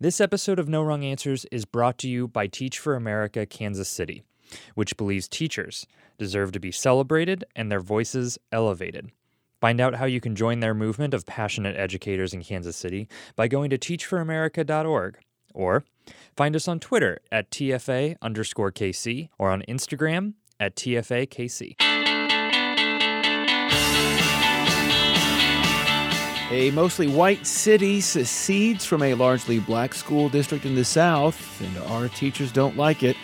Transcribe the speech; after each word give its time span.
This 0.00 0.20
episode 0.20 0.58
of 0.58 0.68
No 0.68 0.82
Wrong 0.82 1.04
Answers 1.04 1.46
is 1.52 1.64
brought 1.64 1.98
to 1.98 2.08
you 2.08 2.26
by 2.26 2.48
Teach 2.48 2.80
for 2.80 2.96
America 2.96 3.46
Kansas 3.46 3.88
City, 3.88 4.24
which 4.74 4.96
believes 4.96 5.28
teachers 5.28 5.86
deserve 6.18 6.50
to 6.50 6.58
be 6.58 6.72
celebrated 6.72 7.44
and 7.54 7.70
their 7.70 7.78
voices 7.78 8.36
elevated. 8.50 9.12
Find 9.60 9.80
out 9.80 9.94
how 9.94 10.06
you 10.06 10.20
can 10.20 10.34
join 10.34 10.58
their 10.58 10.74
movement 10.74 11.14
of 11.14 11.26
passionate 11.26 11.76
educators 11.76 12.34
in 12.34 12.42
Kansas 12.42 12.76
City 12.76 13.08
by 13.36 13.46
going 13.46 13.70
to 13.70 13.78
teachforamerica.org 13.78 15.18
or 15.54 15.84
find 16.36 16.56
us 16.56 16.66
on 16.66 16.80
Twitter 16.80 17.20
at 17.30 17.52
TFA 17.52 18.16
underscore 18.20 18.72
KC 18.72 19.28
or 19.38 19.48
on 19.48 19.62
Instagram 19.68 20.34
at 20.58 20.74
TFAKC. 20.74 21.76
A 26.54 26.70
mostly 26.70 27.08
white 27.08 27.48
city 27.48 28.00
secedes 28.00 28.84
from 28.84 29.02
a 29.02 29.14
largely 29.14 29.58
black 29.58 29.92
school 29.92 30.28
district 30.28 30.64
in 30.64 30.76
the 30.76 30.84
South, 30.84 31.60
and 31.60 31.76
our 31.90 32.06
teachers 32.08 32.52
don't 32.52 32.76
like 32.76 33.02
it. 33.02 33.16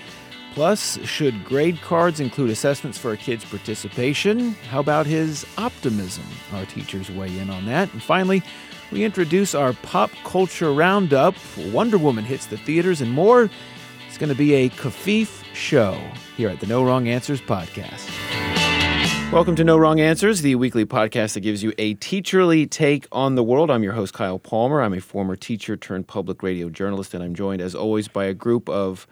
Plus, 0.53 0.99
should 1.07 1.45
grade 1.45 1.81
cards 1.81 2.19
include 2.19 2.51
assessments 2.51 2.99
for 2.99 3.13
a 3.13 3.17
kid's 3.17 3.45
participation? 3.45 4.55
How 4.69 4.81
about 4.81 5.07
his 5.07 5.47
optimism? 5.57 6.25
Our 6.53 6.67
teachers 6.67 7.09
weigh 7.09 7.39
in 7.39 7.51
on 7.51 7.67
that. 7.67 7.93
And 7.93 8.03
finally, 8.03 8.43
we 8.91 9.05
introduce 9.05 9.55
our 9.55 9.75
pop 9.75 10.11
culture 10.25 10.73
roundup. 10.73 11.37
Wonder 11.57 11.99
Woman 11.99 12.25
hits 12.25 12.47
the 12.47 12.57
theaters 12.57 13.01
and 13.01 13.13
more. 13.13 13.49
It's 14.09 14.19
going 14.19 14.31
to 14.31 14.35
be 14.35 14.55
a 14.55 14.71
Kafif 14.71 15.45
show 15.55 16.03
here 16.37 16.49
at 16.49 16.59
the 16.59 16.67
No 16.67 16.83
Wrong 16.83 17.07
Answers 17.07 17.41
podcast. 17.41 18.60
Welcome 19.33 19.55
to 19.57 19.65
No 19.65 19.79
Wrong 19.79 20.01
Answers, 20.01 20.43
the 20.43 20.57
weekly 20.57 20.85
podcast 20.85 21.35
that 21.35 21.41
gives 21.41 21.63
you 21.63 21.73
a 21.79 21.95
teacherly 21.95 22.69
take 22.69 23.07
on 23.13 23.37
the 23.37 23.45
world. 23.45 23.71
I'm 23.71 23.85
your 23.85 23.93
host, 23.93 24.13
Kyle 24.13 24.41
Palmer. 24.41 24.83
I'm 24.83 24.93
a 24.93 25.01
former 25.01 25.37
teacher 25.37 25.77
turned 25.77 26.09
public 26.09 26.43
radio 26.43 26.69
journalist, 26.69 27.15
and 27.15 27.23
I'm 27.23 27.37
joined, 27.37 27.63
as 27.63 27.73
always, 27.73 28.09
by 28.09 28.25
a 28.25 28.35
group 28.35 28.69
of 28.69 29.07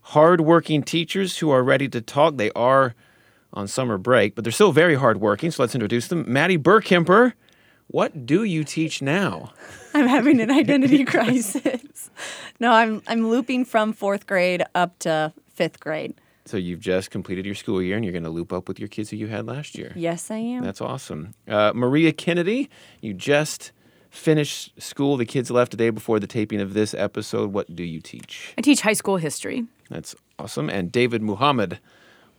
hardworking 0.00 0.82
teachers 0.82 1.38
who 1.38 1.50
are 1.50 1.62
ready 1.62 1.88
to 1.90 2.00
talk. 2.00 2.38
They 2.38 2.50
are 2.56 2.96
on 3.52 3.68
summer 3.68 3.98
break, 3.98 4.34
but 4.34 4.42
they're 4.42 4.50
still 4.50 4.72
very 4.72 4.96
hardworking, 4.96 5.52
so 5.52 5.62
let's 5.62 5.76
introduce 5.76 6.08
them. 6.08 6.24
Maddie 6.26 6.58
Burkemper, 6.58 7.34
what 7.86 8.26
do 8.26 8.42
you 8.42 8.64
teach 8.64 9.00
now? 9.00 9.52
I'm 9.94 10.08
having 10.08 10.40
an 10.40 10.50
identity 10.50 11.04
crisis. 11.04 12.10
No, 12.60 12.70
I'm 12.70 13.02
I'm 13.08 13.28
looping 13.28 13.64
from 13.64 13.92
fourth 13.92 14.24
grade 14.24 14.62
up 14.72 14.96
to 15.00 15.32
fifth 15.52 15.80
grade. 15.80 16.14
So 16.44 16.56
you've 16.56 16.80
just 16.80 17.10
completed 17.10 17.46
your 17.46 17.54
school 17.54 17.80
year 17.80 17.96
and 17.96 18.04
you're 18.04 18.12
going 18.12 18.24
to 18.24 18.30
loop 18.30 18.52
up 18.52 18.68
with 18.68 18.78
your 18.78 18.88
kids 18.88 19.10
who 19.10 19.16
you 19.16 19.28
had 19.28 19.46
last 19.46 19.78
year. 19.78 19.92
Yes, 19.94 20.30
I 20.30 20.38
am. 20.38 20.64
That's 20.64 20.80
awesome. 20.80 21.34
Uh, 21.46 21.72
Maria 21.74 22.12
Kennedy, 22.12 22.68
you 23.00 23.14
just 23.14 23.72
finished 24.10 24.80
school. 24.80 25.16
The 25.16 25.24
kids 25.24 25.50
left 25.50 25.72
a 25.74 25.76
day 25.76 25.90
before 25.90 26.18
the 26.18 26.26
taping 26.26 26.60
of 26.60 26.74
this 26.74 26.94
episode. 26.94 27.52
What 27.52 27.74
do 27.74 27.84
you 27.84 28.00
teach? 28.00 28.54
I 28.58 28.60
teach 28.60 28.80
high 28.80 28.92
school 28.92 29.16
history. 29.18 29.66
That's 29.88 30.14
awesome. 30.38 30.68
And 30.68 30.90
David 30.90 31.22
Muhammad, 31.22 31.78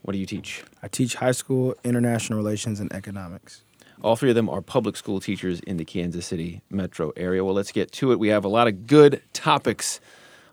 what 0.02 0.12
do 0.12 0.18
you 0.18 0.26
teach? 0.26 0.62
I 0.82 0.88
teach 0.88 1.16
high 1.16 1.32
school 1.32 1.74
international 1.82 2.38
relations 2.38 2.80
and 2.80 2.92
economics. 2.92 3.64
All 4.02 4.16
three 4.16 4.28
of 4.28 4.36
them 4.36 4.50
are 4.50 4.60
public 4.60 4.96
school 4.96 5.18
teachers 5.18 5.60
in 5.60 5.78
the 5.78 5.84
Kansas 5.84 6.26
City 6.26 6.60
metro 6.68 7.12
area. 7.16 7.42
Well, 7.42 7.54
let's 7.54 7.72
get 7.72 7.90
to 7.92 8.12
it. 8.12 8.18
We 8.18 8.28
have 8.28 8.44
a 8.44 8.48
lot 8.48 8.68
of 8.68 8.86
good 8.86 9.22
topics 9.32 9.98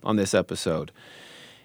on 0.04 0.16
this 0.16 0.34
episode. 0.34 0.92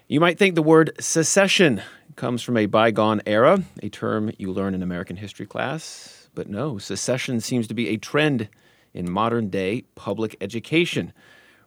You 0.09 0.21
might 0.21 0.39
think 0.39 0.55
the 0.55 0.63
word 0.63 0.91
secession 1.01 1.81
comes 2.15 2.41
from 2.41 2.55
a 2.55 2.65
bygone 2.65 3.21
era, 3.25 3.63
a 3.83 3.89
term 3.89 4.31
you 4.37 4.53
learn 4.53 4.73
in 4.73 4.81
American 4.81 5.17
history 5.17 5.45
class. 5.45 6.29
But 6.33 6.47
no, 6.47 6.77
secession 6.77 7.41
seems 7.41 7.67
to 7.67 7.73
be 7.73 7.89
a 7.89 7.97
trend 7.97 8.47
in 8.93 9.11
modern 9.11 9.49
day 9.49 9.83
public 9.95 10.37
education. 10.39 11.11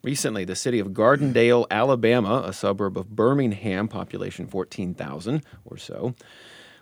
Recently, 0.02 0.46
the 0.46 0.56
city 0.56 0.78
of 0.78 0.94
Gardendale, 0.94 1.66
Alabama, 1.70 2.42
a 2.46 2.54
suburb 2.54 2.96
of 2.96 3.14
Birmingham, 3.14 3.88
population 3.88 4.46
14,000 4.46 5.44
or 5.66 5.76
so, 5.76 6.14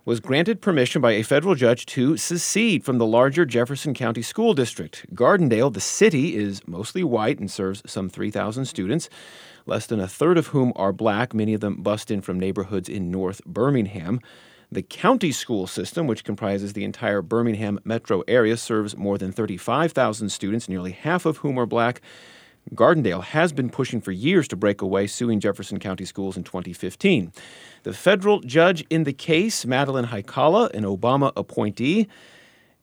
was 0.05 0.21
granted 0.21 0.63
permission 0.63 1.03
by 1.03 1.11
a 1.13 1.25
federal 1.25 1.57
judge 1.57 1.87
to 1.87 2.17
secede 2.17 2.85
from 2.85 2.99
the 2.99 3.05
larger 3.05 3.45
Jefferson 3.45 3.95
County 3.95 4.23
School 4.23 4.55
District. 4.55 5.05
Gardendale, 5.13 5.73
the 5.73 5.81
city, 5.81 6.37
is 6.37 6.67
mostly 6.69 7.03
white 7.03 7.41
and 7.41 7.51
serves 7.51 7.83
some 7.85 8.09
3,000 8.09 8.65
students 8.65 9.11
less 9.69 9.87
than 9.87 10.01
a 10.01 10.09
third 10.09 10.39
of 10.39 10.49
whom 10.49 10.73
are 10.75 10.93
black, 10.93 11.35
many 11.35 11.55
of 11.55 11.61
them 11.61 11.83
bust 11.83 12.11
in 12.11 12.23
from 12.23 12.41
neighborhoods 12.41 12.89
in 12.89 13.11
North 13.11 13.45
Birmingham. 13.45 14.21
The 14.73 14.83
county 14.83 15.31
school 15.31 15.67
system, 15.67 16.07
which 16.07 16.25
comprises 16.25 16.73
the 16.73 16.85
entire 16.85 17.23
Birmingham 17.23 17.79
metro 17.85 18.23
area, 18.27 18.57
serves 18.57 18.97
more 18.97 19.19
than 19.19 19.31
35,000 19.31 20.31
students, 20.31 20.69
nearly 20.69 20.93
half 20.93 21.27
of 21.27 21.39
whom 21.39 21.59
are 21.59 21.67
black. 21.67 22.01
Gardendale 22.75 23.23
has 23.23 23.53
been 23.53 23.71
pushing 23.71 24.01
for 24.01 24.13
years 24.13 24.49
to 24.49 24.57
break 24.57 24.83
away, 24.83 25.07
suing 25.07 25.41
Jefferson 25.41 25.79
County 25.79 26.05
Schools 26.05 26.37
in 26.37 26.45
2015. 26.45 27.33
The 27.83 27.95
federal 27.95 28.41
judge 28.41 28.85
in 28.91 29.05
the 29.05 29.13
case, 29.13 29.65
Madeline 29.65 30.07
Haikala, 30.07 30.71
an 30.75 30.85
Obama 30.85 31.33
appointee, 31.37 32.09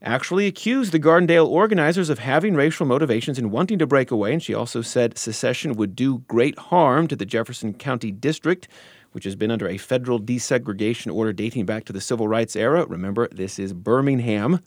actually 0.01 0.45
accused 0.47 0.91
the 0.91 0.99
Gardendale 0.99 1.47
organizers 1.47 2.09
of 2.09 2.19
having 2.19 2.55
racial 2.55 2.85
motivations 2.85 3.37
and 3.37 3.51
wanting 3.51 3.79
to 3.79 3.87
break 3.87 4.11
away, 4.11 4.33
and 4.33 4.43
she 4.43 4.53
also 4.53 4.81
said 4.81 5.17
secession 5.17 5.73
would 5.73 5.95
do 5.95 6.19
great 6.27 6.57
harm 6.57 7.07
to 7.07 7.15
the 7.15 7.25
Jefferson 7.25 7.73
County 7.73 8.11
District, 8.11 8.67
which 9.13 9.23
has 9.23 9.35
been 9.35 9.51
under 9.51 9.67
a 9.67 9.77
federal 9.77 10.19
desegregation 10.19 11.13
order 11.13 11.31
dating 11.31 11.65
back 11.65 11.85
to 11.85 11.93
the 11.93 12.01
civil 12.01 12.27
rights 12.27 12.55
era. 12.55 12.85
Remember, 12.85 13.27
this 13.29 13.57
is 13.57 13.73
Birmingham. 13.73 14.59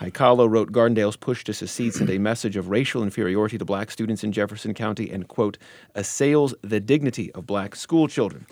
Haikala 0.00 0.50
wrote 0.50 0.72
Gardendale's 0.72 1.16
push 1.16 1.44
to 1.44 1.54
secede 1.54 1.94
sent 1.94 2.10
a 2.10 2.18
message 2.18 2.56
of 2.56 2.68
racial 2.68 3.02
inferiority 3.02 3.58
to 3.58 3.64
black 3.64 3.90
students 3.90 4.24
in 4.24 4.32
Jefferson 4.32 4.74
County 4.74 5.08
and, 5.10 5.28
quote, 5.28 5.56
assails 5.94 6.52
the 6.62 6.80
dignity 6.80 7.32
of 7.32 7.46
black 7.46 7.76
school 7.76 8.08
children. 8.08 8.46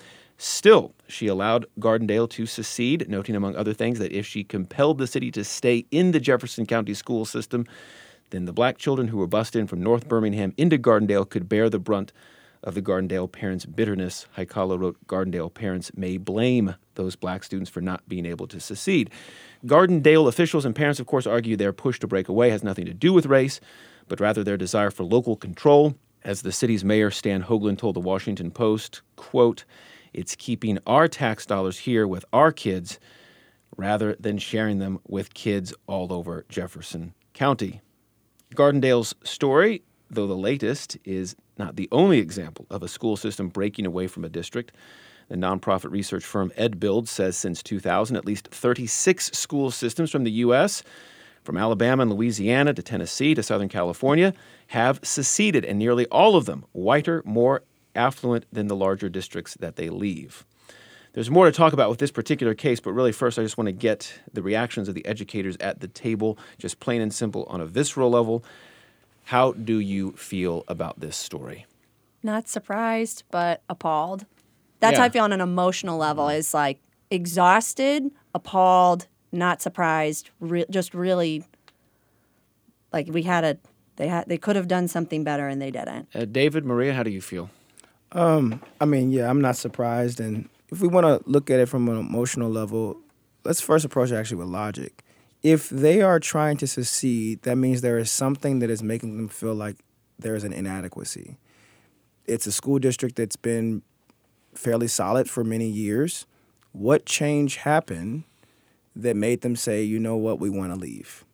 Still, 0.45 0.93
she 1.07 1.29
allowed 1.29 1.67
Gardendale 1.79 2.29
to 2.31 2.47
secede, 2.47 3.09
noting, 3.09 3.37
among 3.37 3.55
other 3.55 3.73
things, 3.73 4.01
that 4.01 4.11
if 4.11 4.27
she 4.27 4.43
compelled 4.43 4.99
the 4.99 5.07
city 5.07 5.31
to 5.31 5.45
stay 5.45 5.87
in 5.93 6.11
the 6.11 6.19
Jefferson 6.19 6.67
County 6.67 6.95
school 6.95 7.25
system, 7.25 7.65
then 8.31 8.45
the 8.45 8.53
black 8.53 8.77
children 8.77 9.07
who 9.07 9.19
were 9.19 9.29
bussed 9.29 9.55
in 9.55 9.69
from 9.69 9.81
North 9.81 10.09
Birmingham 10.09 10.53
into 10.57 10.79
Gardendale 10.79 11.31
could 11.31 11.49
bear 11.49 11.71
the 11.71 11.79
brunt 11.79 12.13
of 12.65 12.75
the 12.75 12.83
Gardendale 12.83 13.31
parents' 13.31 13.67
bitterness. 13.67 14.27
Haikala 14.37 14.81
wrote 14.81 14.97
Gardendale 15.07 15.55
parents 15.55 15.93
may 15.95 16.17
blame 16.17 16.75
those 16.97 17.15
black 17.15 17.45
students 17.45 17.71
for 17.71 17.81
not 17.81 18.09
being 18.09 18.27
able 18.27 18.49
to 18.49 18.59
secede. 18.59 19.11
Gardendale 19.65 20.27
officials 20.27 20.65
and 20.65 20.75
parents, 20.75 20.99
of 20.99 21.07
course, 21.07 21.25
argue 21.25 21.57
their 21.57 21.73
push 21.73 22.01
to 22.01 22.09
break 22.09 22.29
away 22.29 22.51
has 22.51 22.65
nothing 22.65 22.87
to 22.87 22.95
do 22.95 23.13
with 23.13 23.27
race, 23.27 23.61
but 24.09 24.19
rather 24.19 24.43
their 24.43 24.57
desire 24.57 24.91
for 24.91 25.05
local 25.05 25.37
control. 25.37 25.95
As 26.25 26.43
the 26.43 26.51
city's 26.51 26.85
mayor, 26.85 27.13
Stan 27.13 27.45
Hogeland, 27.45 27.79
told 27.79 27.95
the 27.95 28.01
Washington 28.01 28.51
Post, 28.51 29.03
quote, 29.15 29.65
it's 30.13 30.37
keeping 30.37 30.79
our 30.87 31.09
tax 31.09 31.47
dollars 31.47 31.79
here 31.79 32.07
with 32.07 32.25
our 32.33 32.53
kids 32.53 32.99
rather 33.77 34.15
than 34.21 34.39
sharing 34.39 34.79
them 34.79 35.01
with 35.07 35.35
kids 35.35 35.73
all 35.87 36.13
over 36.13 36.45
Jefferson 36.49 37.15
County. 37.33 37.81
Gardendale's 38.55 39.15
story, 39.25 39.83
though 40.11 40.27
the 40.27 40.35
latest, 40.37 40.99
is 41.05 41.35
not 41.59 41.77
the 41.77 41.89
only 41.91 42.19
example 42.19 42.67
of 42.71 42.83
a 42.83 42.89
school 42.89 43.17
system 43.17 43.49
breaking 43.49 43.87
away 43.87 44.07
from 44.07 44.25
a 44.25 44.29
district. 44.29 44.73
The 45.29 45.37
nonprofit 45.37 45.91
research 45.91 46.25
firm 46.25 46.53
EdBuild 46.59 47.09
says 47.09 47.37
since 47.37 47.63
2000, 47.63 48.17
at 48.17 48.27
least 48.27 48.49
36 48.49 49.31
school 49.33 49.71
systems 49.71 50.11
from 50.11 50.25
the 50.25 50.31
U.S., 50.33 50.83
from 51.43 51.57
Alabama 51.57 52.03
and 52.03 52.13
Louisiana 52.13 52.73
to 52.73 52.83
Tennessee 52.83 53.35
to 53.35 53.43
Southern 53.43 53.69
California, 53.69 54.33
have 54.69 55.01
seceded, 55.03 55.65
and 55.65 55.79
nearly 55.79 56.07
all 56.07 56.37
of 56.37 56.45
them 56.45 56.65
whiter, 56.73 57.23
more 57.25 57.63
affluent 57.95 58.45
than 58.53 58.67
the 58.69 58.77
larger 58.77 59.09
districts 59.09 59.55
that 59.61 59.77
they 59.77 59.89
leave. 59.89 60.45
There's 61.15 61.31
more 61.31 61.45
to 61.45 61.53
talk 61.53 61.75
about 61.75 61.91
with 61.91 61.99
this 61.99 62.11
particular 62.11 62.55
case, 62.55 62.81
but 62.81 62.93
really, 62.93 63.13
first, 63.13 63.39
I 63.39 63.43
just 63.43 63.59
want 63.59 63.67
to 63.67 63.73
get 63.73 64.15
the 64.33 64.43
reactions 64.43 64.89
of 64.89 64.95
the 64.95 65.05
educators 65.05 65.57
at 65.61 65.81
the 65.81 65.89
table, 65.89 66.39
just 66.59 66.81
plain 66.81 67.03
and 67.03 67.13
simple 67.13 67.45
on 67.51 67.61
a 67.61 67.67
visceral 67.67 68.11
level. 68.11 68.43
How 69.25 69.53
do 69.53 69.79
you 69.79 70.13
feel 70.13 70.65
about 70.69 71.01
this 71.01 71.17
story? 71.17 71.67
Not 72.23 72.49
surprised, 72.49 73.25
but 73.31 73.63
appalled. 73.69 74.25
That's 74.81 74.93
Yeah. 74.95 75.01
how 75.01 75.05
I 75.05 75.09
feel 75.11 75.25
on 75.25 75.33
an 75.33 75.41
emotional 75.43 75.99
level. 75.99 76.29
Is 76.31 76.55
like 76.55 76.81
exhausted, 77.11 78.11
appalled, 78.35 79.07
not 79.31 79.61
surprised. 79.61 80.31
Re- 80.41 80.65
just 80.71 80.95
really, 80.95 81.45
like 82.93 83.09
we 83.09 83.23
had 83.23 83.45
a, 83.45 83.59
they 83.97 84.09
had, 84.09 84.29
they 84.29 84.39
could 84.39 84.57
have 84.57 84.67
done 84.67 84.89
something 84.89 85.25
better 85.25 85.47
and 85.47 85.61
they 85.61 85.71
didn't. 85.71 86.09
Uh, 86.15 86.25
David, 86.25 86.65
Maria, 86.65 86.95
how 86.95 87.03
do 87.03 87.11
you 87.11 87.21
feel? 87.21 87.51
Um, 88.13 88.61
I 88.81 88.85
mean, 88.85 89.11
yeah, 89.11 89.29
I'm 89.29 89.41
not 89.41 89.57
surprised. 89.57 90.21
And 90.21 90.49
if 90.71 90.81
we 90.81 90.89
want 90.89 91.07
to 91.07 91.29
look 91.31 91.51
at 91.51 91.61
it 91.61 91.67
from 91.69 91.89
an 91.89 91.99
emotional 91.99 92.51
level, 92.51 92.99
let's 93.45 93.61
first 93.61 93.85
approach 93.85 94.11
it 94.11 94.17
actually 94.17 94.39
with 94.39 94.49
logic. 94.49 95.03
If 95.43 95.69
they 95.71 96.03
are 96.03 96.21
trying 96.21 96.57
to 96.59 96.67
succeed, 96.67 97.43
that 97.43 97.57
means 97.57 97.81
there 97.81 97.99
is 97.99 98.11
something 98.11 98.61
that 98.61 98.71
is 98.71 98.83
making 98.83 99.17
them 99.17 99.29
feel 99.29 99.55
like 99.55 99.77
there 100.19 100.35
is 100.35 100.45
an 100.45 100.53
inadequacy. 100.53 101.37
It's 102.27 102.47
a 102.47 102.53
school 102.53 102.79
district 102.79 103.17
that's 103.17 103.37
been 103.37 103.83
fairly 104.55 104.87
solid 104.87 105.29
for 105.29 105.43
many 105.43 105.69
years. 105.69 106.27
What 106.71 107.07
change 107.07 107.57
happened 107.57 108.25
that 108.95 109.17
made 109.17 109.41
them 109.41 109.57
say, 109.57 109.83
you 109.83 109.99
know 109.99 110.17
what, 110.17 110.39
we 110.39 110.49
want 110.49 110.73
to 110.73 110.79
leave? 110.79 111.25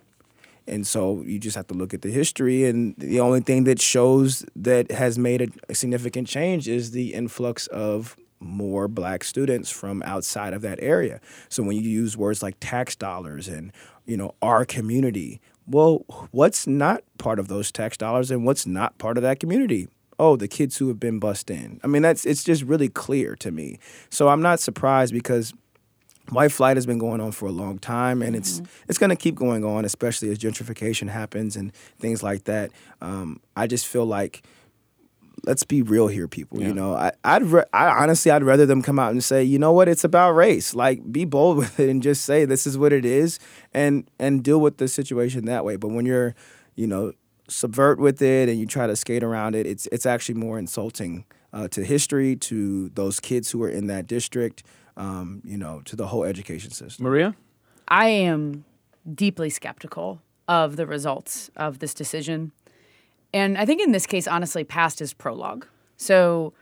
And 0.69 0.87
so 0.87 1.23
you 1.23 1.39
just 1.39 1.57
have 1.57 1.67
to 1.69 1.75
look 1.75 1.95
at 1.95 2.03
the 2.03 2.11
history, 2.11 2.65
and 2.67 2.95
the 2.99 3.21
only 3.21 3.41
thing 3.41 3.65
that 3.65 3.81
shows 3.81 4.45
that 4.55 4.91
has 4.91 5.19
made 5.19 5.43
a, 5.43 5.49
a 5.71 5.75
significant 5.75 6.29
change 6.29 6.69
is 6.69 6.91
the 6.91 7.15
influx 7.15 7.67
of 7.69 8.17
more 8.41 8.87
black 8.87 9.25
students 9.25 9.71
from 9.71 10.03
outside 10.05 10.53
of 10.53 10.63
that 10.63 10.79
area. 10.81 11.21
So 11.49 11.63
when 11.63 11.77
you 11.77 11.83
use 11.83 12.17
words 12.17 12.43
like 12.43 12.57
tax 12.61 12.95
dollars 12.95 13.49
and 13.49 13.73
you 14.07 14.17
know 14.17 14.35
our 14.43 14.65
community, 14.65 15.41
well, 15.67 16.05
what's 16.31 16.67
not 16.67 17.03
part 17.19 17.39
of 17.39 17.49
those 17.49 17.73
tax 17.73 17.97
dollars 17.97 18.31
and 18.31 18.45
what's 18.45 18.67
not 18.67 18.99
part 18.99 19.17
of 19.17 19.23
that 19.23 19.41
community? 19.41 19.89
Oh, 20.19 20.37
the 20.37 20.49
kids 20.49 20.79
who 20.79 20.89
have 20.89 20.99
been 20.99 21.19
bussed 21.19 21.51
in. 21.51 21.81
I 21.85 21.87
mean, 21.87 22.03
that's 22.03 22.27
it's 22.27 22.45
just 22.45 22.63
really 22.63 22.89
clear 22.89 23.37
to 23.37 23.51
me. 23.51 23.79
So 24.11 24.29
I'm 24.29 24.43
not 24.43 24.61
surprised 24.61 25.13
because 25.13 25.53
white 26.31 26.53
flight 26.53 26.77
has 26.77 26.87
been 26.87 26.99
going 26.99 27.21
on 27.21 27.33
for 27.33 27.47
a 27.47 27.53
long 27.53 27.79
time 27.79 28.23
and 28.23 28.37
it's 28.37 28.61
it's 28.89 28.99
going 28.99 29.11
to 29.11 29.17
keep 29.17 29.35
going 29.35 29.65
on 29.65 29.85
especially 29.85 30.31
as 30.31 30.39
gentrification 30.39 31.09
happens 31.09 31.57
and 31.57 31.73
things 31.99 32.23
like 32.23 32.45
that. 32.45 32.71
Um, 33.01 33.41
i 33.57 33.67
just 33.67 33.87
feel 33.87 34.05
like 34.07 34.43
let's 35.45 35.63
be 35.65 35.83
real 35.83 36.09
here 36.09 36.27
people 36.29 36.61
Yeah. 36.61 36.69
you 36.69 36.75
know? 36.75 36.95
I, 36.95 37.13
i'd 37.25 37.43
re- 37.45 37.65
i 37.73 37.87
honestly 37.89 38.31
i'd 38.31 38.43
rather 38.43 38.67
them 38.67 38.83
come 38.83 38.99
out 38.99 39.13
and 39.13 39.23
say 39.23 39.43
you 39.45 39.59
know 39.59 39.73
what? 39.73 39.89
It's 39.89 40.05
about 40.05 40.33
race. 40.33 40.75
Like 40.75 41.11
be 41.13 41.25
bold 41.25 41.57
with 41.63 41.79
it 41.81 41.89
and 41.89 42.03
just 42.03 42.25
say 42.25 42.45
this 42.45 42.67
is 42.67 42.77
what 42.77 42.93
it 42.93 43.05
is 43.05 43.39
and 43.73 44.09
and 44.19 44.43
deal 44.43 44.61
with 44.61 44.79
the 44.79 44.89
situation 44.89 45.45
that 45.47 45.65
way. 45.65 45.77
But 45.77 45.89
when 45.89 46.07
you're 46.07 46.35
you 46.75 46.87
know 46.87 47.13
subvert 47.49 47.99
with 47.99 48.21
it 48.21 48.49
and 48.51 48.59
you 48.61 48.67
try 48.67 48.87
to 48.87 48.95
skate 48.95 49.23
around 49.25 49.55
it 49.55 49.67
it's 49.67 49.87
it's 49.91 50.05
actually 50.05 50.35
more 50.35 50.59
insulting 50.59 51.25
uh, 51.55 51.67
to 51.67 51.83
history 51.83 52.37
to 52.37 52.91
those 52.91 53.19
kids 53.21 53.51
who 53.53 53.63
are 53.63 53.71
in 53.71 53.87
that 53.87 54.07
district 54.07 54.63
um, 54.99 55.41
you 55.45 55.57
know 55.57 55.81
to 55.87 55.97
the 55.97 56.09
whole 56.09 56.25
education 56.25 56.71
system 56.71 57.05
Maria? 57.05 57.35
I 57.87 58.09
am 58.09 58.65
deeply 59.15 59.49
skeptical 59.49 60.21
of 60.47 60.77
the 60.77 60.87
results 60.87 61.51
of 61.57 61.79
this 61.79 61.95
decision. 61.95 62.53
And 63.33 63.59
I 63.59 63.65
think 63.65 63.81
in 63.81 63.93
this 63.93 64.07
case, 64.07 64.27
honestly, 64.27 64.65
past 64.65 65.01
is 65.01 65.13
prologue. 65.13 65.67
So 65.97 66.53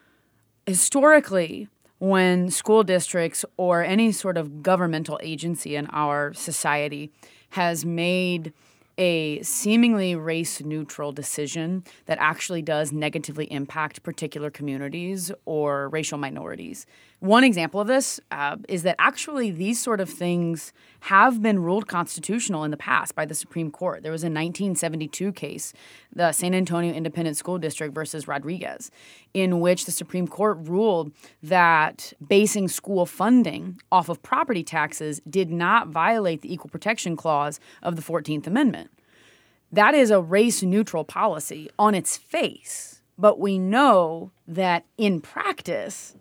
historically, 0.67 1.69
when 1.99 2.51
school 2.51 2.83
districts 2.83 3.45
or 3.57 3.83
any 3.83 4.13
sort 4.13 4.37
of 4.37 4.63
governmental 4.63 5.19
agency 5.23 5.77
in 5.77 5.87
our 5.89 6.35
society 6.35 7.11
has 7.51 7.85
made 7.85 8.53
a 8.99 9.43
seemingly 9.43 10.17
race 10.17 10.61
neutral 10.63 11.13
decision 11.13 11.85
that 12.07 12.19
actually 12.19 12.63
does 12.63 12.93
negatively 12.93 13.51
impact 13.53 14.03
particular 14.03 14.51
communities 14.51 15.31
or 15.45 15.89
racial 15.91 16.19
minorities. 16.19 16.87
One 17.27 17.43
example 17.43 17.81
of 17.81 17.89
this 17.89 18.21
uh, 18.31 18.57
is 18.69 18.85
that 18.85 18.95
actually 19.01 19.51
these 19.51 19.83
sort 19.83 20.01
of 20.01 20.09
things 20.09 20.73
have 21.01 21.43
been 21.43 21.59
ruled 21.61 21.89
constitutional 21.89 22.63
in 22.63 22.71
the 22.71 22.77
past 22.77 23.17
by 23.17 23.27
the 23.27 23.35
Supreme 23.35 23.73
Court. 23.73 24.05
There 24.05 24.13
was 24.13 24.23
a 24.23 24.27
1972 24.27 25.33
case, 25.33 25.73
the 26.15 26.31
San 26.31 26.55
Antonio 26.55 26.95
Independent 26.95 27.37
School 27.37 27.59
District 27.59 27.93
versus 27.93 28.29
Rodriguez, 28.29 28.93
in 29.35 29.59
which 29.59 29.87
the 29.87 29.91
Supreme 29.91 30.29
Court 30.29 30.57
ruled 30.61 31.11
that 31.43 32.13
basing 32.25 32.69
school 32.69 33.07
funding 33.07 33.81
off 33.91 34.09
of 34.09 34.23
property 34.23 34.63
taxes 34.63 35.21
did 35.29 35.51
not 35.51 35.89
violate 35.89 36.43
the 36.43 36.55
Equal 36.55 36.71
Protection 36.71 37.17
Clause 37.17 37.59
of 37.83 37.97
the 37.97 38.03
14th 38.03 38.47
Amendment. 38.47 38.89
That 39.73 39.97
is 39.97 40.13
a 40.13 40.21
race 40.21 40.63
neutral 40.63 41.03
policy 41.03 41.71
on 41.77 41.97
its 41.97 42.17
face, 42.17 43.03
but 43.19 43.41
we 43.41 43.59
know 43.59 44.31
that 44.47 44.85
in 44.97 45.21
practice, 45.21 46.15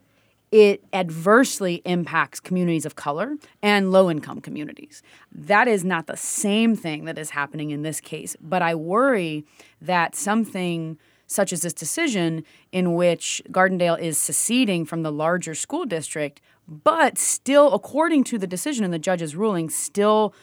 it 0.56 0.81
adversely 0.94 1.81
impacts 1.84 2.40
communities 2.40 2.86
of 2.86 2.96
color 2.96 3.36
and 3.62 3.92
low 3.92 4.10
income 4.10 4.40
communities. 4.40 5.04
That 5.30 5.68
is 5.68 5.84
not 5.84 6.07
the 6.07 6.16
same 6.16 6.78
thing 6.78 7.04
that 7.04 7.18
is 7.18 7.31
happening 7.31 7.72
in 7.72 7.81
this 7.81 8.00
case, 8.00 8.38
but 8.40 8.62
I 8.62 8.74
worry 8.74 9.44
that 9.81 10.16
something 10.16 10.98
such 11.28 11.52
as 11.52 11.62
this 11.62 11.74
decision, 11.74 12.46
in 12.72 12.94
which 12.94 13.42
Gardendale 13.52 14.00
is 14.00 14.18
seceding 14.18 14.86
from 14.86 15.04
the 15.04 15.12
larger 15.12 15.56
school 15.56 15.84
district, 15.84 16.40
but 16.69 17.18
still, 17.18 17.74
according 17.74 18.24
to 18.24 18.38
the 18.38 18.48
decision 18.48 18.86
and 18.86 18.94
the 18.94 19.00
judge's 19.00 19.36
ruling, 19.36 19.69
still 19.69 20.34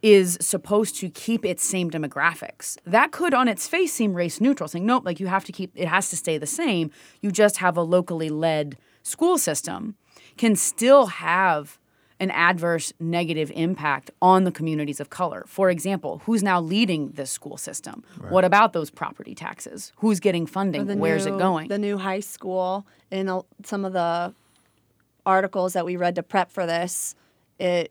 is 0.00 0.38
supposed 0.40 0.96
to 0.96 1.10
keep 1.10 1.44
its 1.44 1.62
same 1.62 1.90
demographics. 1.90 2.78
That 2.86 3.12
could, 3.12 3.34
on 3.34 3.46
its 3.46 3.68
face, 3.68 3.92
seem 3.92 4.14
race 4.14 4.40
neutral, 4.40 4.68
saying, 4.68 4.86
nope, 4.86 5.04
like 5.04 5.20
you 5.20 5.26
have 5.26 5.44
to 5.44 5.52
keep, 5.52 5.70
it 5.74 5.88
has 5.88 6.08
to 6.08 6.16
stay 6.16 6.38
the 6.38 6.46
same. 6.46 6.90
You 7.20 7.30
just 7.30 7.58
have 7.58 7.76
a 7.76 7.82
locally 7.82 8.30
led 8.30 8.78
school 9.02 9.38
system, 9.38 9.96
can 10.36 10.56
still 10.56 11.06
have 11.06 11.78
an 12.18 12.30
adverse 12.32 12.92
negative 13.00 13.50
impact 13.54 14.10
on 14.20 14.44
the 14.44 14.52
communities 14.52 15.00
of 15.00 15.08
color. 15.08 15.44
For 15.46 15.70
example, 15.70 16.20
who's 16.26 16.42
now 16.42 16.60
leading 16.60 17.12
this 17.12 17.30
school 17.30 17.56
system? 17.56 18.04
What 18.28 18.44
about 18.44 18.74
those 18.74 18.90
property 18.90 19.34
taxes? 19.34 19.92
Who's 19.96 20.20
getting 20.20 20.46
funding? 20.46 20.98
Where's 20.98 21.24
new- 21.26 21.36
it 21.36 21.38
going? 21.38 21.68
The 21.68 21.78
new 21.78 21.96
high 21.96 22.20
school 22.20 22.86
in 23.10 23.28
a, 23.28 23.40
some 23.64 23.86
of 23.86 23.94
the 23.94 24.34
articles 25.24 25.72
that 25.72 25.84
we 25.86 25.96
read 25.96 26.14
to 26.16 26.22
prep 26.22 26.50
for 26.50 26.66
this, 26.66 27.14
it 27.58 27.90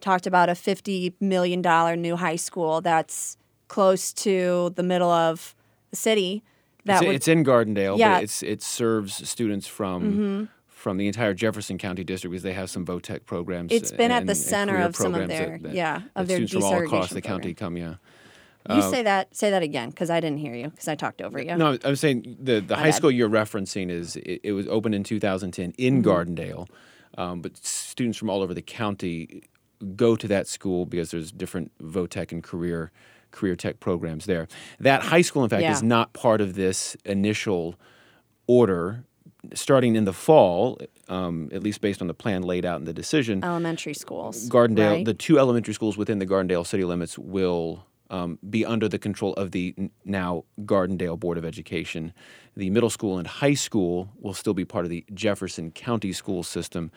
talked 0.00 0.26
about 0.26 0.48
a 0.48 0.54
fifty 0.54 1.14
million 1.20 1.60
dollar 1.62 1.96
new 1.96 2.16
high 2.16 2.36
school 2.36 2.80
that's 2.80 3.36
close 3.68 4.12
to 4.12 4.72
the 4.76 4.82
middle 4.82 5.10
of 5.10 5.54
the 5.90 5.96
city. 5.96 6.42
That 6.86 7.02
It's, 7.02 7.06
would, 7.06 7.14
it's 7.16 7.28
in 7.28 7.44
Gardendale, 7.44 7.98
Yeah. 7.98 8.06
Mm-hmm. 8.06 8.14
but 8.16 8.22
it's 8.24 8.42
it 8.42 8.62
serves 8.62 9.28
students 9.28 9.66
from 9.66 10.48
from 10.66 10.98
the 10.98 11.06
entire 11.08 11.34
Jefferson 11.34 11.78
County 11.78 12.04
district 12.04 12.30
because 12.30 12.42
they 12.44 12.52
have 12.52 12.70
some 12.70 12.84
vo-tech 12.84 13.26
programs. 13.26 13.72
It's 13.72 13.90
been 13.90 14.12
at 14.12 14.24
the 14.26 14.32
and 14.32 14.38
center 14.38 14.76
of 14.82 14.94
some 14.94 15.14
of 15.14 15.26
their- 15.28 15.58
that- 15.58 15.62
that- 15.64 15.74
yeah, 15.74 16.02
of 16.14 16.28
their 16.28 16.36
students 16.46 16.52
from 16.52 16.62
all 16.64 16.82
across 16.82 17.10
the 17.10 17.20
county 17.22 17.54
come. 17.54 17.76
Yeah. 17.76 17.94
you 18.70 18.82
say 18.82 19.02
that 19.02 19.34
say 19.34 19.50
that 19.50 19.62
again 19.62 19.90
because 19.90 20.10
I 20.10 20.20
didn't 20.20 20.38
hear 20.38 20.54
you 20.54 20.68
because 20.70 20.88
I 20.88 20.94
talked 20.94 21.22
over 21.22 21.40
you. 21.42 21.56
No, 21.56 21.76
I'm 21.84 21.96
saying 21.96 22.36
the 22.40 22.60
the 22.60 22.76
high 22.76 22.84
bad. 22.90 22.94
school 22.94 23.10
you're 23.10 23.28
referencing 23.28 23.90
is 23.90 24.16
it, 24.16 24.40
it 24.44 24.52
was 24.52 24.66
opened 24.68 24.94
in 24.94 25.02
2010 25.04 25.72
in 25.78 26.02
Mm-hmm. 26.02 26.08
Gardendale, 26.08 26.68
um, 27.18 27.40
but 27.42 27.56
students 27.56 28.16
from 28.18 28.28
all 28.30 28.42
over 28.42 28.54
the 28.54 28.62
county 28.62 29.42
go 29.94 30.16
to 30.16 30.26
that 30.28 30.46
school 30.48 30.86
because 30.86 31.10
there's 31.10 31.30
different 31.32 31.70
vo-tech 31.80 32.32
and 32.32 32.42
career 32.42 32.90
career 33.36 33.54
tech 33.54 33.78
programs 33.78 34.24
there. 34.26 34.48
That 34.80 35.02
high 35.02 35.22
school, 35.22 35.44
in 35.44 35.50
fact, 35.50 35.62
is 35.64 35.82
not 35.82 36.12
part 36.12 36.40
of 36.40 36.54
this 36.54 36.96
initial 37.04 37.76
order. 38.46 39.04
Starting 39.54 39.94
in 39.94 40.04
the 40.04 40.12
fall, 40.12 40.76
um, 41.08 41.48
at 41.52 41.62
least 41.62 41.80
based 41.80 42.00
on 42.00 42.08
the 42.08 42.14
plan 42.14 42.42
laid 42.42 42.64
out 42.64 42.80
in 42.80 42.84
the 42.84 42.92
decision, 42.92 43.44
Elementary 43.44 43.94
schools. 43.94 44.48
Gardendale, 44.48 44.90
right? 44.90 45.04
the 45.04 45.14
two 45.14 45.38
elementary 45.38 45.72
schools 45.72 45.96
within 45.96 46.18
the 46.18 46.26
Gardendale 46.26 46.66
city 46.66 46.82
limits 46.82 47.16
will 47.16 47.86
um, 48.10 48.38
be 48.48 48.64
under 48.64 48.88
the 48.88 48.98
control 48.98 49.34
of 49.34 49.52
the 49.52 49.74
now 50.04 50.44
Gardendale 50.62 51.18
Board 51.18 51.38
of 51.38 51.44
Education. 51.44 52.12
The 52.56 52.70
middle 52.70 52.90
school 52.90 53.18
and 53.18 53.26
high 53.26 53.54
school 53.54 54.08
will 54.18 54.34
still 54.34 54.54
be 54.54 54.64
part 54.64 54.84
of 54.84 54.90
the 54.90 55.04
Jefferson 55.14 55.70
County 55.70 56.12
school 56.12 56.42
system. 56.42 56.90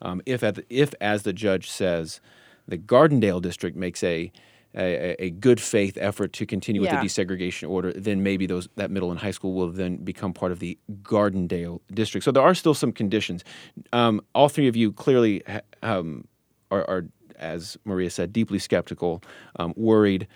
Um, 0.00 0.22
if, 0.26 0.42
at 0.42 0.56
the, 0.56 0.64
if, 0.68 0.94
as 1.00 1.22
the 1.22 1.32
judge 1.32 1.70
says, 1.70 2.20
the 2.66 2.78
Gardendale 2.78 3.42
district 3.42 3.76
makes 3.76 4.02
a 4.02 4.32
a, 4.74 5.14
a 5.26 5.30
good 5.30 5.60
faith 5.60 5.98
effort 6.00 6.32
to 6.34 6.46
continue 6.46 6.82
Yeah. 6.82 7.02
with 7.02 7.14
the 7.14 7.24
desegregation 7.24 7.68
order, 7.68 7.92
then 7.92 8.22
maybe 8.22 8.46
those 8.46 8.68
that 8.76 8.90
middle 8.90 9.10
and 9.10 9.20
high 9.20 9.30
school 9.32 9.52
will 9.54 9.70
then 9.70 9.96
become 9.96 10.32
part 10.32 10.52
of 10.52 10.58
the 10.60 10.78
Gardendale 11.02 11.80
district. 11.92 12.24
So 12.24 12.32
there 12.32 12.42
are 12.42 12.54
still 12.54 12.74
some 12.74 12.92
conditions. 12.92 13.44
Um, 13.92 14.20
all 14.34 14.48
three 14.48 14.68
of 14.68 14.76
you 14.76 14.92
clearly 14.92 15.42
ha- 15.46 15.60
um, 15.82 16.26
are, 16.70 16.88
are, 16.88 17.04
as 17.38 17.76
Maria 17.84 18.08
said, 18.10 18.32
deeply 18.32 18.58
skeptical, 18.58 19.22
um, 19.58 19.74
worried. 19.76 20.26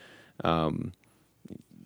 Um, 0.45 0.93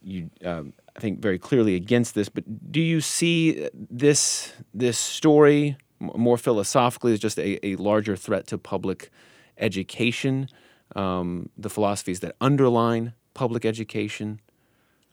you, 0.02 0.30
um, 0.44 0.72
I 0.96 1.00
think, 1.00 1.20
very 1.20 1.38
clearly 1.38 1.74
against 1.76 2.14
this. 2.14 2.28
But 2.28 2.72
do 2.72 2.80
you 2.80 3.00
see 3.00 3.68
this 3.74 4.52
this 4.74 4.98
story 4.98 5.76
m- 6.00 6.10
more 6.16 6.38
philosophically 6.38 7.12
as 7.12 7.20
just 7.20 7.38
a, 7.38 7.64
a 7.64 7.76
larger 7.76 8.16
threat 8.16 8.46
to 8.48 8.58
public 8.58 9.10
education? 9.58 10.48
Um, 10.96 11.50
the 11.56 11.70
philosophies 11.70 12.20
that 12.20 12.34
underline 12.40 13.14
public 13.34 13.64
education. 13.64 14.40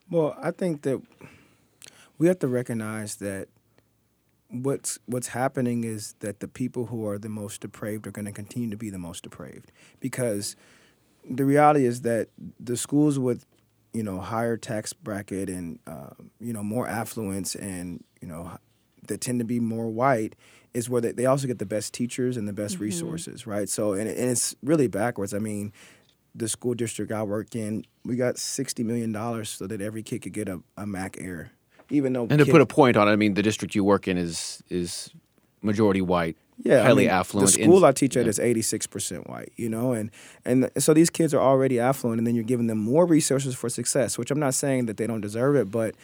Well, 0.10 0.36
I 0.42 0.52
think 0.52 0.82
that 0.84 1.02
we 2.18 2.28
have 2.28 2.40
to 2.40 2.48
recognize 2.48 3.18
that 3.18 3.48
what's 4.50 4.98
what's 5.06 5.30
happening 5.30 5.84
is 5.84 6.16
that 6.20 6.40
the 6.40 6.48
people 6.48 6.88
who 6.88 7.06
are 7.08 7.18
the 7.18 7.30
most 7.30 7.62
depraved 7.62 8.08
are 8.08 8.12
going 8.12 8.26
to 8.26 8.32
continue 8.32 8.70
to 8.70 8.78
be 8.78 8.90
the 8.90 8.98
most 8.98 9.24
depraved 9.24 9.72
because 10.00 10.56
the 11.30 11.44
reality 11.44 11.86
is 11.86 12.02
that 12.02 12.30
the 12.60 12.78
schools 12.78 13.20
with 13.20 13.46
you 13.94 14.04
know 14.04 14.20
higher 14.20 14.58
tax 14.58 14.94
bracket 14.94 15.50
and 15.50 15.80
uh, 15.86 16.12
you 16.40 16.54
know 16.54 16.64
more 16.64 16.88
affluence 16.88 17.56
and 17.56 18.04
you 18.22 18.28
know 18.28 18.58
that 19.08 19.22
tend 19.22 19.40
to 19.40 19.46
be 19.46 19.60
more 19.60 19.88
white 19.88 20.36
is 20.74 20.90
where 20.90 21.02
they, 21.02 21.12
they 21.12 21.26
also 21.26 21.48
get 21.48 21.60
the 21.60 21.66
best 21.66 21.94
teachers 21.94 22.38
and 22.38 22.48
the 22.48 22.54
best 22.54 22.76
mm-hmm. 22.76 22.84
resources 22.86 23.48
right 23.48 23.70
so 23.70 23.94
and, 23.94 24.10
and 24.10 24.30
it's 24.30 24.56
really 24.64 24.88
backwards 24.88 25.34
i 25.34 25.40
mean 25.40 25.72
the 26.38 26.48
school 26.48 26.76
district 26.76 27.12
I 27.12 27.24
work 27.24 27.56
in, 27.56 27.84
we 28.06 28.16
got 28.16 28.38
sixty 28.38 28.84
million 28.84 29.12
dollars 29.12 29.50
so 29.50 29.68
that 29.68 29.82
every 29.82 30.04
kid 30.04 30.22
could 30.22 30.34
get 30.34 30.48
a, 30.48 30.62
a 30.78 30.86
Mac 30.86 31.18
Air, 31.20 31.52
even 31.90 32.14
though 32.14 32.28
And 32.30 32.40
to 32.40 32.46
put 32.46 32.62
a 32.62 32.66
point 32.66 32.96
on 32.96 33.08
it, 33.08 33.12
I 33.12 33.16
mean, 33.16 33.34
the 33.34 33.44
district 33.44 33.76
you 33.76 33.84
work 33.84 34.08
in 34.08 34.18
is 34.18 34.64
is 34.70 35.10
majority 35.62 36.02
white. 36.02 36.38
yeah, 36.58 36.84
highly 36.84 37.10
I 37.10 37.12
mean, 37.12 37.20
affluent. 37.20 37.54
The 37.54 37.62
in- 37.62 37.70
school 37.70 37.86
I 37.86 37.92
teach 37.92 38.16
at 38.16 38.26
yeah. 38.26 38.30
is 38.30 38.40
eighty 38.40 38.62
six 38.62 38.86
percent 38.86 39.28
white, 39.30 39.52
you 39.56 39.68
know, 39.68 39.94
and 39.94 40.12
and 40.46 40.70
so 40.78 40.94
these 40.94 41.10
kids 41.10 41.34
are 41.34 41.42
already 41.42 41.80
affluent, 41.80 42.20
and 42.20 42.28
then 42.28 42.36
you're 42.36 42.44
giving 42.44 42.68
them 42.68 42.78
more 42.78 43.06
resources 43.06 43.56
for 43.56 43.68
success. 43.68 44.18
Which 44.18 44.32
I'm 44.32 44.40
not 44.40 44.54
saying 44.54 44.86
that 44.86 44.98
they 44.98 45.08
don't 45.08 45.22
deserve 45.22 45.56
it, 45.56 45.72
but 45.72 45.96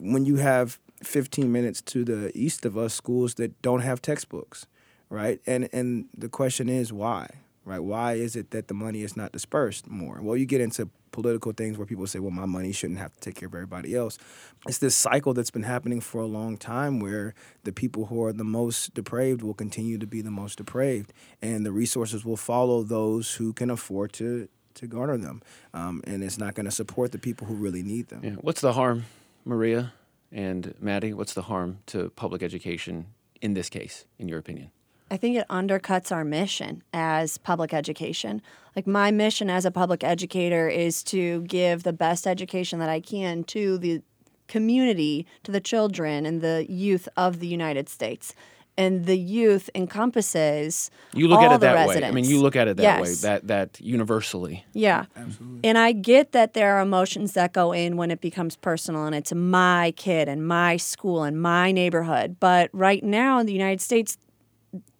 when 0.00 0.26
you 0.26 0.36
have 0.36 0.80
15 1.02 1.50
minutes 1.50 1.82
to 1.82 2.04
the 2.04 2.32
east 2.34 2.64
of 2.64 2.76
us 2.76 2.94
schools 2.94 3.34
that 3.34 3.60
don't 3.62 3.80
have 3.80 4.00
textbooks, 4.00 4.66
right? 5.10 5.40
And 5.46 5.68
and 5.72 6.06
the 6.16 6.28
question 6.28 6.68
is 6.68 6.92
why, 6.92 7.28
right? 7.64 7.80
Why 7.80 8.14
is 8.14 8.36
it 8.36 8.50
that 8.50 8.68
the 8.68 8.74
money 8.74 9.02
is 9.02 9.16
not 9.16 9.32
dispersed 9.32 9.88
more? 9.88 10.20
Well, 10.22 10.36
you 10.36 10.46
get 10.46 10.60
into 10.60 10.88
political 11.12 11.52
things 11.52 11.78
where 11.78 11.86
people 11.86 12.06
say, 12.06 12.18
well, 12.18 12.30
my 12.30 12.44
money 12.44 12.72
shouldn't 12.72 12.98
have 12.98 13.12
to 13.14 13.20
take 13.20 13.36
care 13.36 13.48
of 13.48 13.54
everybody 13.54 13.94
else. 13.94 14.18
It's 14.66 14.78
this 14.78 14.94
cycle 14.94 15.32
that's 15.32 15.50
been 15.50 15.62
happening 15.62 16.00
for 16.02 16.20
a 16.20 16.26
long 16.26 16.58
time 16.58 17.00
where 17.00 17.34
the 17.64 17.72
people 17.72 18.06
who 18.06 18.22
are 18.24 18.34
the 18.34 18.44
most 18.44 18.92
depraved 18.92 19.42
will 19.42 19.54
continue 19.54 19.96
to 19.98 20.06
be 20.06 20.20
the 20.20 20.30
most 20.30 20.58
depraved, 20.58 21.12
and 21.40 21.64
the 21.64 21.72
resources 21.72 22.24
will 22.24 22.36
follow 22.36 22.82
those 22.82 23.34
who 23.34 23.52
can 23.52 23.70
afford 23.70 24.12
to 24.14 24.48
to 24.74 24.86
garner 24.86 25.16
them, 25.16 25.40
um, 25.72 26.02
and 26.06 26.22
it's 26.22 26.36
not 26.36 26.54
going 26.54 26.66
to 26.66 26.70
support 26.70 27.10
the 27.10 27.18
people 27.18 27.46
who 27.46 27.54
really 27.54 27.82
need 27.82 28.08
them. 28.08 28.20
Yeah. 28.22 28.32
What's 28.32 28.60
the 28.60 28.74
harm, 28.74 29.06
Maria 29.42 29.94
and 30.32 30.74
Maddie? 30.80 31.12
What's 31.12 31.34
the 31.34 31.42
harm 31.42 31.78
to 31.86 32.10
public 32.10 32.42
education 32.42 33.06
in 33.40 33.54
this 33.54 33.68
case, 33.68 34.04
in 34.18 34.28
your 34.28 34.38
opinion? 34.38 34.70
I 35.10 35.16
think 35.16 35.36
it 35.36 35.46
undercuts 35.48 36.10
our 36.10 36.24
mission 36.24 36.82
as 36.92 37.38
public 37.38 37.72
education. 37.72 38.42
Like 38.74 38.86
my 38.86 39.12
mission 39.12 39.48
as 39.48 39.64
a 39.64 39.70
public 39.70 40.02
educator 40.02 40.68
is 40.68 41.04
to 41.04 41.42
give 41.42 41.84
the 41.84 41.92
best 41.92 42.26
education 42.26 42.80
that 42.80 42.88
I 42.88 43.00
can 43.00 43.44
to 43.44 43.78
the 43.78 44.02
community, 44.48 45.26
to 45.44 45.52
the 45.52 45.60
children 45.60 46.26
and 46.26 46.40
the 46.40 46.66
youth 46.68 47.08
of 47.16 47.38
the 47.38 47.46
United 47.46 47.88
States. 47.88 48.34
And 48.78 49.06
the 49.06 49.16
youth 49.18 49.70
encompasses 49.74 50.90
You 51.14 51.28
look 51.28 51.38
all 51.38 51.46
at 51.46 51.52
it 51.52 51.60
the 51.60 51.66
that 51.66 51.74
residents. 51.74 52.02
way. 52.02 52.08
I 52.08 52.10
mean, 52.12 52.24
you 52.26 52.40
look 52.40 52.56
at 52.56 52.68
it 52.68 52.76
that 52.76 53.02
way. 53.02 53.14
That 53.14 53.46
that 53.46 53.80
universally. 53.80 54.64
Yeah. 54.74 55.06
Absolutely. 55.16 55.60
And 55.68 55.78
I 55.78 55.92
get 55.92 56.32
that 56.32 56.52
there 56.54 56.76
are 56.76 56.80
emotions 56.80 57.32
that 57.32 57.52
go 57.52 57.72
in 57.72 57.96
when 57.96 58.10
it 58.10 58.20
becomes 58.20 58.54
personal 58.56 59.06
and 59.06 59.14
it's 59.14 59.32
my 59.32 59.94
kid 59.96 60.28
and 60.28 60.46
my 60.46 60.76
school 60.76 61.22
and 61.22 61.40
my 61.40 61.72
neighborhood. 61.72 62.36
But 62.38 62.68
right 62.72 63.02
now 63.02 63.38
in 63.38 63.46
the 63.46 63.52
United 63.54 63.80
States, 63.80 64.18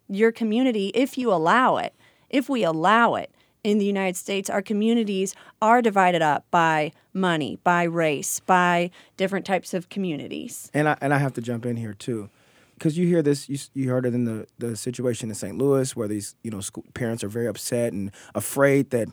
your 0.09 0.31
community, 0.31 0.87
if 0.95 1.17
you 1.17 1.31
allow 1.31 1.77
it, 1.77 1.93
if 2.29 2.49
we 2.49 2.63
allow 2.63 3.15
it 3.15 3.31
in 3.63 3.77
the 3.77 3.85
United 3.85 4.15
States, 4.15 4.49
our 4.49 4.61
communities 4.61 5.35
are 5.61 5.81
divided 5.81 6.21
up 6.21 6.45
by 6.51 6.91
money, 7.13 7.59
by 7.63 7.83
race, 7.83 8.39
by 8.39 8.89
different 9.17 9.45
types 9.45 9.73
of 9.73 9.89
communities. 9.89 10.71
And 10.73 10.87
I 10.87 10.97
and 11.01 11.13
I 11.13 11.17
have 11.17 11.33
to 11.33 11.41
jump 11.41 11.65
in 11.65 11.75
here 11.75 11.93
too, 11.93 12.29
because 12.77 12.97
you 12.97 13.07
hear 13.07 13.21
this. 13.21 13.49
You 13.49 13.57
you 13.73 13.89
heard 13.89 14.05
it 14.05 14.13
in 14.13 14.25
the 14.25 14.47
the 14.57 14.75
situation 14.75 15.29
in 15.29 15.35
St. 15.35 15.57
Louis 15.57 15.95
where 15.95 16.07
these 16.07 16.35
you 16.43 16.51
know 16.51 16.61
school, 16.61 16.85
parents 16.93 17.23
are 17.23 17.29
very 17.29 17.47
upset 17.47 17.93
and 17.93 18.11
afraid 18.35 18.91
that 18.91 19.09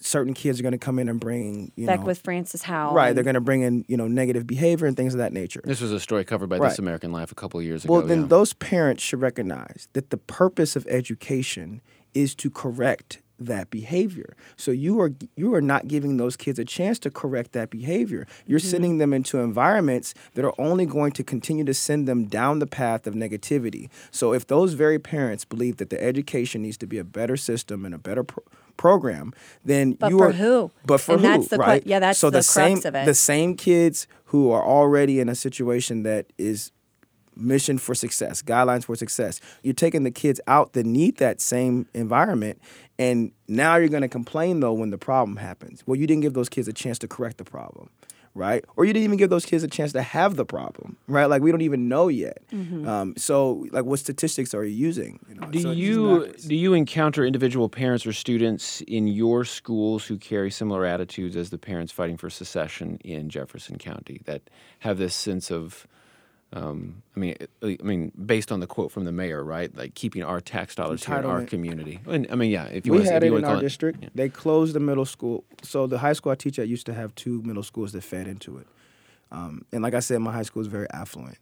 certain 0.00 0.34
kids 0.34 0.58
are 0.58 0.62
going 0.62 0.72
to 0.72 0.78
come 0.78 0.98
in 0.98 1.08
and 1.08 1.20
bring 1.20 1.72
you 1.76 1.86
Back 1.86 2.00
know 2.00 2.06
with 2.06 2.20
Francis 2.20 2.62
Howell. 2.62 2.94
right. 2.94 3.14
They're 3.14 3.24
going 3.24 3.34
to 3.34 3.40
bring 3.40 3.62
in 3.62 3.84
you 3.88 3.96
know 3.96 4.08
negative 4.08 4.46
behavior 4.46 4.86
and 4.86 4.96
things 4.96 5.14
of 5.14 5.18
that 5.18 5.32
nature. 5.32 5.62
This 5.64 5.80
was 5.80 5.92
a 5.92 6.00
story 6.00 6.24
covered 6.24 6.48
by 6.48 6.58
Right. 6.58 6.70
This 6.70 6.78
American 6.78 7.12
Life 7.12 7.32
a 7.32 7.34
couple 7.34 7.60
of 7.60 7.66
years 7.66 7.84
ago. 7.84 7.94
Well, 7.94 8.02
then 8.02 8.22
yeah. 8.22 8.26
those 8.28 8.52
parents 8.54 9.02
should 9.02 9.20
recognize 9.20 9.88
that 9.92 10.10
the 10.10 10.16
purpose 10.16 10.76
of 10.76 10.86
education 10.88 11.80
is 12.14 12.34
to 12.36 12.50
correct 12.50 13.20
that 13.38 13.70
behavior. 13.70 14.36
So 14.56 14.70
you 14.70 15.00
are 15.00 15.12
you 15.36 15.54
are 15.54 15.60
not 15.60 15.88
giving 15.88 16.16
those 16.16 16.36
kids 16.36 16.58
a 16.58 16.64
chance 16.64 16.98
to 17.00 17.10
correct 17.10 17.52
that 17.52 17.70
behavior. 17.70 18.26
You're 18.46 18.58
mm-hmm. 18.58 18.68
sending 18.68 18.98
them 18.98 19.12
into 19.12 19.38
environments 19.38 20.14
that 20.34 20.44
are 20.44 20.54
only 20.58 20.86
going 20.86 21.12
to 21.12 21.24
continue 21.24 21.64
to 21.64 21.74
send 21.74 22.06
them 22.06 22.26
down 22.26 22.58
the 22.58 22.66
path 22.66 23.06
of 23.06 23.14
negativity. 23.14 23.88
So 24.10 24.32
if 24.32 24.46
those 24.46 24.74
very 24.74 24.98
parents 24.98 25.44
believe 25.44 25.78
that 25.78 25.90
the 25.90 26.02
education 26.02 26.62
needs 26.62 26.76
to 26.78 26.86
be 26.86 26.98
a 26.98 27.04
better 27.04 27.36
system 27.36 27.84
and 27.84 27.94
a 27.94 27.98
better 27.98 28.24
pro- 28.24 28.44
program, 28.76 29.32
then 29.64 29.92
But 29.92 30.10
you 30.10 30.18
for 30.18 30.28
are 30.28 30.32
who? 30.32 30.70
But 30.84 31.00
for 31.00 31.12
And 31.12 31.20
who? 31.22 31.28
that's 31.28 31.48
the 31.48 31.58
right? 31.58 31.82
yeah, 31.86 31.98
that's 31.98 32.18
so 32.18 32.30
the 32.30 32.42
same 32.42 32.76
crux 32.78 32.84
of 32.86 32.94
it. 32.94 33.06
the 33.06 33.14
same 33.14 33.56
kids 33.56 34.06
who 34.26 34.50
are 34.50 34.64
already 34.64 35.20
in 35.20 35.28
a 35.28 35.34
situation 35.34 36.02
that 36.04 36.26
is 36.38 36.72
mission 37.36 37.78
for 37.78 37.94
success, 37.94 38.42
guidelines 38.42 38.84
for 38.84 38.96
success. 38.96 39.40
You're 39.62 39.74
taking 39.74 40.04
the 40.04 40.10
kids 40.10 40.40
out 40.46 40.72
that 40.74 40.86
need 40.86 41.16
that 41.18 41.40
same 41.40 41.86
environment, 41.94 42.60
and 42.98 43.32
now 43.48 43.76
you're 43.76 43.88
going 43.88 44.02
to 44.02 44.08
complain 44.08 44.60
though 44.60 44.72
when 44.72 44.90
the 44.90 44.98
problem 44.98 45.36
happens. 45.36 45.82
Well, 45.86 45.96
you 45.96 46.06
didn't 46.06 46.22
give 46.22 46.34
those 46.34 46.48
kids 46.48 46.68
a 46.68 46.72
chance 46.72 46.98
to 47.00 47.08
correct 47.08 47.38
the 47.38 47.44
problem, 47.44 47.90
right? 48.34 48.64
Or 48.76 48.84
you 48.84 48.92
didn't 48.92 49.04
even 49.04 49.16
give 49.16 49.30
those 49.30 49.44
kids 49.44 49.62
a 49.64 49.68
chance 49.68 49.92
to 49.92 50.02
have 50.02 50.36
the 50.36 50.44
problem, 50.44 50.96
right? 51.06 51.26
Like 51.26 51.42
we 51.42 51.50
don't 51.50 51.62
even 51.62 51.88
know 51.88 52.08
yet. 52.08 52.42
Um, 52.52 53.14
so, 53.16 53.66
like, 53.72 53.84
what 53.84 53.98
statistics 53.98 54.54
are 54.54 54.64
you 54.64 54.74
using? 54.74 55.18
You 55.28 55.34
know, 55.36 55.46
Do 55.48 55.60
so 55.60 55.70
you 55.72 56.34
do 56.46 56.54
you 56.54 56.74
encounter 56.74 57.24
individual 57.24 57.68
parents 57.68 58.06
or 58.06 58.12
students 58.12 58.80
in 58.82 59.08
your 59.08 59.44
schools 59.44 60.06
who 60.06 60.16
carry 60.18 60.50
similar 60.50 60.84
attitudes 60.84 61.36
as 61.36 61.50
the 61.50 61.58
parents 61.58 61.92
fighting 61.92 62.16
for 62.16 62.30
secession 62.30 62.98
in 63.04 63.28
Jefferson 63.28 63.76
County 63.78 64.20
that 64.24 64.42
have 64.80 64.98
this 64.98 65.14
sense 65.14 65.50
of 65.50 65.86
um, 66.54 67.02
I 67.16 67.20
mean, 67.20 67.36
I 67.62 67.76
mean, 67.82 68.12
based 68.12 68.52
on 68.52 68.60
the 68.60 68.68
quote 68.68 68.92
from 68.92 69.04
the 69.04 69.10
mayor, 69.12 69.42
right? 69.42 69.76
Like 69.76 69.94
keeping 69.94 70.22
our 70.22 70.40
tax 70.40 70.76
dollars 70.76 71.04
here 71.04 71.16
in 71.16 71.24
our 71.24 71.44
community. 71.44 71.98
And, 72.06 72.28
I 72.30 72.36
mean, 72.36 72.50
yeah. 72.50 72.66
If 72.66 72.86
you 72.86 72.92
we 72.92 72.98
want 72.98 73.10
had 73.10 73.24
it 73.24 73.32
in 73.32 73.44
our 73.44 73.60
district. 73.60 74.02
yeah. 74.02 74.08
They 74.14 74.28
closed 74.28 74.72
the 74.72 74.80
middle 74.80 75.04
school. 75.04 75.42
So 75.62 75.88
the 75.88 75.98
high 75.98 76.12
school 76.12 76.30
I 76.30 76.36
teach 76.36 76.60
at 76.60 76.68
used 76.68 76.86
to 76.86 76.94
have 76.94 77.12
two 77.16 77.42
middle 77.42 77.64
schools 77.64 77.90
that 77.92 78.02
fed 78.02 78.28
into 78.28 78.56
it. 78.58 78.68
Um, 79.32 79.64
and 79.72 79.82
like 79.82 79.94
I 79.94 80.00
said, 80.00 80.20
my 80.20 80.32
high 80.32 80.42
school 80.42 80.62
is 80.62 80.68
very 80.68 80.86
affluent. 80.92 81.38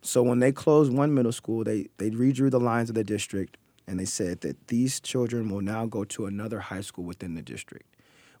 So 0.00 0.22
when 0.22 0.38
they 0.38 0.52
closed 0.52 0.92
one 0.92 1.12
middle 1.12 1.32
school, 1.32 1.64
they 1.64 1.88
they 1.98 2.10
redrew 2.10 2.50
the 2.50 2.60
lines 2.60 2.88
of 2.88 2.94
the 2.94 3.04
district, 3.04 3.56
and 3.88 3.98
they 3.98 4.04
said 4.04 4.42
that 4.42 4.68
these 4.68 5.00
children 5.00 5.50
will 5.50 5.60
now 5.60 5.86
go 5.86 6.04
to 6.04 6.26
another 6.26 6.60
high 6.60 6.82
school 6.82 7.04
within 7.04 7.34
the 7.34 7.42
district, 7.42 7.86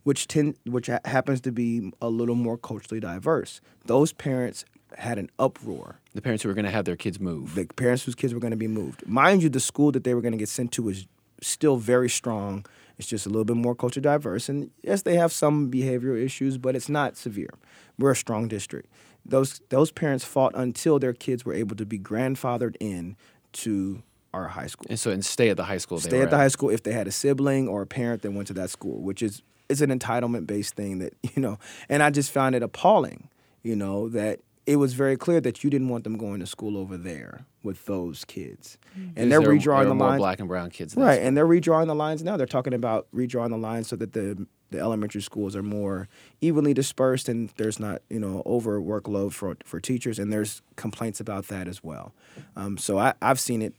which 0.04 0.28
tend 0.28 0.56
which 0.66 0.86
ha- 0.86 1.00
happens 1.04 1.40
to 1.40 1.52
be 1.52 1.92
a 2.00 2.08
little 2.08 2.36
more 2.36 2.56
culturally 2.56 3.00
diverse. 3.00 3.60
Those 3.86 4.12
parents 4.12 4.64
had 4.98 5.18
an 5.18 5.30
uproar 5.38 5.96
The 6.14 6.22
parents 6.22 6.42
who 6.42 6.48
were 6.48 6.54
going 6.54 6.64
to 6.64 6.70
have 6.70 6.84
their 6.84 6.96
kids 6.96 7.18
move. 7.20 7.54
the 7.54 7.66
parents 7.66 8.04
whose 8.04 8.14
kids 8.14 8.34
were 8.34 8.40
going 8.40 8.52
to 8.52 8.56
be 8.56 8.68
moved. 8.68 9.06
Mind 9.06 9.42
you, 9.42 9.48
the 9.48 9.60
school 9.60 9.92
that 9.92 10.04
they 10.04 10.14
were 10.14 10.20
going 10.20 10.32
to 10.32 10.38
get 10.38 10.48
sent 10.48 10.72
to 10.72 10.88
is 10.88 11.06
still 11.40 11.76
very 11.76 12.08
strong. 12.08 12.64
It's 12.98 13.08
just 13.08 13.26
a 13.26 13.28
little 13.28 13.44
bit 13.44 13.56
more 13.56 13.74
culture 13.74 14.00
diverse, 14.00 14.48
and 14.48 14.70
yes, 14.82 15.02
they 15.02 15.16
have 15.16 15.32
some 15.32 15.70
behavioral 15.70 16.22
issues, 16.22 16.58
but 16.58 16.76
it's 16.76 16.88
not 16.88 17.16
severe. 17.16 17.50
We're 17.98 18.12
a 18.12 18.16
strong 18.16 18.48
district. 18.48 18.88
Those 19.24 19.60
those 19.70 19.90
parents 19.90 20.24
fought 20.24 20.52
until 20.54 20.98
their 20.98 21.12
kids 21.12 21.44
were 21.44 21.54
able 21.54 21.74
to 21.76 21.86
be 21.86 21.98
grandfathered 21.98 22.76
in 22.80 23.16
to 23.52 24.02
our 24.34 24.48
high 24.48 24.66
school. 24.66 24.86
and 24.88 24.98
so, 24.98 25.10
and 25.10 25.24
stay 25.24 25.48
at 25.50 25.56
the 25.56 25.64
high 25.64 25.78
school. 25.78 25.98
they 25.98 26.08
Stay 26.08 26.20
at 26.22 26.30
the 26.30 26.36
high 26.36 26.48
school 26.48 26.70
if 26.70 26.82
they 26.82 26.92
had 26.92 27.06
a 27.06 27.12
sibling 27.12 27.68
or 27.68 27.82
a 27.82 27.86
parent 27.86 28.22
that 28.22 28.30
went 28.32 28.46
to 28.48 28.54
that 28.54 28.70
school, 28.70 29.00
which 29.02 29.22
is 29.22 29.42
it's 29.68 29.80
an 29.80 29.90
entitlement 29.96 30.46
based 30.46 30.74
thing 30.74 30.98
that 31.00 31.14
you 31.34 31.42
know. 31.42 31.58
And 31.88 32.02
I 32.02 32.10
just 32.10 32.30
found 32.30 32.54
it 32.54 32.62
appalling, 32.62 33.28
you 33.62 33.74
know, 33.76 34.08
that 34.10 34.40
it 34.66 34.76
was 34.76 34.94
very 34.94 35.16
clear 35.16 35.40
that 35.40 35.64
you 35.64 35.70
didn't 35.70 35.88
want 35.88 36.04
them 36.04 36.16
going 36.16 36.40
to 36.40 36.46
school 36.46 36.76
over 36.76 36.96
there 36.96 37.46
with 37.64 37.84
those 37.86 38.24
kids, 38.24 38.78
and 39.16 39.30
they're 39.30 39.40
there- 39.40 39.48
redrawing 39.50 39.78
there 39.78 39.84
the 39.86 39.90
are 39.90 39.94
more 39.94 40.08
lines. 40.08 40.18
black 40.20 40.38
and 40.40 40.48
brown 40.48 40.70
kids. 40.70 40.94
Right, 40.96 41.14
school. 41.16 41.26
and 41.26 41.36
they're 41.36 41.46
redrawing 41.46 41.86
the 41.88 41.94
lines 41.94 42.22
now. 42.22 42.36
They're 42.36 42.46
talking 42.46 42.74
about 42.74 43.06
redrawing 43.14 43.50
the 43.50 43.58
lines 43.58 43.88
so 43.88 43.96
that 43.96 44.12
the 44.12 44.46
the 44.70 44.78
elementary 44.78 45.20
schools 45.20 45.54
are 45.54 45.62
more 45.62 46.08
evenly 46.40 46.72
dispersed 46.72 47.28
and 47.28 47.50
there's 47.58 47.78
not 47.78 48.00
you 48.08 48.18
know 48.18 48.42
over 48.46 48.80
workload 48.80 49.32
for 49.34 49.54
for 49.64 49.80
teachers 49.80 50.18
and 50.18 50.32
there's 50.32 50.62
complaints 50.76 51.20
about 51.20 51.48
that 51.48 51.68
as 51.68 51.84
well. 51.84 52.14
Um, 52.56 52.78
so 52.78 52.98
I, 52.98 53.12
I've 53.20 53.38
seen 53.40 53.60
it 53.62 53.74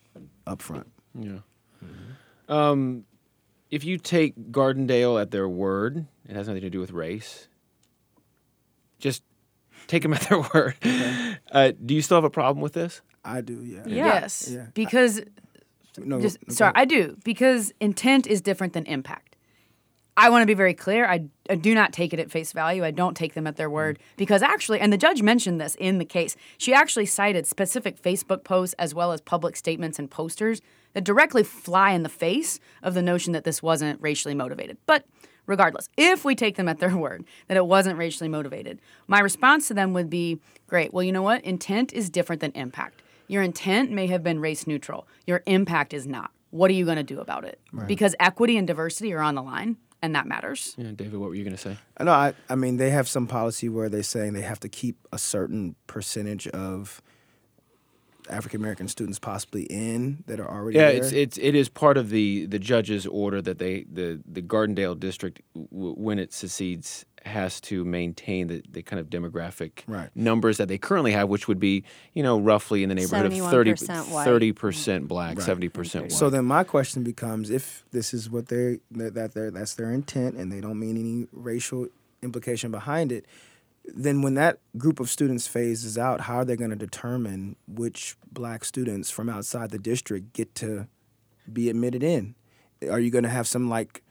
up 0.45 0.61
front. 0.61 0.91
Yeah. 1.19 1.39
Um, 2.49 3.05
if 3.71 3.83
you 3.83 3.97
take 3.97 4.35
Gardendale 4.51 5.19
at 5.19 5.31
their 5.31 5.49
word, 5.49 6.05
it 6.29 6.35
has 6.35 6.47
nothing 6.47 6.61
to 6.61 6.69
do 6.69 6.79
with 6.79 6.91
race. 6.91 7.47
Just 8.99 9.23
take 9.87 10.03
them 10.03 10.13
at 10.13 10.21
their 10.21 10.39
word. 10.53 10.75
Uh, 11.51 11.71
do 11.85 11.93
you 11.93 12.01
still 12.01 12.17
have 12.17 12.23
a 12.23 12.29
problem 12.29 12.61
with 12.61 12.73
this? 12.73 13.01
I 13.25 13.41
do, 13.41 13.61
yeah. 13.63 13.83
Yeah. 13.85 14.05
Yes, 14.05 14.49
Yeah. 14.51 14.65
because 14.73 15.21
No, 15.97 16.19
just 16.21 16.37
no, 16.47 16.53
sorry, 16.53 16.71
ahead. 16.75 16.81
I 16.81 16.85
do 16.85 17.17
because 17.23 17.71
intent 17.79 18.27
is 18.27 18.41
different 18.41 18.73
than 18.73 18.85
impact. 18.85 19.35
I 20.15 20.29
want 20.29 20.43
to 20.43 20.45
be 20.45 20.53
very 20.53 20.75
clear. 20.75 21.07
I, 21.07 21.25
I 21.49 21.55
do 21.55 21.73
not 21.73 21.91
take 21.91 22.13
it 22.13 22.19
at 22.19 22.29
face 22.29 22.51
value. 22.53 22.83
I 22.85 22.91
don't 22.91 23.17
take 23.17 23.33
them 23.33 23.47
at 23.47 23.55
their 23.55 23.69
word 23.69 23.97
because 24.15 24.43
actually, 24.43 24.79
and 24.79 24.93
the 24.93 24.97
judge 24.97 25.23
mentioned 25.23 25.59
this 25.59 25.73
in 25.79 25.97
the 25.97 26.05
case. 26.05 26.35
She 26.59 26.71
actually 26.71 27.07
cited 27.07 27.47
specific 27.47 27.99
Facebook 27.99 28.43
posts 28.43 28.75
as 28.77 28.93
well 28.93 29.11
as 29.11 29.21
public 29.21 29.55
statements 29.55 29.97
and 29.97 30.11
posters 30.11 30.61
that 30.93 31.03
directly 31.03 31.43
fly 31.43 31.91
in 31.93 32.03
the 32.03 32.09
face 32.09 32.59
of 32.83 32.93
the 32.93 33.01
notion 33.01 33.33
that 33.33 33.43
this 33.43 33.63
wasn't 33.63 33.99
racially 34.01 34.35
motivated. 34.35 34.77
But 34.85 35.05
regardless, 35.45 35.89
if 35.97 36.25
we 36.25 36.35
take 36.35 36.55
them 36.55 36.67
at 36.67 36.79
their 36.79 36.95
word 36.97 37.25
that 37.47 37.57
it 37.57 37.65
wasn't 37.65 37.97
racially 37.97 38.29
motivated, 38.29 38.79
my 39.07 39.19
response 39.19 39.67
to 39.67 39.73
them 39.73 39.93
would 39.93 40.09
be 40.09 40.39
great. 40.67 40.93
Well, 40.93 41.03
you 41.03 41.11
know 41.11 41.21
what? 41.21 41.43
Intent 41.43 41.93
is 41.93 42.09
different 42.09 42.41
than 42.41 42.51
impact. 42.51 43.01
Your 43.27 43.41
intent 43.41 43.91
may 43.91 44.07
have 44.07 44.23
been 44.23 44.39
race 44.39 44.67
neutral, 44.67 45.07
your 45.25 45.41
impact 45.45 45.93
is 45.93 46.05
not. 46.05 46.31
What 46.51 46.69
are 46.69 46.73
you 46.73 46.85
going 46.85 46.97
to 46.97 47.03
do 47.03 47.19
about 47.19 47.45
it? 47.45 47.59
Because 47.87 48.15
equity 48.19 48.57
and 48.57 48.67
diversity 48.67 49.11
are 49.13 49.21
on 49.21 49.33
the 49.33 49.41
line, 49.41 49.77
and 50.03 50.13
that 50.15 50.27
matters. 50.27 50.75
Yeah, 50.77 50.91
David, 50.91 51.15
what 51.15 51.29
were 51.29 51.35
you 51.35 51.43
going 51.43 51.55
to 51.55 51.61
say? 51.61 51.77
No, 51.99 52.11
I, 52.11 52.33
I 52.49 52.55
mean 52.55 52.77
they 52.77 52.91
have 52.91 53.07
some 53.07 53.25
policy 53.25 53.69
where 53.69 53.89
they're 53.89 54.03
saying 54.03 54.33
they 54.33 54.41
have 54.41 54.59
to 54.59 54.69
keep 54.69 55.07
a 55.11 55.17
certain 55.17 55.75
percentage 55.87 56.47
of 56.49 57.01
African 58.29 58.59
American 58.61 58.87
students 58.87 59.19
possibly 59.19 59.63
in 59.63 60.23
that 60.27 60.39
are 60.39 60.49
already 60.49 60.77
Yeah, 60.77 60.91
there? 60.91 60.97
it's 61.03 61.11
it's 61.11 61.37
it 61.37 61.55
is 61.55 61.69
part 61.69 61.97
of 61.97 62.09
the 62.09 62.45
the 62.45 62.59
judge's 62.59 63.05
order 63.07 63.41
that 63.41 63.59
they 63.59 63.85
the 63.91 64.21
the 64.25 64.41
Gardendale 64.41 64.99
district 64.99 65.41
w- 65.55 65.93
when 65.95 66.19
it 66.19 66.33
secedes 66.33 67.05
has 67.25 67.61
to 67.61 67.85
maintain 67.85 68.47
the, 68.47 68.61
the 68.69 68.81
kind 68.81 68.99
of 68.99 69.09
demographic 69.09 69.83
Right. 69.87 70.09
numbers 70.13 70.57
that 70.57 70.67
they 70.67 70.77
currently 70.77 71.13
have, 71.13 71.29
which 71.29 71.47
would 71.47 71.59
be 71.59 71.83
you 72.13 72.21
know 72.23 72.39
roughly 72.39 72.83
in 72.83 72.89
the 72.89 72.95
neighborhood 72.95 73.27
of 73.27 73.31
71% 73.31 74.23
30 74.23 74.51
percent 74.53 75.07
black, 75.07 75.39
seventy 75.41 75.69
percent 75.69 76.03
white. 76.05 76.11
So 76.11 76.29
then 76.29 76.45
my 76.45 76.63
question 76.65 77.03
becomes: 77.03 77.49
If 77.49 77.85
this 77.91 78.13
is 78.13 78.29
what 78.29 78.47
they 78.47 78.79
that 78.91 79.13
that 79.13 79.33
they're, 79.33 79.51
that's 79.51 79.75
their 79.75 79.91
intent, 79.91 80.35
and 80.35 80.51
they 80.51 80.59
don't 80.61 80.79
mean 80.79 80.97
any 80.97 81.27
racial 81.31 81.87
implication 82.21 82.71
behind 82.71 83.11
it, 83.11 83.25
then 83.85 84.21
when 84.21 84.35
that 84.35 84.59
group 84.77 84.99
of 84.99 85.09
students 85.09 85.47
phases 85.47 85.97
out, 85.97 86.21
how 86.21 86.37
are 86.37 86.45
they 86.45 86.55
going 86.55 86.69
to 86.69 86.75
determine 86.75 87.55
which 87.67 88.15
black 88.31 88.63
students 88.63 89.09
from 89.09 89.29
outside 89.29 89.71
the 89.71 89.79
district 89.79 90.33
get 90.33 90.55
to 90.55 90.87
be 91.51 91.69
admitted 91.69 92.03
in? 92.03 92.35
Are 92.89 92.99
you 92.99 93.11
going 93.11 93.23
to 93.23 93.29
have 93.29 93.47
some 93.47 93.69
like 93.69 94.03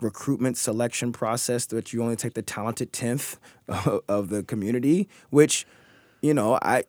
recruitment 0.00 0.56
selection 0.56 1.12
process 1.12 1.66
that 1.66 1.92
you 1.92 2.02
only 2.02 2.16
take 2.16 2.34
the 2.34 2.42
talented 2.42 2.92
tenth 2.92 3.38
of 4.08 4.28
the 4.28 4.42
community, 4.42 5.08
which 5.30 5.66
you 6.22 6.34
know 6.34 6.58
I 6.62 6.84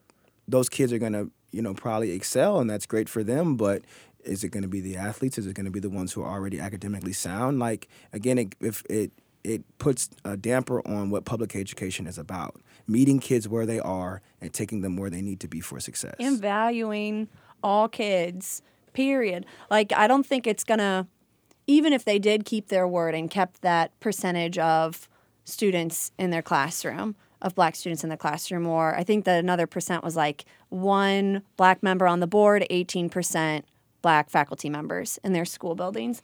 those 0.48 0.70
kids 0.70 0.92
are 0.94 1.00
going 1.00 1.14
to 1.14 1.30
you 1.52 1.62
know 1.62 1.74
probably 1.74 2.12
excel 2.12 2.60
and 2.60 2.70
that's 2.70 2.86
great 2.86 3.10
for 3.10 3.24
them, 3.24 3.56
but 3.56 3.84
is 4.24 4.44
it 4.44 4.50
going 4.50 4.64
to 4.64 4.70
be 4.70 4.82
the 4.82 4.96
athletes? 4.96 5.38
Is 5.38 5.48
it 5.48 5.56
going 5.56 5.66
to 5.66 5.72
be 5.72 5.80
the 5.80 5.90
ones 5.90 6.14
who 6.14 6.22
are 6.22 6.32
already 6.32 6.60
academically 6.60 7.14
sound? 7.14 7.60
Like 7.60 7.88
again, 8.14 8.38
it, 8.38 8.56
if 8.62 8.84
it 8.90 9.12
it 9.44 9.64
puts 9.78 10.10
a 10.24 10.38
damper 10.38 10.86
on 10.88 11.10
what 11.10 11.26
public 11.26 11.56
education 11.56 12.08
is 12.08 12.18
about 12.18 12.62
meeting 12.88 13.20
kids 13.20 13.48
where 13.48 13.66
they 13.66 13.80
are 13.80 14.22
and 14.40 14.54
taking 14.54 14.82
them 14.82 14.98
where 14.98 15.10
they 15.10 15.22
need 15.22 15.40
to 15.40 15.48
be 15.48 15.60
for 15.60 15.80
success. 15.80 16.16
And 16.20 16.40
valuing 16.40 17.28
all 17.64 17.88
kids 17.88 18.62
period. 18.94 19.46
Like 19.70 19.94
i 19.94 20.08
don't 20.08 20.26
think 20.26 20.46
it's 20.46 20.64
gonna 20.64 21.08
even 21.68 21.94
if 21.94 22.04
they 22.04 22.20
did 22.20 22.46
keep 22.46 22.68
their 22.68 22.88
word 22.88 23.16
and 23.16 23.30
kept 23.30 23.62
that 23.62 23.98
percentage 24.00 24.58
of 24.58 25.08
students 25.46 26.12
in 26.18 26.30
their 26.30 26.42
classroom 26.42 27.16
of 27.42 27.56
black 27.56 27.76
students 27.76 28.04
in 28.04 28.10
the 28.10 28.18
classroom 28.18 28.68
or 28.68 28.96
i 28.96 29.04
think 29.04 29.26
that 29.26 29.40
another 29.40 29.66
percent 29.66 30.04
was 30.04 30.16
like 30.16 30.46
one 30.70 31.42
black 31.58 31.82
member 31.82 32.08
on 32.08 32.20
the 32.20 32.28
board 32.28 32.66
18% 32.70 33.64
black 34.02 34.30
faculty 34.30 34.70
members 34.70 35.20
in 35.24 35.34
their 35.34 35.46
school 35.46 35.76
buildings 35.76 36.22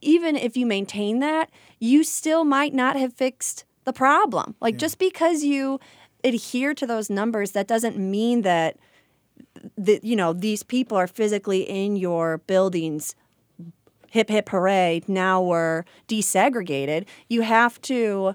even 0.00 0.36
if 0.36 0.56
you 0.56 0.66
maintain 0.66 1.18
that, 1.20 1.50
you 1.78 2.04
still 2.04 2.44
might 2.44 2.74
not 2.74 2.96
have 2.96 3.12
fixed 3.12 3.64
the 3.84 3.92
problem. 3.92 4.54
Like 4.60 4.76
just 4.76 4.98
because 4.98 5.42
you 5.42 5.80
adhere 6.22 6.74
to 6.74 6.86
those 6.86 7.10
numbers, 7.10 7.52
that 7.52 7.66
doesn't 7.66 7.98
mean 7.98 8.42
that 8.42 8.76
that 9.76 10.04
you 10.04 10.16
know 10.16 10.32
these 10.32 10.62
people 10.62 10.96
are 10.96 11.06
physically 11.06 11.62
in 11.62 11.96
your 11.96 12.38
buildings. 12.38 13.14
Hip 14.10 14.28
hip 14.28 14.48
hooray! 14.48 15.02
Now 15.06 15.40
we're 15.42 15.84
desegregated. 16.08 17.06
You 17.28 17.42
have 17.42 17.80
to. 17.82 18.34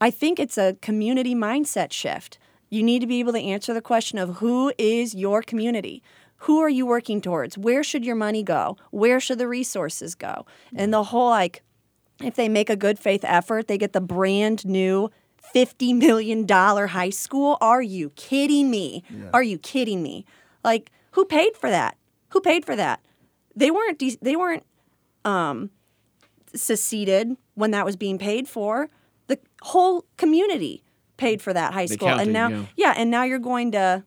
I 0.00 0.10
think 0.10 0.38
it's 0.38 0.58
a 0.58 0.76
community 0.82 1.34
mindset 1.34 1.92
shift. 1.92 2.38
You 2.68 2.82
need 2.82 3.00
to 3.00 3.06
be 3.06 3.20
able 3.20 3.32
to 3.32 3.40
answer 3.40 3.72
the 3.72 3.80
question 3.80 4.18
of 4.18 4.36
who 4.38 4.72
is 4.78 5.14
your 5.14 5.42
community. 5.42 6.02
Who 6.38 6.60
are 6.60 6.68
you 6.68 6.84
working 6.86 7.20
towards? 7.20 7.56
Where 7.56 7.82
should 7.82 8.04
your 8.04 8.16
money 8.16 8.42
go? 8.42 8.76
Where 8.90 9.20
should 9.20 9.38
the 9.38 9.48
resources 9.48 10.14
go? 10.14 10.44
And 10.74 10.92
the 10.92 11.04
whole 11.04 11.30
like, 11.30 11.62
if 12.22 12.34
they 12.34 12.48
make 12.48 12.68
a 12.70 12.76
good 12.76 12.98
faith 12.98 13.24
effort, 13.24 13.66
they 13.66 13.78
get 13.78 13.92
the 13.92 14.00
brand 14.00 14.66
new 14.66 15.10
$50 15.54 15.96
million 15.96 16.46
high 16.48 17.10
school. 17.10 17.56
Are 17.60 17.82
you 17.82 18.10
kidding 18.10 18.70
me? 18.70 19.02
Are 19.32 19.42
you 19.42 19.58
kidding 19.58 20.02
me? 20.02 20.24
Like, 20.62 20.90
who 21.12 21.24
paid 21.24 21.56
for 21.56 21.70
that? 21.70 21.96
Who 22.30 22.40
paid 22.40 22.64
for 22.64 22.76
that? 22.76 23.00
They 23.56 23.70
weren't, 23.70 23.98
de- 23.98 24.18
they 24.20 24.36
weren't 24.36 24.64
um, 25.24 25.70
seceded 26.54 27.36
when 27.54 27.70
that 27.70 27.84
was 27.84 27.96
being 27.96 28.18
paid 28.18 28.48
for. 28.48 28.90
The 29.28 29.38
whole 29.62 30.04
community 30.16 30.82
paid 31.16 31.40
for 31.40 31.52
that 31.52 31.72
high 31.72 31.86
school. 31.86 32.08
and 32.08 32.32
now, 32.32 32.48
yeah. 32.48 32.64
yeah, 32.76 32.94
and 32.96 33.10
now 33.10 33.22
you're 33.22 33.38
going 33.38 33.72
to 33.72 34.04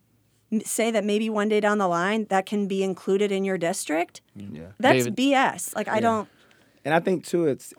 say 0.64 0.92
that 0.92 1.04
maybe 1.04 1.30
one 1.30 1.50
day 1.50 1.60
down 1.60 1.78
the 1.78 1.88
line 1.88 2.26
that 2.30 2.46
can 2.46 2.68
be 2.68 2.84
included 2.84 3.32
in 3.32 3.44
your 3.44 3.58
district. 3.58 4.22
yeah 4.36 4.68
That's 4.80 5.06
David? 5.06 5.16
BS. 5.18 5.76
Like 5.76 5.88
I 5.88 6.00
don't. 6.00 6.28
and 6.86 6.94
I 6.94 7.00
think 7.00 7.26
too, 7.26 7.46
it's 7.46 7.74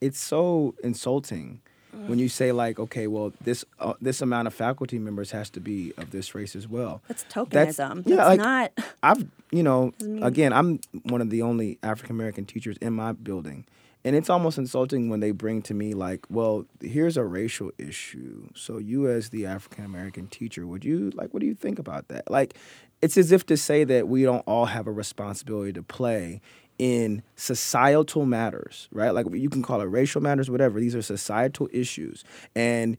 it's 0.00 0.20
so 0.20 0.74
insulting 0.82 1.60
when 2.06 2.18
you 2.18 2.28
say 2.28 2.52
like, 2.52 2.78
okay, 2.78 3.06
well, 3.06 3.32
this 3.42 3.64
uh, 3.80 3.94
this 4.00 4.20
amount 4.20 4.46
of 4.46 4.54
faculty 4.54 4.98
members 4.98 5.30
has 5.32 5.50
to 5.50 5.60
be 5.60 5.92
of 5.96 6.10
this 6.10 6.34
race 6.34 6.54
as 6.54 6.68
well. 6.68 7.02
That's 7.08 7.24
tokenism. 7.24 8.02
yeah, 8.06 8.16
That's 8.16 8.28
like, 8.28 8.38
not. 8.38 8.72
I've 9.02 9.26
you 9.50 9.62
know 9.62 9.92
again, 10.22 10.52
I'm 10.52 10.80
one 11.04 11.20
of 11.20 11.30
the 11.30 11.42
only 11.42 11.78
African 11.82 12.14
American 12.14 12.44
teachers 12.44 12.76
in 12.78 12.92
my 12.92 13.12
building. 13.12 13.64
And 14.08 14.16
it's 14.16 14.30
almost 14.30 14.56
insulting 14.56 15.10
when 15.10 15.20
they 15.20 15.32
bring 15.32 15.60
to 15.60 15.74
me 15.74 15.92
like, 15.92 16.24
well, 16.30 16.64
here's 16.80 17.18
a 17.18 17.24
racial 17.24 17.72
issue. 17.76 18.48
So 18.54 18.78
you 18.78 19.06
as 19.06 19.28
the 19.28 19.44
African 19.44 19.84
American 19.84 20.28
teacher, 20.28 20.66
would 20.66 20.82
you 20.82 21.10
like 21.14 21.34
what 21.34 21.40
do 21.40 21.46
you 21.46 21.54
think 21.54 21.78
about 21.78 22.08
that? 22.08 22.30
Like 22.30 22.54
it's 23.02 23.18
as 23.18 23.32
if 23.32 23.44
to 23.46 23.56
say 23.58 23.84
that 23.84 24.08
we 24.08 24.22
don't 24.22 24.40
all 24.46 24.64
have 24.64 24.86
a 24.86 24.90
responsibility 24.90 25.74
to 25.74 25.82
play 25.82 26.40
in 26.78 27.22
societal 27.36 28.24
matters, 28.24 28.88
right? 28.92 29.10
Like 29.10 29.26
you 29.30 29.50
can 29.50 29.62
call 29.62 29.82
it 29.82 29.84
racial 29.84 30.22
matters, 30.22 30.48
whatever. 30.48 30.80
These 30.80 30.94
are 30.94 31.02
societal 31.02 31.68
issues. 31.70 32.24
And 32.56 32.96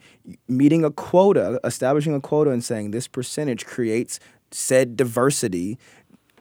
meeting 0.48 0.86
a 0.86 0.92
quota, 0.92 1.60
establishing 1.64 2.14
a 2.14 2.22
quota 2.22 2.52
and 2.52 2.64
saying 2.64 2.92
this 2.92 3.08
percentage 3.08 3.66
creates 3.66 4.20
said 4.52 4.96
diversity 4.96 5.80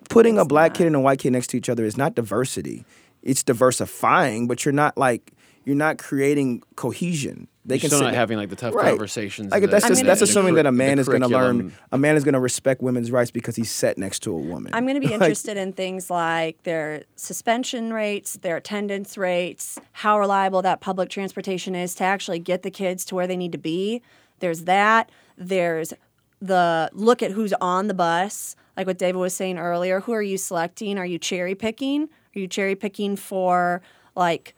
putting 0.09 0.39
a 0.39 0.45
black 0.45 0.75
kid 0.75 0.87
and 0.87 0.97
a 0.97 1.01
white 1.01 1.19
kid 1.19 1.33
next 1.33 1.49
to 1.49 1.57
each 1.57 1.69
other 1.69 1.85
is 1.85 1.97
not 1.97 2.15
diversity. 2.15 2.85
It's 3.23 3.43
diversifying, 3.43 4.47
but 4.47 4.65
you're 4.65 4.73
not 4.73 4.97
like 4.97 5.33
you're 5.65 5.77
not 5.77 5.99
creating 5.99 6.63
cohesion. 6.77 7.47
They 7.67 7.75
You're 7.75 7.81
can 7.81 7.91
still 7.91 8.01
not 8.01 8.15
having 8.15 8.39
like 8.39 8.49
the 8.49 8.57
tough 8.57 8.75
Right. 8.75 8.89
conversations. 8.89 9.53
Like 9.53 9.61
that- 9.61 9.71
that's 9.71 9.85
I'm 9.85 9.91
just 9.91 10.01
gonna- 10.01 10.09
that's 10.09 10.23
assuming 10.23 10.53
cur- 10.55 10.63
that 10.63 10.67
a 10.67 10.73
man 10.73 10.99
is 10.99 11.07
going 11.07 11.21
to 11.21 11.29
learn. 11.29 11.75
A 11.93 11.99
man 11.99 12.17
is 12.17 12.25
going 12.25 12.33
to 12.33 12.41
respect 12.41 12.81
women's 12.81 13.11
rights 13.11 13.31
because 13.31 13.55
he's 13.57 13.71
set 13.71 13.99
next 13.99 14.21
to 14.21 14.33
a 14.33 14.39
woman. 14.39 14.73
I'm 14.73 14.85
going 14.87 14.95
to 14.95 15.01
be 15.01 15.07
Like, 15.13 15.21
interested 15.21 15.59
in 15.59 15.75
things 15.75 16.09
like 16.09 16.63
their 16.63 17.03
suspension 17.17 17.93
rates, 17.93 18.39
their 18.41 18.57
attendance 18.57 19.19
rates, 19.19 19.79
how 19.93 20.19
reliable 20.19 20.63
that 20.63 20.81
public 20.81 21.11
transportation 21.11 21.75
is 21.75 21.95
to 21.97 22.05
actually 22.05 22.39
get 22.39 22.63
the 22.63 22.71
kids 22.71 23.05
to 23.07 23.15
where 23.15 23.27
they 23.27 23.37
need 23.37 23.53
to 23.53 23.59
be. 23.59 24.01
There's 24.39 24.63
that. 24.63 25.11
There's 25.37 25.93
the 26.41 26.89
look 26.95 27.23
at 27.23 27.33
who's 27.33 27.53
on 27.61 27.89
the 27.89 27.95
bus, 27.95 28.57
like 28.79 28.87
what 28.87 28.97
David 28.97 29.19
was 29.19 29.35
saying 29.35 29.59
earlier. 29.59 30.01
Who 30.01 30.13
are 30.15 30.23
you 30.23 30.39
selecting? 30.39 30.97
Are 30.97 31.05
you 31.05 31.19
cherry 31.19 31.55
picking? 31.55 32.09
Are 32.39 32.41
you 32.41 32.49
cherry 32.49 32.77
picking 32.77 33.17
for 33.17 33.83
like 34.15 34.55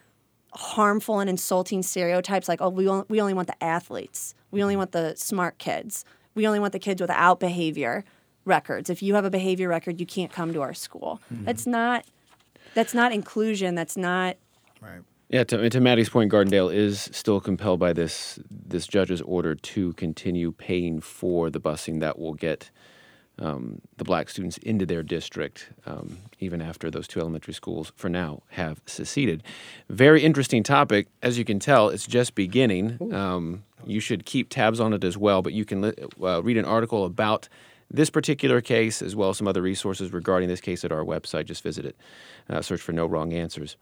harmful 0.52 1.20
and 1.20 1.30
insulting 1.30 1.82
stereotypes 1.82 2.48
like, 2.48 2.60
oh, 2.60 2.68
we 2.68 2.88
only, 2.88 3.04
we 3.08 3.20
only 3.20 3.34
want 3.34 3.48
the 3.48 3.64
athletes. 3.64 4.34
We 4.50 4.62
only 4.62 4.76
want 4.76 4.92
the 4.92 5.14
smart 5.16 5.58
kids. 5.58 6.04
We 6.34 6.46
only 6.46 6.60
want 6.60 6.72
the 6.72 6.78
kids 6.78 7.00
without 7.00 7.40
behavior 7.40 8.04
records. 8.44 8.90
If 8.90 9.02
you 9.02 9.14
have 9.14 9.24
a 9.24 9.30
behavior 9.30 9.68
record, 9.68 9.98
you 9.98 10.06
can't 10.06 10.30
come 10.30 10.52
to 10.52 10.60
our 10.60 10.74
school. 10.74 11.22
Mm-hmm. 11.32 11.44
That's 11.44 11.66
not 11.66 12.04
that's 12.74 12.94
not 12.94 13.12
inclusion. 13.12 13.74
That's 13.74 13.96
not 13.96 14.36
right. 14.80 15.00
Yeah, 15.30 15.44
to, 15.44 15.70
to 15.70 15.80
Maddie's 15.80 16.08
point, 16.08 16.32
Gardendale 16.32 16.74
is 16.74 17.08
still 17.12 17.40
compelled 17.40 17.80
by 17.80 17.92
this 17.92 18.38
this 18.50 18.86
judge's 18.86 19.22
order 19.22 19.54
to 19.54 19.92
continue 19.94 20.52
paying 20.52 21.00
for 21.00 21.48
the 21.48 21.60
busing 21.60 22.00
that 22.00 22.18
will 22.18 22.34
get 22.34 22.70
um, 23.40 23.80
the 23.96 24.04
black 24.04 24.28
students 24.28 24.58
into 24.58 24.86
their 24.86 25.02
district, 25.02 25.70
um, 25.86 26.18
even 26.38 26.60
after 26.60 26.90
those 26.90 27.08
two 27.08 27.20
elementary 27.20 27.54
schools, 27.54 27.92
for 27.96 28.08
now, 28.08 28.42
have 28.50 28.80
seceded. 28.86 29.42
Very 29.88 30.22
interesting 30.22 30.62
topic. 30.62 31.08
As 31.22 31.38
you 31.38 31.44
can 31.44 31.58
tell, 31.58 31.88
it's 31.88 32.06
just 32.06 32.34
beginning. 32.34 33.12
Um, 33.12 33.64
you 33.86 34.00
should 34.00 34.26
keep 34.26 34.50
tabs 34.50 34.78
on 34.78 34.92
it 34.92 35.04
as 35.04 35.16
well, 35.16 35.42
but 35.42 35.52
you 35.52 35.64
can 35.64 35.80
li- 35.80 35.94
uh, 36.22 36.42
read 36.42 36.56
an 36.56 36.64
article 36.64 37.04
about 37.04 37.48
this 37.90 38.10
particular 38.10 38.60
case 38.60 39.02
as 39.02 39.16
well 39.16 39.30
as 39.30 39.38
some 39.38 39.48
other 39.48 39.62
resources 39.62 40.12
regarding 40.12 40.48
this 40.48 40.60
case 40.60 40.84
at 40.84 40.92
our 40.92 41.04
website. 41.04 41.46
Just 41.46 41.62
visit 41.62 41.84
it. 41.84 41.96
Uh, 42.48 42.62
search 42.62 42.80
for 42.80 42.92
No 42.92 43.06
Wrong 43.06 43.32
Answers. 43.32 43.76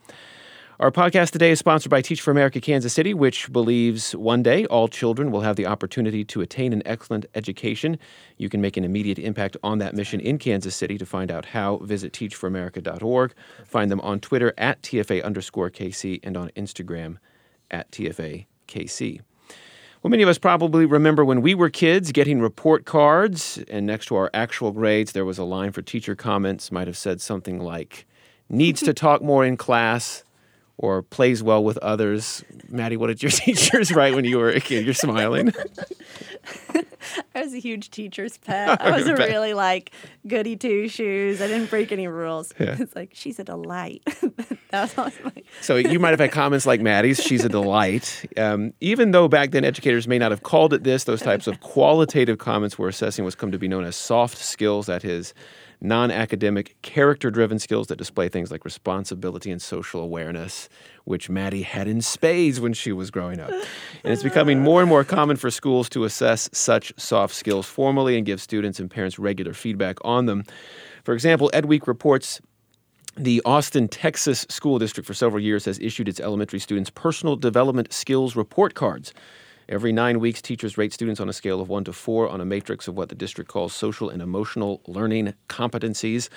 Our 0.80 0.92
podcast 0.92 1.32
today 1.32 1.50
is 1.50 1.58
sponsored 1.58 1.90
by 1.90 2.02
Teach 2.02 2.20
for 2.20 2.30
America 2.30 2.60
Kansas 2.60 2.92
City, 2.92 3.12
which 3.12 3.52
believes 3.52 4.14
one 4.14 4.44
day 4.44 4.64
all 4.66 4.86
children 4.86 5.32
will 5.32 5.40
have 5.40 5.56
the 5.56 5.66
opportunity 5.66 6.24
to 6.26 6.40
attain 6.40 6.72
an 6.72 6.84
excellent 6.86 7.26
education. 7.34 7.98
You 8.36 8.48
can 8.48 8.60
make 8.60 8.76
an 8.76 8.84
immediate 8.84 9.18
impact 9.18 9.56
on 9.64 9.78
that 9.78 9.96
mission 9.96 10.20
in 10.20 10.38
Kansas 10.38 10.76
City. 10.76 10.96
To 10.96 11.04
find 11.04 11.32
out 11.32 11.46
how, 11.46 11.78
visit 11.78 12.12
teachforamerica.org. 12.12 13.34
Find 13.64 13.90
them 13.90 14.00
on 14.02 14.20
Twitter 14.20 14.54
at 14.56 14.80
TFA 14.82 15.24
underscore 15.24 15.68
KC 15.68 16.20
and 16.22 16.36
on 16.36 16.50
Instagram 16.50 17.16
at 17.72 17.90
TFA 17.90 18.46
KC. 18.68 19.20
Well, 20.04 20.12
many 20.12 20.22
of 20.22 20.28
us 20.28 20.38
probably 20.38 20.86
remember 20.86 21.24
when 21.24 21.42
we 21.42 21.56
were 21.56 21.70
kids 21.70 22.12
getting 22.12 22.40
report 22.40 22.84
cards, 22.84 23.58
and 23.68 23.84
next 23.84 24.06
to 24.06 24.14
our 24.14 24.30
actual 24.32 24.70
grades, 24.70 25.10
there 25.10 25.24
was 25.24 25.38
a 25.38 25.44
line 25.44 25.72
for 25.72 25.82
teacher 25.82 26.14
comments, 26.14 26.70
might 26.70 26.86
have 26.86 26.96
said 26.96 27.20
something 27.20 27.58
like, 27.58 28.06
needs 28.48 28.80
to 28.82 28.94
talk 28.94 29.22
more 29.22 29.44
in 29.44 29.56
class, 29.56 30.22
or 30.78 31.02
plays 31.02 31.42
well 31.42 31.62
with 31.62 31.76
others. 31.78 32.44
Maddie, 32.68 32.96
what 32.96 33.08
did 33.08 33.22
your 33.22 33.30
teachers 33.32 33.92
write 33.92 34.14
when 34.14 34.24
you 34.24 34.38
were 34.38 34.50
a 34.50 34.60
kid? 34.60 34.84
You're 34.84 34.94
smiling. 34.94 35.52
I 37.34 37.42
was 37.42 37.54
a 37.54 37.58
huge 37.58 37.90
teacher's 37.90 38.38
pet. 38.38 38.80
I 38.80 38.96
was 38.96 39.06
a 39.06 39.14
really 39.14 39.54
like 39.54 39.92
goody 40.26 40.56
two 40.56 40.88
shoes. 40.88 41.40
I 41.40 41.46
didn't 41.46 41.70
break 41.70 41.92
any 41.92 42.06
rules. 42.06 42.52
Yeah. 42.58 42.76
It's 42.78 42.94
like 42.94 43.10
she's 43.12 43.38
a 43.38 43.44
delight. 43.44 44.02
that 44.70 44.96
was 44.96 45.14
my 45.22 45.32
So 45.60 45.76
you 45.76 45.98
might 45.98 46.10
have 46.10 46.20
had 46.20 46.32
comments 46.32 46.66
like 46.66 46.80
Maddie's. 46.80 47.22
She's 47.22 47.44
a 47.44 47.48
delight. 47.48 48.24
Um, 48.36 48.72
even 48.80 49.10
though 49.12 49.28
back 49.28 49.50
then 49.50 49.64
educators 49.64 50.06
may 50.08 50.18
not 50.18 50.30
have 50.30 50.42
called 50.42 50.72
it 50.72 50.84
this, 50.84 51.04
those 51.04 51.22
types 51.22 51.46
of 51.46 51.60
qualitative 51.60 52.38
comments 52.38 52.78
were 52.78 52.88
assessing 52.88 53.24
what's 53.24 53.36
come 53.36 53.52
to 53.52 53.58
be 53.58 53.68
known 53.68 53.84
as 53.84 53.96
soft 53.96 54.38
skills. 54.38 54.86
That 54.86 55.04
is, 55.04 55.34
non 55.80 56.10
academic, 56.10 56.76
character 56.82 57.30
driven 57.30 57.58
skills 57.58 57.86
that 57.88 57.96
display 57.96 58.28
things 58.28 58.50
like 58.50 58.64
responsibility 58.64 59.50
and 59.50 59.60
social 59.62 60.00
awareness, 60.00 60.68
which 61.04 61.30
Maddie 61.30 61.62
had 61.62 61.88
in 61.88 62.00
spades 62.02 62.60
when 62.60 62.72
she 62.72 62.92
was 62.92 63.10
growing 63.10 63.40
up. 63.40 63.50
And 63.50 64.12
it's 64.12 64.22
becoming 64.22 64.60
more 64.60 64.80
and 64.80 64.88
more 64.88 65.04
common 65.04 65.36
for 65.36 65.50
schools 65.50 65.88
to 65.90 66.04
assess 66.04 66.48
such 66.52 66.92
soft 66.96 67.34
skills 67.34 67.66
formally 67.66 68.16
and 68.16 68.26
give 68.26 68.40
students 68.40 68.80
and 68.80 68.90
parents 68.90 69.18
regular 69.18 69.52
feedback 69.52 69.98
on 70.02 70.26
them. 70.26 70.44
For 71.04 71.14
example, 71.14 71.50
EdWeek 71.54 71.86
reports 71.86 72.40
the 73.16 73.42
Austin, 73.44 73.88
Texas 73.88 74.46
School 74.48 74.78
District 74.78 75.06
for 75.06 75.14
several 75.14 75.42
years 75.42 75.64
has 75.64 75.78
issued 75.80 76.08
its 76.08 76.20
elementary 76.20 76.60
students 76.60 76.88
personal 76.88 77.34
development 77.34 77.92
skills 77.92 78.36
report 78.36 78.74
cards. 78.74 79.12
Every 79.70 79.92
nine 79.92 80.18
weeks, 80.18 80.40
teachers 80.40 80.78
rate 80.78 80.94
students 80.94 81.20
on 81.20 81.28
a 81.28 81.32
scale 81.34 81.60
of 81.60 81.68
one 81.68 81.84
to 81.84 81.92
four 81.92 82.26
on 82.26 82.40
a 82.40 82.44
matrix 82.46 82.88
of 82.88 82.96
what 82.96 83.10
the 83.10 83.14
district 83.14 83.50
calls 83.50 83.74
social 83.74 84.08
and 84.08 84.22
emotional 84.22 84.80
learning 84.86 85.34
competencies. 85.50 86.30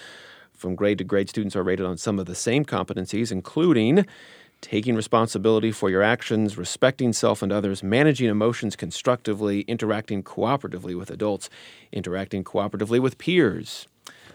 From 0.52 0.76
grade 0.76 0.98
to 0.98 1.06
grade, 1.06 1.30
students 1.30 1.56
are 1.56 1.64
rated 1.64 1.86
on 1.86 1.98
some 1.98 2.20
of 2.20 2.26
the 2.26 2.36
same 2.36 2.66
competencies, 2.66 3.32
including 3.32 4.06
taking 4.60 4.96
responsibility 4.96 5.72
for 5.72 5.90
your 5.90 6.04
actions, 6.04 6.58
respecting 6.58 7.14
self 7.14 7.42
and 7.42 7.54
others, 7.54 7.82
managing 7.82 8.28
emotions 8.28 8.76
constructively, 8.76 9.62
interacting 9.62 10.24
cooperatively 10.24 10.98
with 10.98 11.10
adults, 11.10 11.50
interacting 11.94 12.44
cooperatively 12.44 13.00
with 13.00 13.18
peers. 13.18 13.88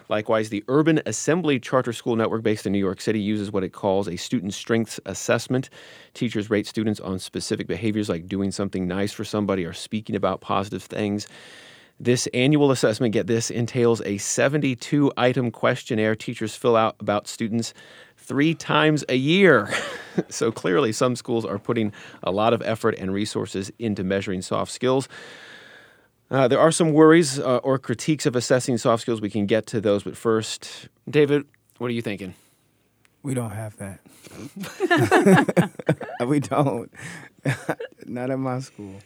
Likewise, 0.08 0.50
the 0.50 0.64
Urban 0.68 1.00
Assembly 1.04 1.58
Charter 1.58 1.92
School 1.92 2.16
Network 2.16 2.42
based 2.42 2.66
in 2.66 2.72
New 2.72 2.78
York 2.78 3.00
City 3.00 3.20
uses 3.20 3.50
what 3.50 3.64
it 3.64 3.72
calls 3.72 4.08
a 4.08 4.16
student 4.16 4.54
strengths 4.54 5.00
assessment. 5.04 5.68
Teachers 6.14 6.48
rate 6.48 6.66
students 6.66 7.00
on 7.00 7.18
specific 7.18 7.66
behaviors 7.66 8.08
like 8.08 8.28
doing 8.28 8.50
something 8.52 8.86
nice 8.86 9.12
for 9.12 9.24
somebody 9.24 9.64
or 9.64 9.72
speaking 9.72 10.14
about 10.14 10.40
positive 10.40 10.82
things. 10.82 11.26
This 11.98 12.26
annual 12.34 12.70
assessment, 12.70 13.14
get 13.14 13.26
this, 13.26 13.50
entails 13.50 14.02
a 14.02 14.18
72 14.18 15.10
item 15.16 15.50
questionnaire 15.50 16.14
teachers 16.14 16.54
fill 16.54 16.76
out 16.76 16.94
about 17.00 17.26
students 17.26 17.72
three 18.18 18.54
times 18.54 19.02
a 19.08 19.14
year. 19.14 19.72
so 20.28 20.52
clearly, 20.52 20.92
some 20.92 21.16
schools 21.16 21.46
are 21.46 21.58
putting 21.58 21.92
a 22.22 22.30
lot 22.30 22.52
of 22.52 22.60
effort 22.62 22.94
and 22.98 23.14
resources 23.14 23.72
into 23.78 24.04
measuring 24.04 24.42
soft 24.42 24.72
skills. 24.72 25.08
Uh, 26.30 26.48
there 26.48 26.58
are 26.58 26.72
some 26.72 26.92
worries 26.92 27.38
uh, 27.38 27.58
or 27.58 27.78
critiques 27.78 28.26
of 28.26 28.34
assessing 28.34 28.78
soft 28.78 29.02
skills. 29.02 29.20
We 29.20 29.30
can 29.30 29.46
get 29.46 29.66
to 29.68 29.80
those, 29.80 30.02
but 30.02 30.16
first, 30.16 30.88
David, 31.08 31.46
what 31.78 31.88
are 31.88 31.94
you 31.94 32.02
thinking? 32.02 32.34
We 33.22 33.34
don't 33.34 33.50
have 33.50 33.76
that. 33.76 34.00
we 36.26 36.40
don't. 36.40 36.92
Not 38.06 38.30
at 38.30 38.38
my 38.38 38.60
school. 38.60 38.96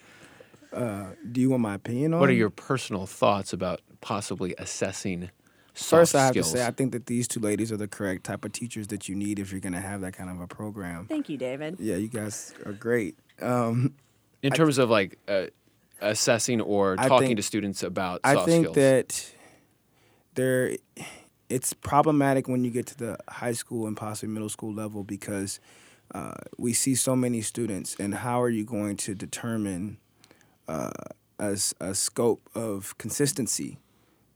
Uh, 0.73 1.07
do 1.31 1.41
you 1.41 1.51
want 1.51 1.63
my 1.63 1.75
opinion 1.75 2.15
on 2.15 2.21
What 2.21 2.31
are 2.31 2.35
your 2.35 2.51
personal 2.51 3.07
thoughts 3.07 3.53
about 3.53 3.81
possibly 4.01 4.55
assessing 4.57 5.31
soft 5.75 6.01
First, 6.01 6.15
I 6.15 6.25
have 6.27 6.33
skills? 6.33 6.53
to 6.53 6.59
say, 6.59 6.67
I 6.67 6.71
think 6.71 6.93
that 6.93 7.07
these 7.07 7.27
two 7.27 7.41
ladies 7.41 7.73
are 7.73 7.77
the 7.77 7.89
correct 7.89 8.25
type 8.25 8.45
of 8.45 8.53
teachers 8.53 8.87
that 8.89 9.09
you 9.09 9.15
need 9.15 9.39
if 9.39 9.51
you're 9.51 9.61
going 9.61 9.73
to 9.73 9.81
have 9.81 10.01
that 10.03 10.13
kind 10.13 10.31
of 10.31 10.41
a 10.41 10.47
program. 10.47 11.07
Thank 11.07 11.29
you, 11.29 11.37
David. 11.37 11.77
Yeah, 11.81 11.97
you 11.97 12.09
guys 12.09 12.55
are 12.65 12.73
great. 12.73 13.19
Um, 13.43 13.95
in 14.43 14.53
terms 14.53 14.79
of 14.79 14.91
like 14.91 15.19
uh, 15.29 15.47
assessing 16.01 16.61
or 16.61 16.97
I 16.99 17.09
talking 17.09 17.29
think- 17.29 17.39
to 17.39 17.43
students 17.43 17.83
about 17.83 18.21
I 18.25 18.45
think 18.45 18.67
skills. 18.67 18.75
that 18.77 19.33
there, 20.35 20.77
it's 21.49 21.73
problematic 21.73 22.49
when 22.49 22.65
you 22.65 22.71
get 22.71 22.87
to 22.87 22.97
the 22.97 23.19
high 23.29 23.53
school 23.53 23.87
and 23.87 23.97
possibly 23.97 24.33
middle 24.33 24.49
school 24.49 24.73
level 24.73 25.05
because 25.05 25.61
uh, 26.15 26.35
we 26.59 26.73
see 26.73 26.95
so 26.95 27.15
many 27.15 27.41
students, 27.41 27.95
and 28.01 28.15
how 28.17 28.43
are 28.43 28.49
you 28.49 28.65
going 28.65 28.97
to 28.97 29.15
determine 29.15 29.99
uh, 30.67 30.91
a, 31.39 31.57
a 31.81 31.95
scope 31.95 32.49
of 32.55 32.97
consistency 32.99 33.79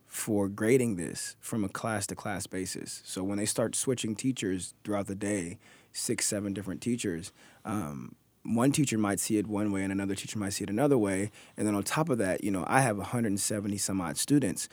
for 0.06 0.48
grading 0.48 0.94
this 0.96 1.34
from 1.40 1.64
a 1.64 1.68
class 1.68 2.06
to 2.06 2.14
class 2.14 2.46
basis? 2.46 3.02
So 3.04 3.24
when 3.24 3.38
they 3.38 3.46
start 3.46 3.74
switching 3.74 4.14
teachers 4.14 4.74
throughout 4.84 5.06
the 5.08 5.16
day, 5.16 5.58
six, 5.92 6.26
seven 6.26 6.52
different 6.52 6.80
teachers. 6.80 7.32
Um, 7.64 8.14
one 8.44 8.72
teacher 8.72 8.98
might 8.98 9.20
see 9.20 9.38
it 9.38 9.46
one 9.46 9.72
way 9.72 9.82
and 9.82 9.90
another 9.90 10.14
teacher 10.14 10.38
might 10.38 10.50
see 10.52 10.64
it 10.64 10.70
another 10.70 10.98
way. 10.98 11.30
And 11.56 11.66
then 11.66 11.74
on 11.74 11.82
top 11.82 12.08
of 12.08 12.18
that, 12.18 12.44
you 12.44 12.50
know, 12.50 12.64
I 12.66 12.80
have 12.80 12.98
170 12.98 13.78
some 13.78 14.00
odd 14.00 14.16
students. 14.18 14.68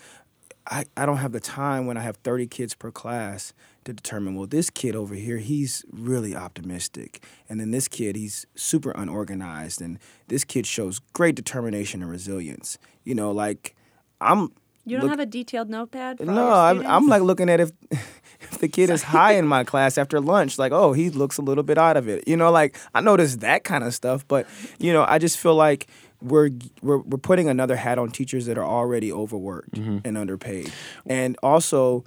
I, 0.68 0.86
I 0.96 1.06
don't 1.06 1.18
have 1.18 1.32
the 1.32 1.40
time 1.40 1.88
when 1.88 1.98
I 1.98 2.02
have 2.02 2.18
30 2.18 2.48
kids 2.48 2.76
per 2.76 2.92
class 2.92 3.54
to 3.86 3.94
determine, 3.94 4.36
well, 4.36 4.46
this 4.46 4.70
kid 4.70 4.96
over 4.96 5.16
here, 5.16 5.38
he's 5.38 5.84
really 5.92 6.36
optimistic. 6.36 7.24
And 7.50 7.60
then 7.60 7.72
this 7.72 7.88
kid, 7.88 8.16
he's 8.16 8.46
super 8.56 8.92
unorganized. 8.92 9.82
And 9.82 9.98
this 10.28 10.44
kid 10.44 10.68
shows 10.68 11.00
great 11.14 11.36
determination 11.36 12.02
and 12.02 12.12
resilience. 12.12 12.78
You 13.04 13.16
know, 13.16 13.32
like 13.32 13.76
I'm. 14.20 14.52
You 14.92 14.98
don't 14.98 15.06
look- 15.06 15.12
have 15.12 15.20
a 15.22 15.26
detailed 15.26 15.70
notepad? 15.70 16.18
For 16.18 16.26
no, 16.26 16.52
I'm. 16.52 16.86
I'm 16.86 17.08
like 17.08 17.22
looking 17.22 17.50
at 17.50 17.62
if 17.62 17.72
if 17.92 18.58
the 18.60 18.68
kid 18.68 18.90
is 18.90 19.04
high 19.04 19.34
in 19.34 19.48
my 19.48 19.64
class 19.64 19.98
after 19.98 20.20
lunch, 20.20 20.60
like, 20.60 20.74
oh, 20.74 20.92
he 20.92 21.10
looks 21.10 21.38
a 21.38 21.42
little 21.42 21.64
bit 21.64 21.78
out 21.78 21.96
of 21.96 22.10
it. 22.10 22.28
You 22.28 22.36
know, 22.36 22.52
like 22.52 22.78
I 22.94 23.00
notice 23.00 23.38
that 23.38 23.64
kind 23.64 23.86
of 23.86 23.94
stuff, 23.94 24.28
but 24.28 24.48
you 24.80 24.92
know, 24.92 25.06
I 25.08 25.18
just 25.18 25.38
feel 25.38 25.56
like 25.56 25.88
we're 26.22 26.50
we're 26.82 26.98
we're 26.98 27.18
putting 27.18 27.48
another 27.48 27.78
hat 27.78 27.98
on 27.98 28.12
teachers 28.12 28.46
that 28.48 28.58
are 28.58 28.66
already 28.66 29.14
overworked 29.14 29.76
mm-hmm. 29.76 30.00
and 30.04 30.18
underpaid, 30.18 30.72
and 31.06 31.38
also 31.42 32.04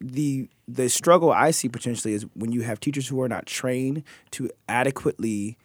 the 0.00 0.48
the 0.66 0.88
struggle 0.88 1.30
I 1.30 1.50
see 1.50 1.68
potentially 1.68 2.14
is 2.14 2.24
when 2.34 2.52
you 2.52 2.62
have 2.62 2.80
teachers 2.80 3.08
who 3.08 3.20
are 3.20 3.28
not 3.28 3.44
trained 3.44 4.02
to 4.32 4.50
adequately 4.66 5.58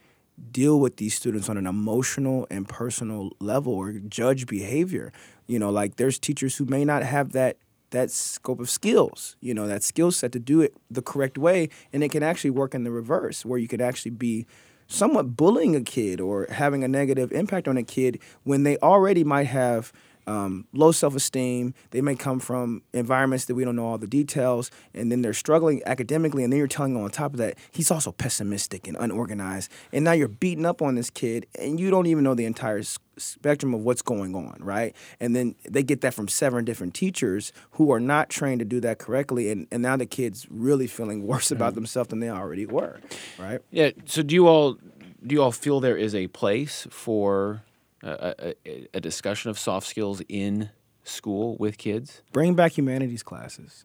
deal 0.50 0.80
with 0.80 0.96
these 0.96 1.14
students 1.14 1.48
on 1.48 1.56
an 1.56 1.66
emotional 1.66 2.46
and 2.50 2.68
personal 2.68 3.30
level 3.40 3.72
or 3.72 3.92
judge 3.92 4.46
behavior. 4.46 5.12
You 5.46 5.58
know, 5.58 5.70
like 5.70 5.96
there's 5.96 6.18
teachers 6.18 6.56
who 6.56 6.64
may 6.64 6.84
not 6.84 7.02
have 7.02 7.32
that 7.32 7.56
that 7.90 8.10
scope 8.10 8.60
of 8.60 8.68
skills, 8.68 9.36
you 9.40 9.54
know, 9.54 9.68
that 9.68 9.82
skill 9.82 10.10
set 10.10 10.32
to 10.32 10.40
do 10.40 10.60
it 10.60 10.74
the 10.90 11.02
correct 11.02 11.38
way 11.38 11.68
and 11.92 12.02
it 12.02 12.10
can 12.10 12.22
actually 12.22 12.50
work 12.50 12.74
in 12.74 12.82
the 12.82 12.90
reverse 12.90 13.44
where 13.44 13.58
you 13.58 13.68
could 13.68 13.80
actually 13.80 14.10
be 14.10 14.46
somewhat 14.86 15.36
bullying 15.36 15.76
a 15.76 15.80
kid 15.80 16.20
or 16.20 16.46
having 16.50 16.82
a 16.82 16.88
negative 16.88 17.32
impact 17.32 17.68
on 17.68 17.76
a 17.76 17.82
kid 17.82 18.20
when 18.42 18.64
they 18.64 18.76
already 18.78 19.24
might 19.24 19.46
have 19.46 19.92
um, 20.26 20.66
low 20.72 20.92
self 20.92 21.14
esteem. 21.14 21.74
They 21.90 22.00
may 22.00 22.14
come 22.14 22.40
from 22.40 22.82
environments 22.92 23.46
that 23.46 23.54
we 23.54 23.64
don't 23.64 23.76
know 23.76 23.86
all 23.86 23.98
the 23.98 24.06
details, 24.06 24.70
and 24.92 25.10
then 25.10 25.22
they're 25.22 25.34
struggling 25.34 25.82
academically. 25.86 26.44
And 26.44 26.52
then 26.52 26.58
you're 26.58 26.68
telling 26.68 26.94
them 26.94 27.02
on 27.02 27.10
top 27.10 27.32
of 27.32 27.38
that, 27.38 27.58
he's 27.72 27.90
also 27.90 28.12
pessimistic 28.12 28.86
and 28.86 28.96
unorganized. 28.98 29.70
And 29.92 30.04
now 30.04 30.12
you're 30.12 30.28
beating 30.28 30.66
up 30.66 30.82
on 30.82 30.94
this 30.94 31.10
kid, 31.10 31.46
and 31.58 31.78
you 31.78 31.90
don't 31.90 32.06
even 32.06 32.24
know 32.24 32.34
the 32.34 32.44
entire 32.44 32.82
spectrum 33.16 33.74
of 33.74 33.80
what's 33.80 34.02
going 34.02 34.34
on, 34.34 34.56
right? 34.60 34.94
And 35.20 35.34
then 35.34 35.54
they 35.68 35.82
get 35.82 36.00
that 36.02 36.14
from 36.14 36.28
seven 36.28 36.64
different 36.64 36.94
teachers 36.94 37.52
who 37.72 37.92
are 37.92 38.00
not 38.00 38.28
trained 38.28 38.58
to 38.60 38.64
do 38.64 38.80
that 38.80 38.98
correctly. 38.98 39.50
And, 39.50 39.66
and 39.70 39.82
now 39.82 39.96
the 39.96 40.06
kid's 40.06 40.46
really 40.50 40.86
feeling 40.86 41.26
worse 41.26 41.50
about 41.50 41.74
themselves 41.74 42.10
than 42.10 42.20
they 42.20 42.30
already 42.30 42.66
were, 42.66 43.00
right? 43.38 43.60
Yeah. 43.70 43.90
So 44.06 44.22
do 44.22 44.34
you 44.34 44.48
all 44.48 44.78
do 45.26 45.34
you 45.34 45.42
all 45.42 45.52
feel 45.52 45.80
there 45.80 45.96
is 45.96 46.14
a 46.14 46.26
place 46.28 46.86
for 46.90 47.62
a, 48.04 48.54
a, 48.66 48.88
a 48.94 49.00
discussion 49.00 49.50
of 49.50 49.58
soft 49.58 49.86
skills 49.86 50.22
in 50.28 50.70
school 51.02 51.56
with 51.58 51.78
kids? 51.78 52.22
Bring 52.32 52.54
back 52.54 52.76
humanities 52.76 53.22
classes. 53.22 53.84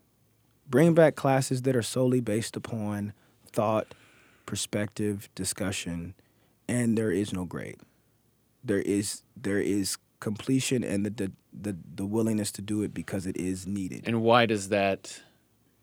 Bring 0.67 0.93
back 0.93 1.15
classes 1.15 1.63
that 1.63 1.75
are 1.75 1.81
solely 1.81 2.19
based 2.19 2.55
upon 2.55 3.13
thought, 3.51 3.87
perspective, 4.45 5.29
discussion, 5.35 6.13
and 6.67 6.97
there 6.97 7.11
is 7.11 7.33
no 7.33 7.45
grade. 7.45 7.79
There 8.63 8.81
is 8.81 9.23
there 9.35 9.59
is 9.59 9.97
completion 10.19 10.83
and 10.83 11.05
the 11.05 11.09
the, 11.09 11.31
the, 11.53 11.77
the 11.95 12.05
willingness 12.05 12.51
to 12.53 12.61
do 12.61 12.83
it 12.83 12.93
because 12.93 13.25
it 13.25 13.37
is 13.37 13.65
needed. 13.65 14.03
And 14.05 14.21
why 14.21 14.45
does 14.45 14.69
that? 14.69 15.21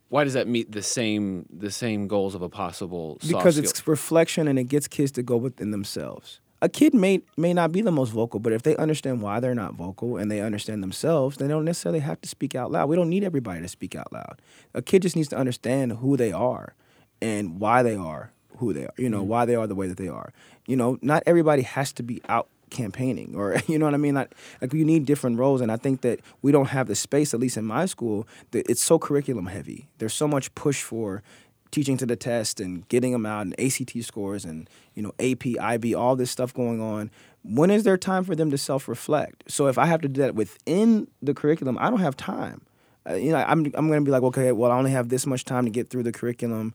Why 0.08 0.22
does 0.22 0.34
that 0.34 0.46
meet 0.46 0.70
the 0.70 0.82
same 0.82 1.46
the 1.50 1.70
same 1.70 2.06
goals 2.06 2.36
of 2.36 2.42
a 2.42 2.48
possible 2.48 3.18
soft 3.20 3.28
because 3.28 3.56
skill? 3.56 3.70
it's 3.70 3.88
reflection 3.88 4.46
and 4.46 4.58
it 4.58 4.64
gets 4.64 4.86
kids 4.86 5.10
to 5.12 5.22
go 5.22 5.36
within 5.36 5.72
themselves. 5.72 6.40
A 6.66 6.68
kid 6.68 6.94
may 6.94 7.22
may 7.36 7.54
not 7.54 7.70
be 7.70 7.80
the 7.80 7.92
most 7.92 8.10
vocal, 8.10 8.40
but 8.40 8.52
if 8.52 8.64
they 8.64 8.74
understand 8.74 9.22
why 9.22 9.38
they're 9.38 9.54
not 9.54 9.74
vocal 9.74 10.16
and 10.16 10.28
they 10.28 10.40
understand 10.40 10.82
themselves, 10.82 11.36
they 11.36 11.46
don't 11.46 11.64
necessarily 11.64 12.00
have 12.00 12.20
to 12.22 12.28
speak 12.28 12.56
out 12.56 12.72
loud. 12.72 12.88
We 12.88 12.96
don't 12.96 13.08
need 13.08 13.22
everybody 13.22 13.60
to 13.60 13.68
speak 13.68 13.94
out 13.94 14.12
loud. 14.12 14.42
A 14.74 14.82
kid 14.82 15.02
just 15.02 15.14
needs 15.14 15.28
to 15.28 15.36
understand 15.36 15.98
who 15.98 16.16
they 16.16 16.32
are 16.32 16.74
and 17.22 17.60
why 17.60 17.84
they 17.84 17.94
are 17.94 18.32
who 18.56 18.72
they 18.72 18.84
are. 18.84 18.94
You 18.98 19.08
know, 19.08 19.20
mm-hmm. 19.20 19.28
why 19.28 19.44
they 19.44 19.54
are 19.54 19.68
the 19.68 19.76
way 19.76 19.86
that 19.86 19.96
they 19.96 20.08
are. 20.08 20.32
You 20.66 20.74
know, 20.74 20.98
not 21.02 21.22
everybody 21.24 21.62
has 21.62 21.92
to 21.92 22.02
be 22.02 22.20
out 22.28 22.48
campaigning 22.70 23.36
or 23.36 23.56
you 23.68 23.78
know 23.78 23.84
what 23.84 23.94
I 23.94 23.98
mean 23.98 24.16
like, 24.16 24.34
like 24.60 24.72
you 24.72 24.84
need 24.84 25.06
different 25.06 25.38
roles 25.38 25.60
and 25.60 25.70
I 25.70 25.76
think 25.76 26.00
that 26.00 26.18
we 26.42 26.50
don't 26.50 26.70
have 26.70 26.88
the 26.88 26.96
space 26.96 27.32
at 27.32 27.38
least 27.38 27.56
in 27.56 27.64
my 27.64 27.86
school 27.86 28.26
that 28.50 28.68
it's 28.68 28.82
so 28.82 28.98
curriculum 28.98 29.46
heavy 29.46 29.86
there's 29.98 30.14
so 30.14 30.26
much 30.26 30.52
push 30.56 30.82
for 30.82 31.22
teaching 31.70 31.96
to 31.98 32.06
the 32.06 32.16
test 32.16 32.60
and 32.60 32.88
getting 32.88 33.12
them 33.12 33.26
out 33.26 33.42
and 33.42 33.60
ACT 33.60 34.02
scores 34.02 34.44
and 34.44 34.68
you 34.94 35.02
know 35.02 35.12
AP, 35.18 35.58
IB, 35.60 35.94
all 35.94 36.16
this 36.16 36.30
stuff 36.30 36.54
going 36.54 36.80
on. 36.80 37.10
When 37.42 37.70
is 37.70 37.84
there 37.84 37.96
time 37.96 38.24
for 38.24 38.34
them 38.34 38.50
to 38.50 38.58
self-reflect? 38.58 39.44
So 39.48 39.68
if 39.68 39.78
I 39.78 39.86
have 39.86 40.00
to 40.00 40.08
do 40.08 40.20
that 40.22 40.34
within 40.34 41.08
the 41.22 41.34
curriculum, 41.34 41.78
I 41.78 41.90
don't 41.90 42.00
have 42.00 42.16
time. 42.16 42.62
Uh, 43.08 43.14
you 43.14 43.30
know, 43.30 43.38
I'm 43.38 43.64
I'm 43.74 43.86
going 43.88 44.00
to 44.00 44.04
be 44.04 44.10
like, 44.10 44.22
okay, 44.22 44.52
well, 44.52 44.72
I 44.72 44.76
only 44.76 44.90
have 44.90 45.08
this 45.08 45.26
much 45.26 45.44
time 45.44 45.64
to 45.64 45.70
get 45.70 45.90
through 45.90 46.02
the 46.02 46.12
curriculum, 46.12 46.74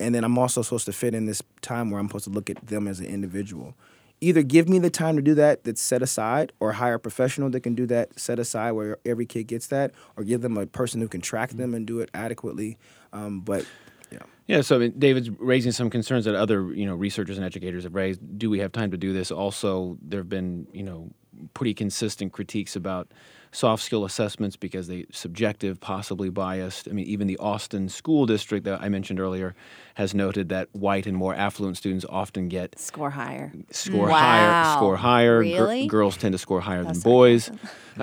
and 0.00 0.14
then 0.14 0.24
I'm 0.24 0.38
also 0.38 0.62
supposed 0.62 0.86
to 0.86 0.92
fit 0.92 1.14
in 1.14 1.26
this 1.26 1.42
time 1.60 1.90
where 1.90 2.00
I'm 2.00 2.08
supposed 2.08 2.24
to 2.24 2.30
look 2.30 2.48
at 2.48 2.66
them 2.66 2.88
as 2.88 3.00
an 3.00 3.06
individual. 3.06 3.74
Either 4.22 4.42
give 4.42 4.66
me 4.66 4.78
the 4.78 4.88
time 4.88 5.16
to 5.16 5.22
do 5.22 5.34
that 5.34 5.64
that's 5.64 5.80
set 5.80 6.02
aside, 6.02 6.52
or 6.60 6.72
hire 6.72 6.94
a 6.94 6.98
professional 6.98 7.50
that 7.50 7.60
can 7.60 7.74
do 7.74 7.86
that 7.86 8.18
set 8.18 8.38
aside 8.38 8.72
where 8.72 8.96
every 9.04 9.26
kid 9.26 9.44
gets 9.44 9.66
that, 9.66 9.92
or 10.16 10.24
give 10.24 10.40
them 10.40 10.56
a 10.56 10.66
person 10.66 11.00
who 11.02 11.08
can 11.08 11.20
track 11.20 11.50
them 11.50 11.74
and 11.74 11.86
do 11.86 12.00
it 12.00 12.08
adequately. 12.14 12.78
Um, 13.12 13.40
but 13.40 13.66
yeah. 14.10 14.18
Yeah, 14.46 14.60
so 14.60 14.76
I 14.76 14.78
mean, 14.78 14.94
David's 14.98 15.28
raising 15.40 15.72
some 15.72 15.90
concerns 15.90 16.24
that 16.26 16.34
other 16.36 16.72
you 16.72 16.86
know 16.86 16.94
researchers 16.94 17.36
and 17.36 17.44
educators 17.44 17.82
have 17.84 17.94
raised. 17.94 18.20
Do 18.38 18.48
we 18.50 18.60
have 18.60 18.70
time 18.72 18.90
to 18.92 18.96
do 18.96 19.12
this? 19.12 19.30
Also, 19.32 19.98
there 20.02 20.20
have 20.20 20.28
been 20.28 20.66
you 20.72 20.82
know 20.84 21.10
pretty 21.54 21.74
consistent 21.74 22.32
critiques 22.32 22.76
about 22.76 23.08
soft 23.52 23.82
skill 23.82 24.04
assessments 24.04 24.54
because 24.56 24.86
they 24.86 25.00
are 25.02 25.04
subjective, 25.12 25.80
possibly 25.80 26.28
biased. 26.30 26.88
I 26.88 26.92
mean, 26.92 27.06
even 27.06 27.26
the 27.26 27.38
Austin 27.38 27.88
School 27.88 28.24
District 28.26 28.64
that 28.64 28.80
I 28.82 28.88
mentioned 28.88 29.18
earlier 29.18 29.54
has 29.94 30.14
noted 30.14 30.48
that 30.50 30.68
white 30.74 31.06
and 31.06 31.16
more 31.16 31.34
affluent 31.34 31.76
students 31.76 32.04
often 32.08 32.48
get 32.48 32.78
Score 32.78 33.10
higher. 33.10 33.52
score 33.70 34.08
Wow. 34.08 34.18
higher, 34.18 34.76
score 34.76 34.96
higher. 34.96 35.42
Gir- 35.42 35.50
Really? 35.64 35.86
girls 35.88 36.16
tend 36.16 36.32
to 36.32 36.38
score 36.38 36.60
higher 36.60 36.84
That's 36.84 37.02
than 37.02 37.10
boys. 37.10 37.50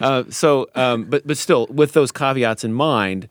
uh, 0.00 0.24
so, 0.30 0.66
um, 0.74 1.04
but 1.04 1.26
but 1.26 1.36
still, 1.36 1.66
with 1.68 1.92
those 1.92 2.12
caveats 2.12 2.64
in 2.64 2.72
mind, 2.72 3.28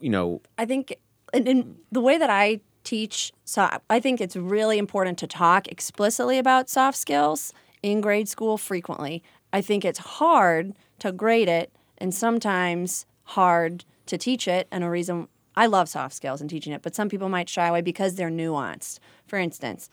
you 0.00 0.10
know, 0.10 0.42
I 0.58 0.64
think, 0.64 0.96
and, 1.32 1.76
the 1.90 2.00
way 2.00 2.18
that 2.18 2.30
I 2.30 2.60
teach, 2.84 3.32
so 3.44 3.68
I 3.90 4.00
think 4.00 4.20
it's 4.20 4.36
really 4.36 4.78
important 4.78 5.18
to 5.18 5.26
talk 5.26 5.68
explicitly 5.68 6.38
about 6.38 6.68
soft 6.68 6.96
skills 6.96 7.52
in 7.82 8.00
grade 8.00 8.28
school 8.28 8.56
frequently. 8.58 9.22
I 9.52 9.60
think 9.60 9.84
it's 9.84 9.98
hard 9.98 10.74
to 11.00 11.12
grade 11.12 11.48
it 11.48 11.72
and 11.98 12.14
sometimes 12.14 13.06
hard 13.24 13.84
to 14.06 14.16
teach 14.16 14.46
it. 14.46 14.68
And 14.70 14.84
a 14.84 14.90
reason 14.90 15.28
I 15.56 15.66
love 15.66 15.88
soft 15.88 16.14
skills 16.14 16.40
and 16.40 16.48
teaching 16.48 16.72
it, 16.72 16.82
but 16.82 16.94
some 16.94 17.08
people 17.08 17.28
might 17.28 17.48
shy 17.48 17.66
away 17.66 17.80
because 17.80 18.14
they're 18.14 18.30
nuanced. 18.30 18.98
For 19.26 19.38
instance, 19.38 19.88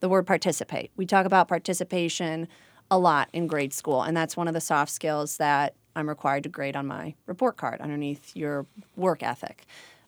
the 0.00 0.08
word 0.08 0.26
participate. 0.26 0.90
We 0.96 1.04
talk 1.04 1.26
about 1.26 1.48
participation 1.48 2.48
a 2.90 2.98
lot 2.98 3.28
in 3.32 3.46
grade 3.46 3.72
school, 3.72 4.02
and 4.02 4.16
that's 4.16 4.36
one 4.36 4.48
of 4.48 4.54
the 4.54 4.60
soft 4.60 4.90
skills 4.90 5.36
that 5.36 5.74
I'm 5.96 6.08
required 6.08 6.44
to 6.44 6.48
grade 6.48 6.76
on 6.76 6.86
my 6.86 7.14
report 7.26 7.56
card 7.56 7.80
underneath 7.80 8.36
your 8.36 8.66
work 8.96 9.22
ethic. 9.22 9.66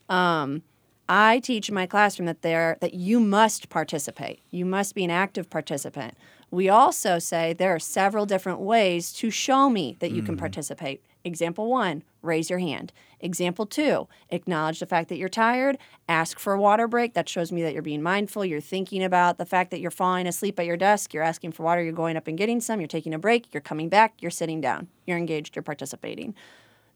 Um, 0.08 0.62
I 1.08 1.40
teach 1.40 1.68
in 1.68 1.74
my 1.74 1.86
classroom 1.86 2.26
that 2.26 2.42
there 2.42 2.78
that 2.80 2.94
you 2.94 3.20
must 3.20 3.68
participate. 3.68 4.40
You 4.50 4.64
must 4.64 4.94
be 4.94 5.04
an 5.04 5.10
active 5.10 5.50
participant. 5.50 6.16
We 6.50 6.68
also 6.68 7.18
say 7.18 7.52
there 7.52 7.74
are 7.74 7.78
several 7.78 8.26
different 8.26 8.60
ways 8.60 9.12
to 9.14 9.30
show 9.30 9.68
me 9.70 9.96
that 10.00 10.12
you 10.12 10.22
can 10.22 10.36
participate. 10.36 11.02
Example 11.24 11.68
one, 11.68 12.02
raise 12.20 12.50
your 12.50 12.58
hand. 12.58 12.92
Example 13.22 13.66
two, 13.66 14.08
acknowledge 14.30 14.80
the 14.80 14.86
fact 14.86 15.08
that 15.08 15.16
you're 15.16 15.28
tired, 15.28 15.78
ask 16.08 16.38
for 16.38 16.52
a 16.52 16.60
water 16.60 16.88
break. 16.88 17.14
That 17.14 17.28
shows 17.28 17.52
me 17.52 17.62
that 17.62 17.72
you're 17.72 17.80
being 17.80 18.02
mindful, 18.02 18.44
you're 18.44 18.60
thinking 18.60 19.02
about 19.02 19.38
the 19.38 19.46
fact 19.46 19.70
that 19.70 19.80
you're 19.80 19.92
falling 19.92 20.26
asleep 20.26 20.58
at 20.58 20.66
your 20.66 20.76
desk, 20.76 21.14
you're 21.14 21.22
asking 21.22 21.52
for 21.52 21.62
water, 21.62 21.82
you're 21.82 21.92
going 21.92 22.16
up 22.16 22.26
and 22.26 22.36
getting 22.36 22.60
some, 22.60 22.80
you're 22.80 22.88
taking 22.88 23.14
a 23.14 23.18
break, 23.18 23.54
you're 23.54 23.60
coming 23.60 23.88
back, 23.88 24.14
you're 24.20 24.30
sitting 24.30 24.60
down, 24.60 24.88
you're 25.06 25.16
engaged, 25.16 25.54
you're 25.54 25.62
participating. 25.62 26.34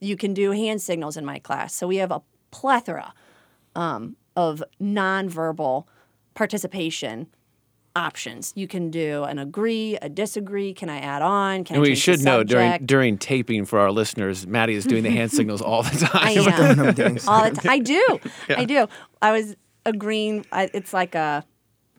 You 0.00 0.16
can 0.16 0.34
do 0.34 0.50
hand 0.50 0.82
signals 0.82 1.16
in 1.16 1.24
my 1.24 1.38
class. 1.38 1.74
So 1.74 1.86
we 1.86 1.96
have 1.96 2.10
a 2.10 2.22
plethora 2.50 3.14
um, 3.74 4.16
of 4.34 4.62
nonverbal 4.82 5.86
participation 6.34 7.28
options. 7.96 8.52
You 8.54 8.68
can 8.68 8.90
do 8.90 9.24
an 9.24 9.38
agree, 9.38 9.96
a 10.00 10.08
disagree. 10.08 10.74
Can 10.74 10.88
I 10.88 10.98
add 10.98 11.22
on? 11.22 11.64
Can 11.64 11.76
and 11.76 11.84
I 11.84 11.88
we 11.88 11.94
should 11.94 12.20
know 12.22 12.44
during 12.44 12.84
during 12.84 13.18
taping 13.18 13.64
for 13.64 13.78
our 13.78 13.90
listeners, 13.90 14.46
Maddie 14.46 14.74
is 14.74 14.84
doing 14.84 15.02
the 15.02 15.10
hand 15.10 15.32
signals 15.32 15.62
all 15.62 15.82
the 15.82 16.06
time. 16.06 16.10
I 16.14 16.34
time. 16.34 16.80
am. 16.80 17.18
All 17.26 17.50
the 17.50 17.56
time. 17.56 17.70
I 17.70 17.78
do. 17.78 18.20
I 18.56 18.64
do. 18.64 18.86
I 19.22 19.32
was 19.32 19.56
agreeing. 19.84 20.46
I, 20.52 20.70
it's 20.72 20.92
like 20.92 21.14
a, 21.14 21.44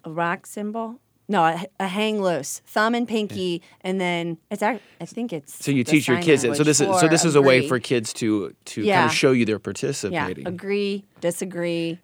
a 0.04 0.12
rock 0.12 0.46
symbol. 0.46 1.00
No, 1.30 1.44
a, 1.44 1.66
a 1.82 1.88
hang 1.88 2.22
loose, 2.22 2.62
thumb 2.68 2.96
and 2.96 3.06
pinky, 3.06 3.62
and 3.82 4.00
then 4.00 4.38
it's. 4.50 4.64
act- 4.64 4.82
I 5.02 5.06
think 5.06 5.34
it's. 5.34 5.64
So 5.64 5.72
you 5.72 5.84
teach 5.84 6.08
your 6.08 6.22
kids 6.22 6.46
it. 6.46 6.56
So 6.56 6.64
this 6.64 6.80
is 6.80 7.00
so 7.00 7.10
this 7.10 7.26
is 7.26 7.36
a 7.36 7.42
way 7.42 7.68
for 7.68 7.80
kids 7.80 8.14
to 8.14 8.56
to 8.66 8.86
kind 8.86 9.06
of 9.06 9.12
show 9.12 9.34
you 9.34 9.44
they're 9.44 9.60
participating. 9.60 10.46
Yeah, 10.46 10.50
agree, 10.50 11.04
disagree. 11.20 12.00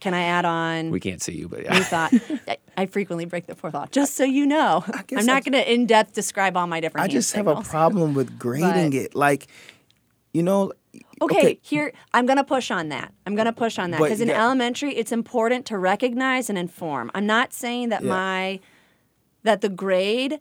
Can 0.00 0.14
I 0.14 0.22
add 0.22 0.44
on? 0.44 0.90
We 0.90 1.00
can't 1.00 1.22
see 1.22 1.32
you, 1.32 1.48
but 1.48 1.60
New 1.60 1.64
yeah. 1.64 1.80
thought. 1.84 2.12
I, 2.48 2.58
I 2.76 2.86
frequently 2.86 3.24
break 3.24 3.46
the 3.46 3.54
fourth 3.54 3.74
law, 3.74 3.86
just 3.86 4.14
so 4.14 4.24
you 4.24 4.46
know. 4.46 4.84
I'm 5.16 5.26
not 5.26 5.44
going 5.44 5.52
to 5.52 5.72
in 5.72 5.86
depth 5.86 6.12
describe 6.12 6.56
all 6.56 6.66
my 6.66 6.80
different. 6.80 7.04
I 7.04 7.08
just 7.08 7.34
have 7.34 7.46
a 7.46 7.60
problem 7.62 8.14
with 8.14 8.38
grading 8.38 8.90
But- 8.90 8.94
it. 8.98 9.14
Like, 9.14 9.46
you 10.32 10.42
know. 10.42 10.72
Okay, 11.20 11.58
here 11.62 11.92
I'm 12.14 12.26
going 12.26 12.36
to 12.36 12.44
push 12.44 12.70
on 12.70 12.88
that. 12.90 13.12
I'm 13.26 13.34
going 13.34 13.46
to 13.46 13.52
push 13.52 13.78
on 13.78 13.90
that 13.90 14.00
because 14.00 14.20
in 14.20 14.28
yeah. 14.28 14.42
elementary, 14.42 14.94
it's 14.94 15.12
important 15.12 15.66
to 15.66 15.78
recognize 15.78 16.48
and 16.48 16.56
inform. 16.58 17.10
I'm 17.14 17.26
not 17.26 17.52
saying 17.52 17.88
that 17.88 18.02
Yeah. 18.02 18.08
my 18.08 18.60
that 19.42 19.60
the 19.60 19.68
grade. 19.68 20.38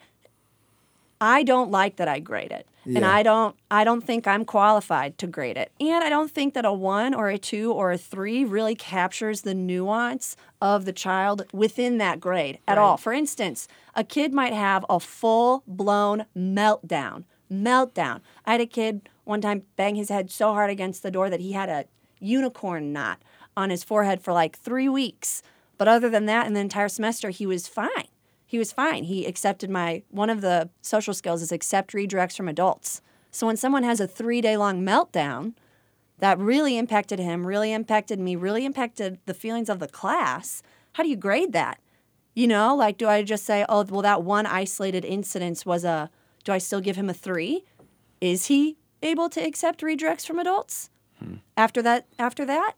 I 1.20 1.44
don't 1.44 1.72
like 1.72 1.96
that 1.98 2.08
I 2.08 2.20
grade 2.20 2.52
it, 2.52 2.68
and 2.86 3.04
I 3.04 3.24
don't. 3.24 3.56
I 3.72 3.84
don't 3.84 4.02
think 4.02 4.28
I'm 4.28 4.46
qualified 4.46 5.18
to 5.18 5.28
grade 5.28 5.58
it, 5.58 5.72
and 5.80 6.04
I 6.04 6.10
don't 6.10 6.30
think 6.32 6.54
that 6.54 6.66
a 6.66 6.72
one 6.72 7.14
or 7.14 7.30
a 7.30 7.38
two 7.38 7.74
or 7.74 7.92
a 7.92 7.98
three 7.98 8.46
really 8.46 8.76
captures 8.76 9.42
the 9.42 9.56
nuance 9.56 10.36
of 10.62 10.86
the 10.86 10.94
child 10.94 11.46
within 11.52 11.98
that 11.98 12.20
grade 12.20 12.60
at 12.68 12.78
all. 12.78 12.98
For 12.98 13.14
instance, 13.14 13.68
a 13.96 14.04
kid 14.04 14.34
might 14.34 14.54
have 14.54 14.86
a 14.90 15.00
full 15.00 15.64
blown 15.66 16.26
meltdown. 16.38 17.24
Meltdown. 17.52 18.22
I 18.46 18.52
had 18.52 18.62
a 18.62 18.66
kid 18.68 19.10
one 19.24 19.42
time 19.42 19.64
bang 19.76 19.96
his 19.96 20.10
head 20.10 20.30
so 20.30 20.54
hard 20.54 20.70
against 20.70 21.02
the 21.02 21.12
door 21.12 21.30
that 21.30 21.40
he 21.40 21.54
had 21.54 21.70
a 21.70 21.86
unicorn 22.20 22.94
knot 22.94 23.22
on 23.56 23.70
his 23.70 23.84
forehead 23.84 24.22
for 24.22 24.34
like 24.34 24.58
three 24.58 24.88
weeks. 24.90 25.42
But 25.78 25.88
other 25.88 26.10
than 26.10 26.26
that, 26.28 26.48
in 26.48 26.54
the 26.54 26.60
entire 26.60 26.90
semester, 26.90 27.30
he 27.30 27.46
was 27.46 27.68
fine. 27.68 28.08
He 28.48 28.58
was 28.58 28.72
fine. 28.72 29.04
He 29.04 29.26
accepted 29.26 29.70
my 29.70 30.04
one 30.10 30.30
of 30.30 30.42
the 30.42 30.70
social 30.82 31.14
skills 31.14 31.42
is 31.42 31.52
accept 31.52 31.92
redirects 31.92 32.38
from 32.38 32.48
adults. 32.48 33.02
So 33.30 33.46
when 33.46 33.58
someone 33.58 33.84
has 33.84 34.00
a 34.00 34.08
three 34.08 34.42
day 34.42 34.58
long 34.58 34.84
meltdown, 34.84 35.54
that 36.20 36.40
really 36.40 36.78
impacted 36.78 37.20
him, 37.20 37.46
really 37.46 37.74
impacted 37.74 38.20
me, 38.20 38.36
really 38.36 38.66
impacted 38.66 39.20
the 39.26 39.34
feelings 39.34 39.70
of 39.70 39.80
the 39.80 39.88
class. 39.88 40.64
How 40.94 41.04
do 41.04 41.10
you 41.10 41.16
grade 41.16 41.54
that? 41.54 41.80
You 42.34 42.48
know, 42.48 42.76
like, 42.76 42.98
do 42.98 43.08
I 43.08 43.22
just 43.24 43.46
say, 43.46 43.66
oh, 43.68 43.84
well, 43.84 44.02
that 44.02 44.24
one 44.24 44.46
isolated 44.46 45.04
incident 45.06 45.64
was 45.66 45.84
a, 45.84 46.10
do 46.44 46.52
I 46.52 46.58
still 46.58 46.82
give 46.82 46.96
him 46.96 47.10
a 47.10 47.14
three? 47.14 47.66
Is 48.22 48.46
he 48.46 48.78
able 49.04 49.30
to 49.30 49.42
accept 49.42 49.82
redirects 49.82 50.26
from 50.26 50.40
adults? 50.40 50.90
Hmm. 51.20 51.36
After 51.56 51.82
that, 51.82 52.08
after 52.18 52.46
that, 52.46 52.74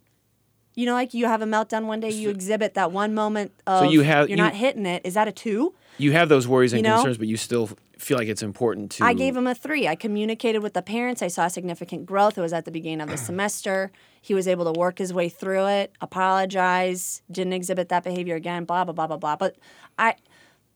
you 0.75 0.85
know, 0.85 0.93
like 0.93 1.13
you 1.13 1.25
have 1.25 1.41
a 1.41 1.45
meltdown 1.45 1.85
one 1.85 1.99
day, 1.99 2.09
you 2.09 2.29
exhibit 2.29 2.73
that 2.75 2.91
one 2.91 3.13
moment 3.13 3.51
of 3.67 3.91
you 3.91 4.01
have- 4.01 4.29
you're 4.29 4.37
you- 4.37 4.43
not 4.43 4.53
hitting 4.55 4.85
it. 4.85 5.01
Is 5.05 5.13
that 5.15 5.27
a 5.27 5.31
two? 5.31 5.73
You 5.97 6.13
have 6.13 6.29
those 6.29 6.47
worries 6.47 6.71
and 6.73 6.79
You 6.81 6.89
know? 6.89 6.95
concerns, 6.97 7.17
but 7.17 7.27
you 7.27 7.35
still 7.35 7.69
feel 7.97 8.17
like 8.17 8.29
it's 8.29 8.41
important 8.41 8.91
to. 8.91 9.03
I 9.03 9.13
gave 9.13 9.35
him 9.35 9.45
a 9.47 9.53
three. 9.53 9.85
I 9.87 9.95
communicated 9.95 10.59
with 10.63 10.73
the 10.73 10.81
parents. 10.81 11.21
I 11.21 11.27
saw 11.27 11.49
significant 11.49 12.05
growth. 12.05 12.37
It 12.37 12.41
was 12.41 12.53
at 12.53 12.63
the 12.63 12.71
beginning 12.71 13.01
of 13.01 13.09
the 13.09 13.17
semester. 13.17 13.91
He 14.21 14.33
was 14.33 14.47
able 14.47 14.71
to 14.71 14.79
work 14.79 14.99
his 14.99 15.13
way 15.13 15.27
through 15.27 15.65
it, 15.67 15.91
apologize, 15.99 17.21
didn't 17.31 17.53
exhibit 17.53 17.89
that 17.89 18.03
behavior 18.03 18.35
again, 18.35 18.63
blah, 18.63 18.83
blah, 18.85 18.93
blah, 18.93 19.07
blah, 19.07 19.17
blah. 19.17 19.35
But 19.35 19.55
I 19.97 20.15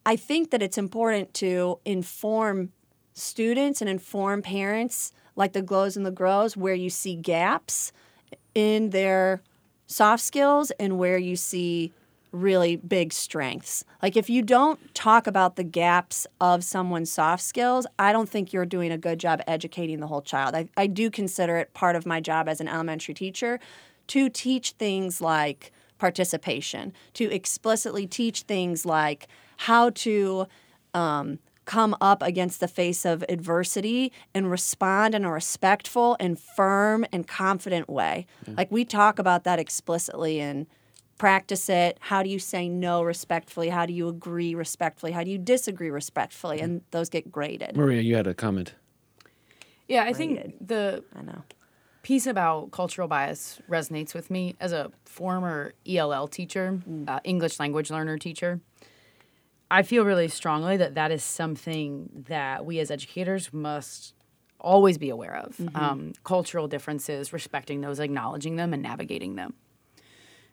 I 0.06 0.18
think 0.18 0.52
that 0.52 0.62
it's 0.62 0.78
important 0.78 1.34
to 1.36 1.80
inform 1.86 2.74
students 3.14 3.80
and 3.80 3.90
inform 3.90 4.42
parents, 4.42 5.14
like 5.38 5.54
the 5.54 5.62
glows 5.62 5.96
and 5.96 6.06
the 6.06 6.12
grows, 6.12 6.58
where 6.58 6.74
you 6.74 6.90
see 6.90 7.16
gaps 7.16 7.94
in 8.54 8.90
their 8.90 9.42
soft 9.94 10.24
skills 10.24 10.72
and 10.80 10.98
where 10.98 11.18
you 11.18 11.36
see 11.36 11.94
really 12.32 12.76
big 12.76 13.14
strengths. 13.14 13.86
Like 14.02 14.18
if 14.18 14.30
you 14.30 14.42
don't 14.42 14.94
talk 14.96 15.28
about 15.28 15.56
the 15.56 15.64
gaps 15.64 16.26
of 16.42 16.64
someone's 16.64 17.12
soft 17.12 17.44
skills, 17.44 17.86
I 18.00 18.12
don't 18.12 18.28
think 18.28 18.52
you're 18.52 18.66
doing 18.66 18.92
a 18.92 18.98
good 18.98 19.20
job 19.20 19.42
educating 19.46 20.00
the 20.00 20.08
whole 20.08 20.24
child. 20.24 20.56
I, 20.56 20.68
I 20.76 20.88
do 20.88 21.12
consider 21.12 21.58
it 21.58 21.74
part 21.74 21.96
of 21.96 22.08
my 22.08 22.20
job 22.20 22.50
as 22.50 22.60
an 22.60 22.68
elementary 22.68 23.14
teacher 23.14 23.60
to 24.08 24.30
teach 24.30 24.72
things 24.72 25.22
like 25.22 25.72
participation, 26.00 26.92
to 27.14 27.32
explicitly 27.32 28.08
teach 28.08 28.42
things 28.42 28.86
like 28.86 29.28
how 29.58 29.92
to 29.92 30.48
um, 30.96 31.38
come 31.66 31.96
up 32.02 32.22
against 32.22 32.60
the 32.60 32.68
face 32.68 33.06
of 33.06 33.24
adversity 33.30 34.12
and 34.34 34.50
respond 34.52 35.16
in 35.16 35.24
a 35.24 35.32
respectful 35.32 36.18
and 36.20 36.40
firm 36.40 37.06
and 37.12 37.28
confident 37.28 37.90
way. 37.90 38.26
Like 38.48 38.72
we 38.72 38.86
talk 38.86 39.20
about 39.20 39.44
that 39.46 39.60
explicitly 39.60 40.40
and 40.40 40.68
practice 41.18 41.70
it. 41.70 41.98
How 42.02 42.24
do 42.24 42.30
you 42.30 42.40
say 42.40 42.68
no 42.68 43.02
respectfully? 43.04 43.70
How 43.70 43.86
do 43.86 43.94
you 43.94 44.08
agree 44.10 44.56
respectfully? 44.56 45.14
How 45.14 45.24
do 45.24 45.32
you 45.32 45.38
disagree 45.38 45.90
respectfully? 45.90 46.60
And 46.60 46.82
those 46.92 47.10
get 47.10 47.32
graded. 47.32 47.78
Maria, 47.78 48.02
you 48.02 48.16
had 48.16 48.28
a 48.28 48.34
comment. 48.34 48.74
Yeah, 49.88 50.04
I 50.04 50.14
think 50.14 50.56
the 50.66 51.04
I 51.16 51.22
know. 51.22 51.44
piece 52.02 52.26
about 52.26 52.72
cultural 52.72 53.08
bias 53.08 53.62
resonates 53.70 54.14
with 54.14 54.30
me 54.32 54.56
as 54.60 54.72
a 54.72 54.92
former 55.06 55.74
ELL 55.88 56.28
teacher, 56.28 56.80
uh, 57.08 57.20
English 57.24 57.60
language 57.60 57.92
learner 57.92 58.18
teacher. 58.18 58.60
I 59.74 59.82
feel 59.82 60.06
really 60.06 60.28
strongly 60.28 60.78
that 60.78 60.94
that 60.94 61.10
is 61.12 61.24
something 61.24 62.26
that 62.30 62.64
we 62.64 62.80
as 62.80 62.92
educators 62.92 63.52
must 63.52 64.14
always 64.60 65.00
be 65.00 65.10
aware 65.10 65.36
of. 65.36 65.60
Um, 65.74 66.14
cultural 66.24 66.68
differences, 66.68 67.34
respecting 67.34 67.82
those, 67.82 68.00
acknowledging 68.00 68.56
them, 68.56 68.72
and 68.72 68.84
navigating 68.84 69.36
them. 69.36 69.56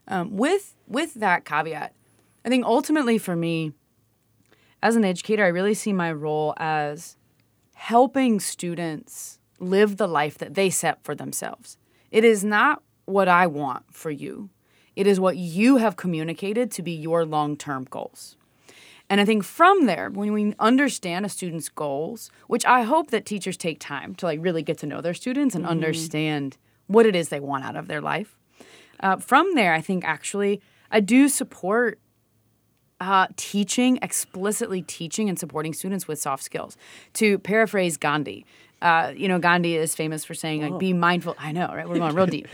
Um, 0.08 0.38
with 0.38 0.74
with 0.88 1.12
that 1.14 1.44
caveat, 1.44 1.92
I 2.46 2.48
think 2.48 2.64
ultimately 2.64 3.18
for 3.18 3.36
me, 3.36 3.72
as 4.82 4.96
an 4.96 5.04
educator, 5.04 5.44
I 5.44 5.48
really 5.48 5.74
see 5.74 5.92
my 5.92 6.10
role 6.10 6.54
as 6.56 7.18
helping 7.74 8.40
students 8.40 9.38
live 9.58 9.98
the 9.98 10.08
life 10.08 10.38
that 10.38 10.54
they 10.54 10.70
set 10.70 11.04
for 11.04 11.14
themselves. 11.14 11.76
It 12.10 12.24
is 12.24 12.42
not 12.42 12.82
what 13.04 13.28
I 13.28 13.46
want 13.46 13.84
for 13.92 14.10
you. 14.10 14.48
It 14.96 15.06
is 15.06 15.20
what 15.20 15.36
you 15.36 15.76
have 15.76 15.96
communicated 15.96 16.70
to 16.72 16.82
be 16.82 16.92
your 16.92 17.26
long-term 17.26 17.84
goals. 17.90 18.38
And 19.10 19.20
I 19.20 19.24
think 19.24 19.42
from 19.42 19.86
there, 19.86 20.08
when 20.08 20.32
we 20.32 20.54
understand 20.60 21.26
a 21.26 21.28
student's 21.28 21.68
goals, 21.68 22.30
which 22.46 22.64
I 22.64 22.82
hope 22.82 23.10
that 23.10 23.26
teachers 23.26 23.56
take 23.56 23.80
time 23.80 24.14
to 24.16 24.26
like 24.26 24.38
really 24.40 24.62
get 24.62 24.78
to 24.78 24.86
know 24.86 25.00
their 25.00 25.14
students 25.14 25.56
and 25.56 25.66
understand 25.66 26.56
what 26.86 27.06
it 27.06 27.16
is 27.16 27.28
they 27.28 27.40
want 27.40 27.64
out 27.64 27.76
of 27.76 27.88
their 27.88 28.00
life. 28.00 28.38
Uh, 29.00 29.16
from 29.16 29.54
there, 29.56 29.74
I 29.74 29.80
think 29.80 30.04
actually 30.04 30.62
I 30.92 31.00
do 31.00 31.28
support 31.28 31.98
uh, 33.00 33.26
teaching, 33.36 33.98
explicitly 34.02 34.82
teaching 34.82 35.28
and 35.28 35.38
supporting 35.38 35.72
students 35.72 36.06
with 36.06 36.20
soft 36.20 36.44
skills. 36.44 36.76
To 37.14 37.38
paraphrase 37.38 37.96
Gandhi, 37.96 38.44
uh, 38.82 39.12
you 39.14 39.28
know, 39.28 39.38
Gandhi 39.38 39.76
is 39.76 39.94
famous 39.94 40.24
for 40.24 40.34
saying 40.34 40.62
like, 40.62 40.78
"Be 40.78 40.92
mindful." 40.92 41.34
I 41.38 41.52
know, 41.52 41.68
right? 41.68 41.88
We're 41.88 41.98
going 41.98 42.14
real 42.14 42.26
deep, 42.26 42.48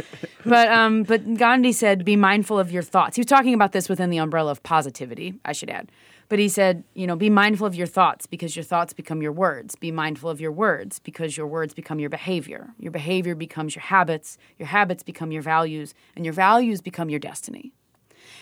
but 0.44 0.68
um, 0.68 1.02
but 1.02 1.36
Gandhi 1.36 1.72
said, 1.72 2.04
"Be 2.04 2.16
mindful 2.16 2.58
of 2.58 2.72
your 2.72 2.82
thoughts." 2.82 3.16
He 3.16 3.20
was 3.20 3.26
talking 3.26 3.54
about 3.54 3.72
this 3.72 3.88
within 3.88 4.10
the 4.10 4.18
umbrella 4.18 4.50
of 4.50 4.62
positivity. 4.62 5.34
I 5.44 5.52
should 5.52 5.70
add, 5.70 5.90
but 6.28 6.38
he 6.38 6.48
said, 6.48 6.82
you 6.94 7.06
know, 7.06 7.14
be 7.14 7.30
mindful 7.30 7.66
of 7.66 7.74
your 7.74 7.86
thoughts 7.86 8.26
because 8.26 8.56
your 8.56 8.64
thoughts 8.64 8.92
become 8.92 9.22
your 9.22 9.32
words. 9.32 9.76
Be 9.76 9.92
mindful 9.92 10.28
of 10.28 10.40
your 10.40 10.50
words 10.50 10.98
because 10.98 11.36
your 11.36 11.46
words 11.46 11.72
become 11.72 12.00
your 12.00 12.10
behavior. 12.10 12.74
Your 12.78 12.90
behavior 12.90 13.34
becomes 13.34 13.76
your 13.76 13.82
habits. 13.82 14.36
Your 14.58 14.66
habits 14.66 15.02
become 15.02 15.30
your 15.30 15.42
values, 15.42 15.94
and 16.16 16.24
your 16.24 16.34
values 16.34 16.80
become 16.80 17.08
your 17.08 17.20
destiny. 17.20 17.72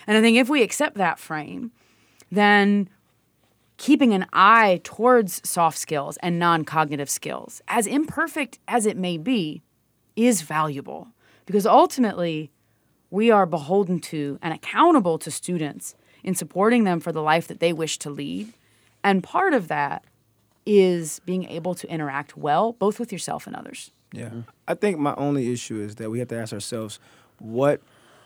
And 0.07 0.17
I 0.17 0.21
think 0.23 0.39
if 0.39 0.49
we 0.49 0.63
accept 0.63 0.97
that 0.97 1.19
frame, 1.19 1.73
then 2.31 2.89
keeping 3.77 4.15
an 4.15 4.27
eye 4.33 4.81
towards 4.83 5.47
soft 5.49 5.77
skills 5.77 6.17
and 6.23 6.39
non 6.39 6.65
cognitive 6.65 7.11
skills, 7.11 7.61
as 7.69 7.87
imperfect 7.87 8.59
as 8.67 8.87
it 8.87 8.97
may 8.97 9.19
be, 9.19 9.63
is 10.17 10.43
valuable 10.43 11.09
because 11.45 11.67
ultimately 11.67 12.51
we 13.11 13.31
are 13.31 13.47
beholden 13.47 14.01
to 14.01 14.39
and 14.41 14.55
accountable 14.55 15.19
to 15.19 15.31
students 15.31 15.95
in 16.25 16.35
supporting 16.35 16.85
them 16.85 16.99
for 16.99 17.13
the 17.13 17.23
life 17.23 17.47
that 17.47 17.61
they 17.61 17.73
wish 17.73 17.99
to 18.01 18.11
lead. 18.11 18.53
And 19.05 19.23
part 19.23 19.53
of 19.53 19.69
that 19.69 20.05
is 20.67 21.21
being 21.27 21.45
able 21.45 21.75
to 21.75 21.89
interact 21.89 22.37
well, 22.37 22.73
both 22.73 22.99
with 22.99 23.13
yourself 23.13 23.47
and 23.47 23.55
others. 23.55 23.93
Yeah. 24.13 24.29
Mm-hmm. 24.29 24.41
I 24.67 24.75
think 24.75 24.99
my 24.99 25.15
only 25.17 25.53
issue 25.53 25.79
is 25.79 25.97
that 25.97 26.11
we 26.11 26.19
have 26.21 26.29
to 26.29 26.39
ask 26.39 26.53
ourselves 26.53 26.99
what 27.39 27.83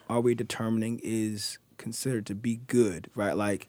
are 0.08 0.20
we 0.20 0.34
determining 0.34 1.00
is 1.02 1.58
considered 1.76 2.26
to 2.26 2.34
be 2.34 2.60
good, 2.68 3.10
right? 3.14 3.36
Like 3.36 3.68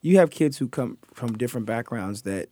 you 0.00 0.16
have 0.18 0.30
kids 0.30 0.58
who 0.58 0.68
come 0.68 0.98
from 1.12 1.36
different 1.36 1.66
backgrounds 1.66 2.22
that 2.22 2.48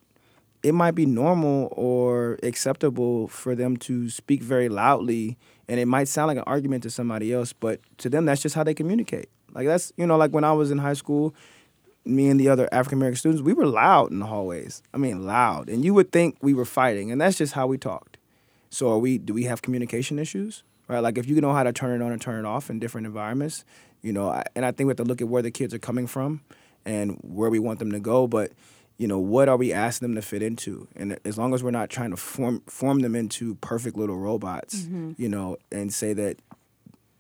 it 0.62 0.72
might 0.72 0.94
be 0.94 1.06
normal 1.06 1.68
or 1.72 2.38
acceptable 2.42 3.28
for 3.28 3.54
them 3.54 3.76
to 3.76 4.10
speak 4.10 4.42
very 4.42 4.68
loudly 4.68 5.38
and 5.68 5.78
it 5.78 5.86
might 5.86 6.08
sound 6.08 6.28
like 6.28 6.36
an 6.36 6.44
argument 6.46 6.82
to 6.82 6.90
somebody 6.90 7.32
else, 7.32 7.52
but 7.52 7.80
to 7.98 8.10
them 8.10 8.24
that's 8.26 8.42
just 8.42 8.54
how 8.54 8.64
they 8.64 8.74
communicate. 8.74 9.28
Like 9.54 9.66
that's 9.66 9.92
you 9.96 10.06
know, 10.06 10.16
like 10.16 10.32
when 10.32 10.44
I 10.44 10.52
was 10.52 10.70
in 10.70 10.78
high 10.78 10.94
school, 10.94 11.34
me 12.04 12.28
and 12.28 12.38
the 12.38 12.48
other 12.48 12.68
African 12.72 12.98
American 12.98 13.18
students, 13.18 13.42
we 13.42 13.52
were 13.52 13.66
loud 13.66 14.10
in 14.10 14.18
the 14.18 14.26
hallways. 14.26 14.82
I 14.92 14.98
mean, 14.98 15.24
loud, 15.26 15.68
and 15.68 15.84
you 15.84 15.94
would 15.94 16.12
think 16.12 16.36
we 16.42 16.54
were 16.54 16.64
fighting, 16.64 17.10
and 17.10 17.20
that's 17.20 17.38
just 17.38 17.54
how 17.54 17.66
we 17.66 17.78
talked. 17.78 18.18
So, 18.70 18.90
are 18.90 18.98
we? 18.98 19.18
Do 19.18 19.32
we 19.32 19.44
have 19.44 19.62
communication 19.62 20.18
issues? 20.18 20.62
Right? 20.88 21.00
Like, 21.00 21.16
if 21.16 21.26
you 21.26 21.40
know 21.40 21.52
how 21.52 21.62
to 21.62 21.72
turn 21.72 22.00
it 22.00 22.04
on 22.04 22.12
and 22.12 22.20
turn 22.20 22.44
it 22.44 22.46
off 22.46 22.68
in 22.68 22.78
different 22.78 23.06
environments, 23.06 23.64
you 24.02 24.12
know, 24.12 24.28
I, 24.28 24.44
and 24.54 24.66
I 24.66 24.70
think 24.70 24.86
we 24.86 24.90
have 24.90 24.98
to 24.98 25.04
look 25.04 25.22
at 25.22 25.28
where 25.28 25.40
the 25.40 25.50
kids 25.50 25.72
are 25.72 25.78
coming 25.78 26.06
from 26.06 26.42
and 26.84 27.18
where 27.22 27.48
we 27.48 27.58
want 27.58 27.78
them 27.78 27.90
to 27.92 28.00
go. 28.00 28.26
But 28.26 28.52
you 28.98 29.08
know, 29.08 29.18
what 29.18 29.48
are 29.48 29.56
we 29.56 29.72
asking 29.72 30.08
them 30.08 30.14
to 30.14 30.22
fit 30.22 30.42
into? 30.42 30.86
And 30.94 31.18
as 31.24 31.36
long 31.36 31.52
as 31.54 31.62
we're 31.62 31.70
not 31.70 31.90
trying 31.90 32.10
to 32.10 32.16
form 32.16 32.62
form 32.66 33.00
them 33.00 33.14
into 33.14 33.56
perfect 33.56 33.96
little 33.96 34.16
robots, 34.16 34.82
mm-hmm. 34.82 35.12
you 35.16 35.28
know, 35.28 35.56
and 35.72 35.92
say 35.92 36.12
that 36.12 36.38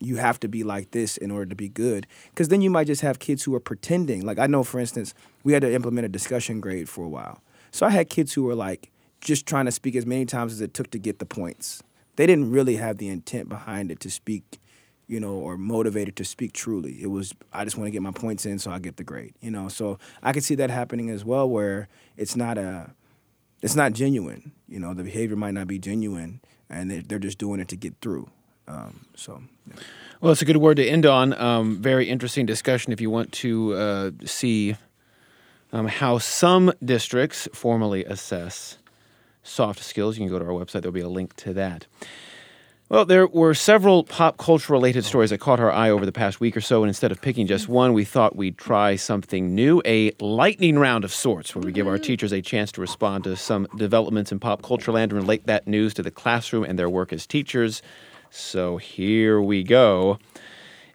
you 0.00 0.16
have 0.16 0.40
to 0.40 0.48
be 0.48 0.64
like 0.64 0.90
this 0.90 1.16
in 1.16 1.30
order 1.30 1.46
to 1.46 1.54
be 1.54 1.68
good. 1.68 2.06
Because 2.30 2.48
then 2.48 2.60
you 2.60 2.70
might 2.70 2.86
just 2.86 3.02
have 3.02 3.18
kids 3.18 3.44
who 3.44 3.54
are 3.54 3.60
pretending. 3.60 4.24
Like 4.24 4.38
I 4.38 4.46
know, 4.46 4.64
for 4.64 4.78
instance, 4.80 5.14
we 5.42 5.52
had 5.52 5.62
to 5.62 5.72
implement 5.72 6.04
a 6.04 6.08
discussion 6.08 6.60
grade 6.60 6.88
for 6.88 7.04
a 7.04 7.08
while. 7.08 7.42
So 7.70 7.86
I 7.86 7.90
had 7.90 8.08
kids 8.08 8.32
who 8.32 8.44
were 8.44 8.54
like 8.54 8.90
just 9.20 9.46
trying 9.46 9.64
to 9.64 9.72
speak 9.72 9.96
as 9.96 10.06
many 10.06 10.26
times 10.26 10.52
as 10.52 10.60
it 10.60 10.74
took 10.74 10.90
to 10.90 10.98
get 10.98 11.18
the 11.18 11.26
points. 11.26 11.82
They 12.16 12.26
didn't 12.26 12.50
really 12.50 12.76
have 12.76 12.98
the 12.98 13.08
intent 13.08 13.48
behind 13.48 13.90
it 13.90 13.98
to 14.00 14.10
speak, 14.10 14.60
you 15.08 15.18
know, 15.18 15.34
or 15.34 15.56
motivated 15.56 16.14
to 16.16 16.24
speak 16.24 16.52
truly. 16.52 17.02
It 17.02 17.08
was 17.08 17.32
I 17.52 17.64
just 17.64 17.76
want 17.76 17.88
to 17.88 17.90
get 17.90 18.02
my 18.02 18.12
points 18.12 18.46
in 18.46 18.58
so 18.58 18.70
I 18.70 18.78
get 18.78 18.96
the 18.96 19.04
grade, 19.04 19.34
you 19.40 19.50
know. 19.50 19.68
So 19.68 19.98
I 20.22 20.32
could 20.32 20.44
see 20.44 20.54
that 20.56 20.70
happening 20.70 21.10
as 21.10 21.24
well, 21.24 21.48
where 21.48 21.88
it's 22.16 22.36
not 22.36 22.58
a, 22.58 22.92
it's 23.62 23.74
not 23.74 23.92
genuine. 23.92 24.52
You 24.68 24.78
know, 24.78 24.94
the 24.94 25.02
behavior 25.02 25.36
might 25.36 25.54
not 25.54 25.66
be 25.66 25.78
genuine, 25.78 26.40
and 26.70 26.90
they're, 26.90 27.02
they're 27.02 27.18
just 27.18 27.38
doing 27.38 27.60
it 27.60 27.68
to 27.68 27.76
get 27.76 27.94
through. 28.00 28.28
Um, 28.66 29.06
so. 29.14 29.42
yeah. 29.68 29.82
Well, 30.20 30.32
it's 30.32 30.42
a 30.42 30.46
good 30.46 30.56
word 30.56 30.78
to 30.78 30.86
end 30.86 31.04
on. 31.04 31.34
Um, 31.34 31.82
very 31.82 32.08
interesting 32.08 32.46
discussion. 32.46 32.92
If 32.92 33.00
you 33.00 33.10
want 33.10 33.30
to 33.32 33.74
uh, 33.74 34.10
see 34.24 34.76
um, 35.72 35.86
how 35.86 36.18
some 36.18 36.72
districts 36.82 37.46
formally 37.52 38.04
assess 38.04 38.78
soft 39.42 39.80
skills, 39.80 40.16
you 40.16 40.22
can 40.22 40.30
go 40.30 40.38
to 40.38 40.44
our 40.46 40.52
website. 40.52 40.80
There'll 40.80 40.92
be 40.92 41.00
a 41.00 41.08
link 41.08 41.36
to 41.36 41.52
that. 41.54 41.86
Well, 42.90 43.06
there 43.06 43.26
were 43.26 43.54
several 43.54 44.04
pop 44.04 44.36
culture 44.36 44.72
related 44.72 45.04
stories 45.04 45.30
that 45.30 45.38
caught 45.38 45.58
our 45.58 45.72
eye 45.72 45.90
over 45.90 46.06
the 46.06 46.12
past 46.12 46.38
week 46.38 46.56
or 46.56 46.60
so, 46.60 46.82
and 46.82 46.88
instead 46.88 47.10
of 47.10 47.20
picking 47.20 47.46
just 47.46 47.68
one, 47.68 47.92
we 47.92 48.04
thought 48.04 48.36
we'd 48.36 48.56
try 48.56 48.96
something 48.96 49.54
new 49.54 49.82
a 49.84 50.12
lightning 50.20 50.78
round 50.78 51.02
of 51.02 51.12
sorts, 51.12 51.54
where 51.54 51.62
we 51.62 51.72
give 51.72 51.88
our 51.88 51.98
teachers 51.98 52.30
a 52.30 52.42
chance 52.42 52.70
to 52.72 52.80
respond 52.80 53.24
to 53.24 53.36
some 53.36 53.66
developments 53.76 54.32
in 54.32 54.38
pop 54.38 54.62
culture 54.62 54.92
land 54.92 55.12
and 55.12 55.20
relate 55.20 55.46
that 55.46 55.66
news 55.66 55.92
to 55.94 56.02
the 56.02 56.10
classroom 56.10 56.62
and 56.62 56.78
their 56.78 56.88
work 56.90 57.12
as 57.12 57.26
teachers. 57.26 57.82
So 58.36 58.78
here 58.78 59.40
we 59.40 59.62
go. 59.62 60.18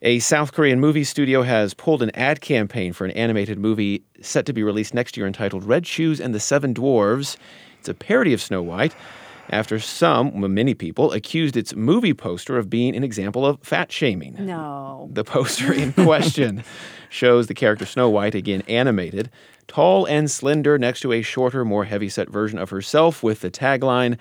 A 0.02 0.20
South 0.20 0.52
Korean 0.52 0.82
movie 0.82 1.06
studio 1.06 1.44
has 1.44 1.74
pulled 1.74 2.04
an 2.04 2.12
ad 2.14 2.42
campaign 2.42 2.92
for 2.92 3.06
an 3.06 3.12
animated 3.12 3.58
movie 3.58 4.04
set 4.20 4.46
to 4.48 4.52
be 4.52 4.62
released 4.62 4.94
next 4.94 5.16
year 5.16 5.26
entitled 5.26 5.64
Red 5.64 5.88
Shoes 5.88 6.20
and 6.20 6.36
the 6.36 6.40
Seven 6.42 6.74
Dwarves. 6.74 7.38
It's 7.80 7.88
a 7.88 7.94
parody 7.94 8.34
of 8.34 8.42
Snow 8.42 8.62
White 8.62 8.94
after 9.52 9.80
some, 9.80 10.54
many 10.54 10.74
people, 10.74 11.14
accused 11.14 11.56
its 11.56 11.74
movie 11.74 12.14
poster 12.14 12.58
of 12.58 12.70
being 12.70 12.94
an 12.94 13.06
example 13.06 13.46
of 13.46 13.62
fat 13.62 13.90
shaming. 13.90 14.36
No. 14.46 15.10
The 15.14 15.24
poster 15.24 15.72
in 15.72 15.94
question 15.94 16.66
shows 17.10 17.48
the 17.48 17.54
character 17.54 17.86
Snow 17.86 18.10
White, 18.10 18.36
again 18.36 18.64
animated, 18.68 19.32
tall 19.68 20.06
and 20.06 20.30
slender 20.30 20.78
next 20.78 21.00
to 21.02 21.14
a 21.14 21.22
shorter, 21.22 21.64
more 21.64 21.86
heavyset 21.86 22.30
version 22.30 22.60
of 22.60 22.70
herself 22.70 23.24
with 23.24 23.40
the 23.40 23.50
tagline, 23.50 24.18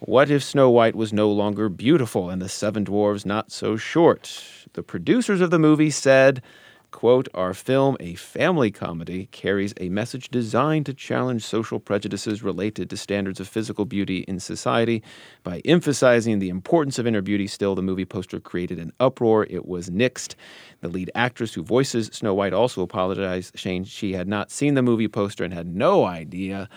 What 0.00 0.30
if 0.30 0.44
Snow 0.44 0.68
White 0.68 0.94
was 0.94 1.14
no 1.14 1.32
longer 1.32 1.70
beautiful 1.70 2.28
and 2.28 2.42
the 2.42 2.50
seven 2.50 2.84
dwarves 2.84 3.24
not 3.24 3.50
so 3.50 3.78
short? 3.78 4.44
The 4.74 4.82
producers 4.82 5.40
of 5.40 5.50
the 5.50 5.58
movie 5.58 5.88
said, 5.88 6.42
quote, 6.90 7.28
Our 7.32 7.54
film, 7.54 7.96
a 7.98 8.14
family 8.14 8.70
comedy, 8.70 9.30
carries 9.32 9.72
a 9.80 9.88
message 9.88 10.28
designed 10.28 10.84
to 10.84 10.92
challenge 10.92 11.46
social 11.46 11.80
prejudices 11.80 12.42
related 12.42 12.90
to 12.90 12.96
standards 12.98 13.40
of 13.40 13.48
physical 13.48 13.86
beauty 13.86 14.18
in 14.28 14.38
society. 14.38 15.02
By 15.42 15.62
emphasizing 15.64 16.40
the 16.40 16.50
importance 16.50 16.98
of 16.98 17.06
inner 17.06 17.22
beauty, 17.22 17.46
still, 17.46 17.74
the 17.74 17.80
movie 17.80 18.04
poster 18.04 18.38
created 18.38 18.78
an 18.78 18.92
uproar. 19.00 19.46
It 19.48 19.64
was 19.64 19.88
nixed. 19.88 20.34
The 20.82 20.88
lead 20.88 21.10
actress 21.14 21.54
who 21.54 21.62
voices 21.62 22.10
Snow 22.12 22.34
White 22.34 22.52
also 22.52 22.82
apologized, 22.82 23.58
saying 23.58 23.84
she 23.84 24.12
had 24.12 24.28
not 24.28 24.50
seen 24.50 24.74
the 24.74 24.82
movie 24.82 25.08
poster 25.08 25.42
and 25.42 25.54
had 25.54 25.66
no 25.66 26.04
idea. 26.04 26.68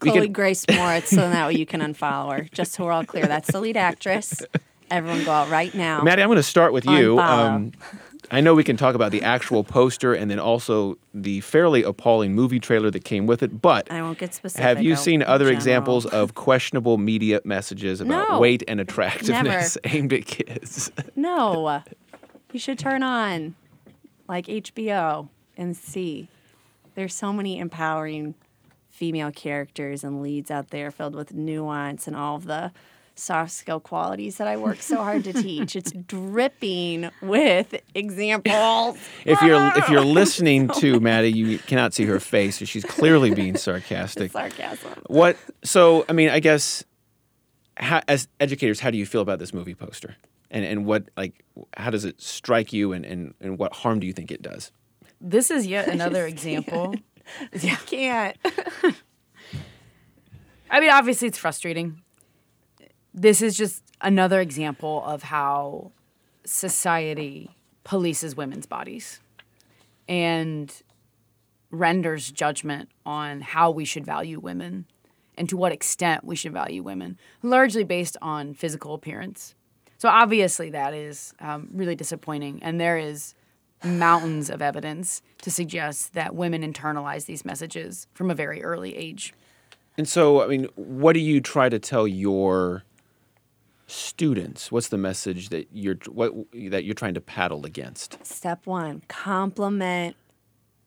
Chloe 0.00 0.20
can- 0.22 0.32
Grace 0.32 0.66
Moretz, 0.66 1.06
so 1.08 1.16
that 1.16 1.46
way 1.46 1.54
you 1.54 1.66
can 1.66 1.80
unfollow 1.80 2.36
her. 2.38 2.46
Just 2.52 2.72
so 2.72 2.84
we're 2.84 2.92
all 2.92 3.04
clear, 3.04 3.26
that's 3.26 3.50
the 3.52 3.60
lead 3.60 3.76
actress. 3.76 4.42
Everyone 4.90 5.22
go 5.24 5.30
out 5.30 5.48
right 5.50 5.72
now. 5.74 6.02
Maddie, 6.02 6.22
I'm 6.22 6.28
going 6.28 6.36
to 6.36 6.42
start 6.42 6.72
with 6.72 6.84
you. 6.84 7.16
Unfollow. 7.16 7.20
Um, 7.54 7.72
I 8.32 8.40
know 8.40 8.54
we 8.54 8.62
can 8.64 8.76
talk 8.76 8.94
about 8.94 9.10
the 9.12 9.22
actual 9.22 9.64
poster 9.64 10.14
and 10.14 10.30
then 10.30 10.38
also 10.38 10.96
the 11.14 11.40
fairly 11.40 11.82
appalling 11.82 12.32
movie 12.34 12.60
trailer 12.60 12.90
that 12.90 13.04
came 13.04 13.26
with 13.26 13.42
it, 13.42 13.60
but 13.60 13.90
I 13.90 14.02
won't 14.02 14.18
get 14.18 14.34
specific. 14.34 14.62
have 14.62 14.82
you 14.82 14.94
seen 14.94 15.22
other 15.22 15.46
general. 15.46 15.56
examples 15.56 16.06
of 16.06 16.34
questionable 16.34 16.96
media 16.98 17.40
messages 17.44 18.00
about 18.00 18.28
No. 18.28 18.38
weight 18.38 18.62
and 18.68 18.80
attractiveness 18.80 19.78
aimed 19.84 20.12
at 20.12 20.26
kids? 20.26 20.92
No. 21.16 21.82
You 22.52 22.60
should 22.60 22.78
turn 22.78 23.02
on 23.02 23.54
like 24.28 24.46
HBO 24.46 25.28
and 25.56 25.76
see. 25.76 26.28
There's 26.94 27.14
so 27.14 27.32
many 27.32 27.58
empowering 27.58 28.34
female 29.00 29.32
characters 29.32 30.04
and 30.04 30.20
leads 30.20 30.50
out 30.50 30.68
there 30.68 30.90
filled 30.90 31.14
with 31.14 31.32
nuance 31.32 32.06
and 32.06 32.14
all 32.14 32.36
of 32.36 32.44
the 32.44 32.70
soft 33.14 33.50
skill 33.50 33.80
qualities 33.80 34.36
that 34.36 34.46
I 34.46 34.58
work 34.58 34.82
so 34.82 34.96
hard 34.96 35.24
to 35.24 35.32
teach. 35.32 35.74
It's 35.74 35.90
dripping 36.06 37.10
with 37.22 37.80
examples. 37.94 38.98
If 39.24 39.40
you're 39.40 39.72
if 39.74 39.88
you're 39.88 40.04
listening 40.20 40.68
to 40.80 41.00
Maddie, 41.00 41.32
you 41.32 41.58
cannot 41.60 41.94
see 41.94 42.04
her 42.04 42.20
face. 42.20 42.58
She's 42.58 42.84
clearly 42.84 43.34
being 43.34 43.56
sarcastic. 43.66 44.32
Sarcasm. 44.32 44.92
What? 45.06 45.38
So, 45.64 46.04
I 46.06 46.12
mean, 46.12 46.28
I 46.28 46.40
guess, 46.40 46.84
how, 47.78 48.02
as 48.06 48.28
educators, 48.38 48.80
how 48.80 48.90
do 48.90 48.98
you 48.98 49.06
feel 49.06 49.22
about 49.22 49.38
this 49.38 49.54
movie 49.54 49.74
poster? 49.74 50.16
And 50.50 50.62
and 50.66 50.84
what 50.84 51.08
like 51.16 51.42
how 51.74 51.88
does 51.88 52.04
it 52.04 52.20
strike 52.20 52.70
you? 52.74 52.92
And 52.92 53.06
and, 53.06 53.32
and 53.40 53.58
what 53.58 53.72
harm 53.72 53.98
do 53.98 54.06
you 54.06 54.12
think 54.12 54.30
it 54.30 54.42
does? 54.42 54.72
This 55.22 55.50
is 55.50 55.66
yet 55.66 55.88
another 55.88 56.26
example. 56.26 56.94
I 57.52 57.78
can't. 57.86 58.36
I 60.70 60.80
mean, 60.80 60.90
obviously, 60.90 61.28
it's 61.28 61.38
frustrating. 61.38 62.00
This 63.12 63.42
is 63.42 63.56
just 63.56 63.82
another 64.00 64.40
example 64.40 65.02
of 65.04 65.24
how 65.24 65.92
society 66.44 67.50
polices 67.84 68.36
women's 68.36 68.66
bodies 68.66 69.20
and 70.08 70.72
renders 71.70 72.30
judgment 72.30 72.88
on 73.04 73.40
how 73.40 73.70
we 73.70 73.84
should 73.84 74.04
value 74.04 74.38
women 74.38 74.86
and 75.36 75.48
to 75.48 75.56
what 75.56 75.72
extent 75.72 76.24
we 76.24 76.36
should 76.36 76.52
value 76.52 76.82
women, 76.82 77.18
largely 77.42 77.84
based 77.84 78.16
on 78.20 78.54
physical 78.54 78.94
appearance. 78.94 79.54
So, 79.98 80.08
obviously, 80.08 80.70
that 80.70 80.94
is 80.94 81.34
um, 81.40 81.68
really 81.72 81.94
disappointing. 81.94 82.62
And 82.62 82.80
there 82.80 82.98
is 82.98 83.34
mountains 83.82 84.50
of 84.50 84.60
evidence 84.60 85.22
to 85.42 85.50
suggest 85.50 86.14
that 86.14 86.34
women 86.34 86.62
internalize 86.62 87.26
these 87.26 87.44
messages 87.44 88.06
from 88.12 88.30
a 88.30 88.34
very 88.34 88.62
early 88.62 88.96
age. 88.96 89.32
And 89.96 90.08
so, 90.08 90.42
I 90.42 90.46
mean, 90.46 90.68
what 90.76 91.14
do 91.14 91.20
you 91.20 91.40
try 91.40 91.68
to 91.68 91.78
tell 91.78 92.06
your 92.06 92.84
students? 93.86 94.70
What's 94.70 94.88
the 94.88 94.98
message 94.98 95.48
that 95.48 95.68
you're 95.72 95.96
what 96.08 96.32
that 96.52 96.84
you're 96.84 96.94
trying 96.94 97.14
to 97.14 97.20
paddle 97.20 97.66
against? 97.66 98.24
Step 98.24 98.66
one 98.66 99.02
compliment 99.08 100.16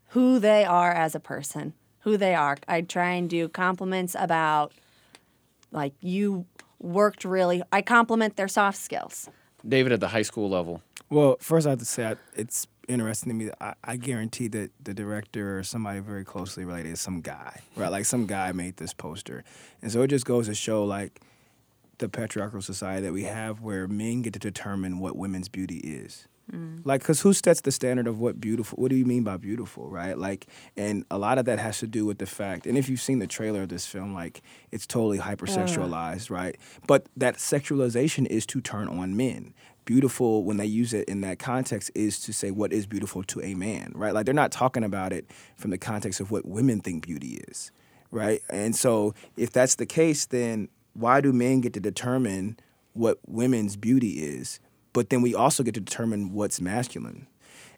who 0.09 0.39
they 0.39 0.63
are 0.63 0.91
as 0.91 1.15
a 1.15 1.19
person, 1.19 1.73
who 2.01 2.17
they 2.17 2.35
are. 2.35 2.57
I 2.67 2.81
try 2.81 3.11
and 3.11 3.29
do 3.29 3.49
compliments 3.49 4.15
about, 4.17 4.71
like, 5.71 5.93
you 6.01 6.45
worked 6.79 7.25
really, 7.25 7.63
I 7.71 7.81
compliment 7.81 8.35
their 8.35 8.47
soft 8.47 8.77
skills. 8.77 9.29
David, 9.67 9.91
at 9.91 9.99
the 10.01 10.09
high 10.09 10.21
school 10.21 10.49
level, 10.49 10.81
Well, 11.09 11.37
first 11.39 11.65
I 11.65 11.71
have 11.71 11.79
to 11.79 11.85
say 11.85 12.05
I, 12.05 12.15
it's 12.35 12.67
interesting 12.87 13.29
to 13.29 13.45
me. 13.45 13.51
I, 13.59 13.73
I 13.83 13.95
guarantee 13.97 14.47
that 14.49 14.71
the 14.83 14.93
director 14.93 15.59
or 15.59 15.63
somebody 15.63 15.99
very 15.99 16.25
closely 16.25 16.65
related 16.65 16.91
is 16.91 17.01
some 17.01 17.21
guy, 17.21 17.61
right? 17.75 17.91
Like 17.91 18.05
some 18.05 18.25
guy 18.25 18.51
made 18.51 18.77
this 18.77 18.93
poster, 18.93 19.43
and 19.81 19.91
so 19.91 20.01
it 20.01 20.07
just 20.07 20.25
goes 20.25 20.47
to 20.47 20.55
show 20.55 20.83
like 20.85 21.21
the 21.99 22.09
patriarchal 22.09 22.61
society 22.61 23.01
that 23.03 23.13
we 23.13 23.23
have, 23.23 23.61
where 23.61 23.87
men 23.87 24.21
get 24.21 24.33
to 24.33 24.39
determine 24.39 24.99
what 24.99 25.15
women's 25.15 25.47
beauty 25.47 25.77
is. 25.77 26.27
Mm. 26.51 26.81
Like, 26.83 27.03
cause 27.03 27.21
who 27.21 27.31
sets 27.33 27.61
the 27.61 27.71
standard 27.71 28.07
of 28.07 28.19
what 28.19 28.41
beautiful? 28.41 28.75
What 28.77 28.89
do 28.89 28.97
you 28.97 29.05
mean 29.05 29.23
by 29.23 29.37
beautiful, 29.37 29.89
right? 29.89 30.17
Like, 30.17 30.47
and 30.75 31.05
a 31.09 31.17
lot 31.17 31.37
of 31.37 31.45
that 31.45 31.59
has 31.59 31.79
to 31.79 31.87
do 31.87 32.05
with 32.05 32.17
the 32.17 32.25
fact. 32.25 32.67
And 32.67 32.77
if 32.77 32.89
you've 32.89 33.01
seen 33.01 33.19
the 33.19 33.27
trailer 33.27 33.61
of 33.61 33.69
this 33.69 33.85
film, 33.85 34.13
like, 34.13 34.41
it's 34.71 34.85
totally 34.85 35.19
hypersexualized, 35.19 36.29
right? 36.29 36.57
But 36.85 37.05
that 37.15 37.35
sexualization 37.35 38.25
is 38.27 38.45
to 38.47 38.59
turn 38.59 38.89
on 38.89 39.15
men. 39.15 39.53
Beautiful, 39.85 40.43
when 40.43 40.57
they 40.57 40.65
use 40.65 40.93
it 40.93 41.07
in 41.09 41.21
that 41.21 41.39
context, 41.39 41.91
is 41.93 42.19
to 42.21 42.33
say 42.33 42.51
what 42.51 42.71
is 42.71 42.85
beautiful 42.85 43.23
to 43.23 43.41
a 43.41 43.53
man, 43.53 43.91
right? 43.95 44.13
Like, 44.13 44.25
they're 44.25 44.33
not 44.33 44.51
talking 44.51 44.83
about 44.83 45.11
it 45.11 45.29
from 45.57 45.71
the 45.71 45.77
context 45.77 46.19
of 46.19 46.31
what 46.31 46.45
women 46.45 46.79
think 46.79 47.05
beauty 47.05 47.41
is, 47.47 47.71
right? 48.11 48.41
And 48.49 48.75
so, 48.75 49.13
if 49.35 49.51
that's 49.51 49.75
the 49.75 49.85
case, 49.85 50.25
then 50.25 50.69
why 50.93 51.21
do 51.21 51.33
men 51.33 51.61
get 51.61 51.73
to 51.73 51.79
determine 51.79 52.57
what 52.93 53.19
women's 53.27 53.75
beauty 53.75 54.23
is? 54.23 54.59
but 54.93 55.09
then 55.09 55.21
we 55.21 55.35
also 55.35 55.63
get 55.63 55.73
to 55.73 55.81
determine 55.81 56.31
what's 56.31 56.61
masculine. 56.61 57.27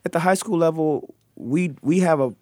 At 0.04 0.12
the 0.12 0.20
high 0.20 0.34
school 0.36 0.58
level, 0.58 1.16
we 1.36 1.74
we 1.82 2.00
have 2.02 2.20
a. 2.20 2.36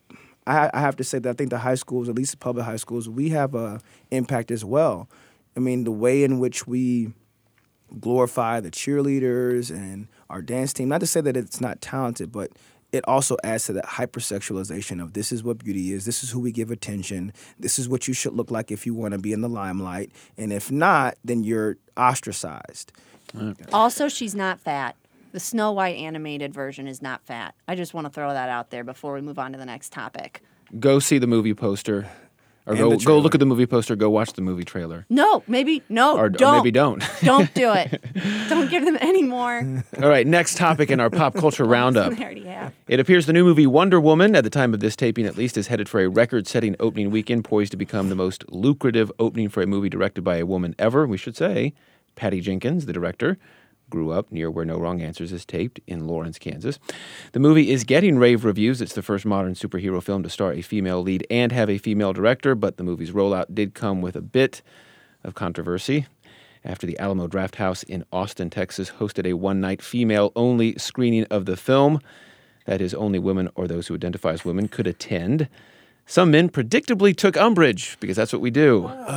I, 0.45 0.81
have 0.81 0.97
to 0.97 1.05
say 1.05 1.19
that 1.19 1.29
I 1.29 1.33
think 1.33 1.51
the 1.51 1.59
high 1.59 1.75
schools, 1.75 2.09
at 2.09 2.15
least 2.15 2.31
the 2.31 2.37
public 2.37 2.65
high 2.65 2.75
schools, 2.75 3.07
we 3.07 3.29
have 3.29 3.55
a 3.55 3.79
impact 4.11 4.51
as 4.51 4.65
well. 4.65 5.07
I 5.55 5.61
mean, 5.61 5.85
the 5.85 5.91
way 5.91 6.25
in 6.25 6.37
which 6.37 6.67
we 6.67 7.13
glorify 7.99 8.59
the 8.59 8.71
cheerleaders 8.71 9.69
and 9.69 10.07
our 10.29 10.41
dance 10.41 10.73
team. 10.73 10.89
Not 10.89 10.99
to 11.01 11.07
say 11.07 11.21
that 11.21 11.37
it's 11.37 11.61
not 11.61 11.81
talented, 11.81 12.31
but 12.31 12.51
it 12.91 13.03
also 13.07 13.37
adds 13.43 13.65
to 13.65 13.73
that 13.73 13.85
hypersexualization 13.85 15.01
of 15.01 15.13
this 15.13 15.31
is 15.31 15.43
what 15.43 15.57
beauty 15.57 15.91
is, 15.93 16.05
this 16.05 16.23
is 16.23 16.29
who 16.29 16.39
we 16.39 16.51
give 16.51 16.69
attention, 16.69 17.33
this 17.59 17.79
is 17.79 17.89
what 17.89 18.07
you 18.07 18.13
should 18.13 18.33
look 18.33 18.51
like 18.51 18.71
if 18.71 18.85
you 18.85 18.93
want 18.93 19.13
to 19.13 19.17
be 19.17 19.33
in 19.33 19.41
the 19.41 19.49
limelight, 19.49 20.11
and 20.37 20.53
if 20.53 20.71
not, 20.71 21.15
then 21.25 21.43
you're 21.43 21.77
ostracized. 21.97 22.91
Also, 23.71 24.07
she's 24.07 24.35
not 24.35 24.59
fat. 24.59 24.95
The 25.31 25.39
Snow 25.39 25.71
White 25.71 25.95
animated 25.95 26.53
version 26.53 26.87
is 26.87 27.01
not 27.01 27.23
fat. 27.25 27.55
I 27.67 27.73
just 27.73 27.95
want 27.95 28.05
to 28.05 28.11
throw 28.11 28.31
that 28.31 28.49
out 28.49 28.69
there 28.69 28.83
before 28.83 29.13
we 29.13 29.21
move 29.21 29.39
on 29.39 29.53
to 29.53 29.57
the 29.57 29.65
next 29.65 29.91
topic. 29.91 30.43
go 30.79 30.99
see 30.99 31.17
the 31.17 31.25
movie 31.25 31.55
poster, 31.55 32.07
or 32.65 32.75
go 32.75 32.95
go 32.97 33.19
look 33.19 33.35
at 33.35 33.39
the 33.39 33.45
movie 33.45 33.65
poster. 33.65 33.95
Go 33.95 34.09
watch 34.09 34.33
the 34.33 34.41
movie 34.41 34.63
trailer, 34.63 35.05
No, 35.09 35.43
maybe 35.47 35.81
no, 35.89 36.17
or, 36.17 36.25
or 36.25 36.29
don't. 36.29 36.57
maybe 36.57 36.71
don't. 36.71 37.03
Don't 37.21 37.53
do 37.53 37.71
it. 37.73 38.01
don't 38.49 38.69
give 38.69 38.85
them 38.85 38.97
any 39.01 39.23
more. 39.23 39.83
All 40.01 40.09
right, 40.09 40.25
next 40.25 40.57
topic 40.57 40.89
in 40.89 40.99
our 40.99 41.09
pop 41.09 41.33
culture 41.43 41.65
roundup. 41.65 42.13
They 42.15 42.23
already 42.23 42.45
have. 42.45 42.73
It 42.87 42.99
appears 42.99 43.25
the 43.25 43.33
new 43.33 43.43
movie 43.43 43.67
Wonder 43.67 43.99
Woman, 43.99 44.35
at 44.35 44.43
the 44.43 44.49
time 44.49 44.73
of 44.73 44.79
this 44.79 44.95
taping 44.95 45.25
at 45.25 45.37
least, 45.37 45.57
is 45.57 45.67
headed 45.67 45.89
for 45.89 45.99
a 46.01 46.07
record 46.07 46.47
setting 46.47 46.75
opening 46.79 47.11
weekend, 47.11 47.43
poised 47.43 47.71
to 47.71 47.77
become 47.77 48.09
the 48.09 48.15
most 48.15 48.45
lucrative 48.49 49.11
opening 49.19 49.49
for 49.49 49.61
a 49.61 49.67
movie 49.67 49.89
directed 49.89 50.23
by 50.23 50.37
a 50.37 50.45
woman 50.45 50.75
ever. 50.79 51.05
We 51.05 51.17
should 51.17 51.35
say, 51.35 51.73
Patty 52.15 52.39
Jenkins, 52.41 52.85
the 52.85 52.93
director, 52.93 53.37
grew 53.93 54.11
up 54.11 54.31
near 54.31 54.49
where 54.49 54.65
No 54.65 54.79
Wrong 54.79 55.03
Answers 55.03 55.31
is 55.31 55.45
taped 55.45 55.79
in 55.85 56.07
Lawrence, 56.07 56.39
Kansas. 56.39 56.79
The 57.33 57.39
movie 57.39 57.69
is 57.69 57.83
getting 57.83 58.17
rave 58.17 58.43
reviews. 58.43 58.81
It's 58.81 58.95
the 58.95 59.03
first 59.03 59.23
modern 59.23 59.53
superhero 59.53 60.01
film 60.01 60.23
to 60.23 60.29
star 60.31 60.51
a 60.51 60.63
female 60.63 61.03
lead 61.03 61.27
and 61.29 61.51
have 61.51 61.69
a 61.69 61.77
female 61.77 62.11
director, 62.11 62.55
but 62.55 62.77
the 62.77 62.83
movie's 62.83 63.11
rollout 63.11 63.53
did 63.53 63.75
come 63.75 64.01
with 64.01 64.15
a 64.15 64.21
bit 64.21 64.63
of 65.23 65.35
controversy 65.35 66.07
after 66.65 66.87
the 66.87 66.97
Alamo 66.97 67.27
Drafthouse 67.27 67.83
in 67.83 68.05
Austin, 68.11 68.49
Texas 68.49 68.91
hosted 68.91 69.27
a 69.27 69.33
one 69.33 69.59
night 69.59 69.81
female 69.81 70.31
only 70.35 70.77
screening 70.77 71.25
of 71.25 71.45
the 71.45 71.57
film. 71.57 71.99
That 72.65 72.81
is, 72.81 72.93
only 72.93 73.19
women 73.19 73.49
or 73.55 73.67
those 73.67 73.87
who 73.87 73.95
identify 73.95 74.31
as 74.31 74.45
women 74.45 74.69
could 74.69 74.87
attend. 74.87 75.49
Some 76.05 76.31
men 76.31 76.49
predictably 76.49 77.15
took 77.15 77.37
umbrage 77.37 77.97
because 77.99 78.17
that's 78.17 78.33
what 78.33 78.41
we 78.41 78.51
do. 78.51 78.87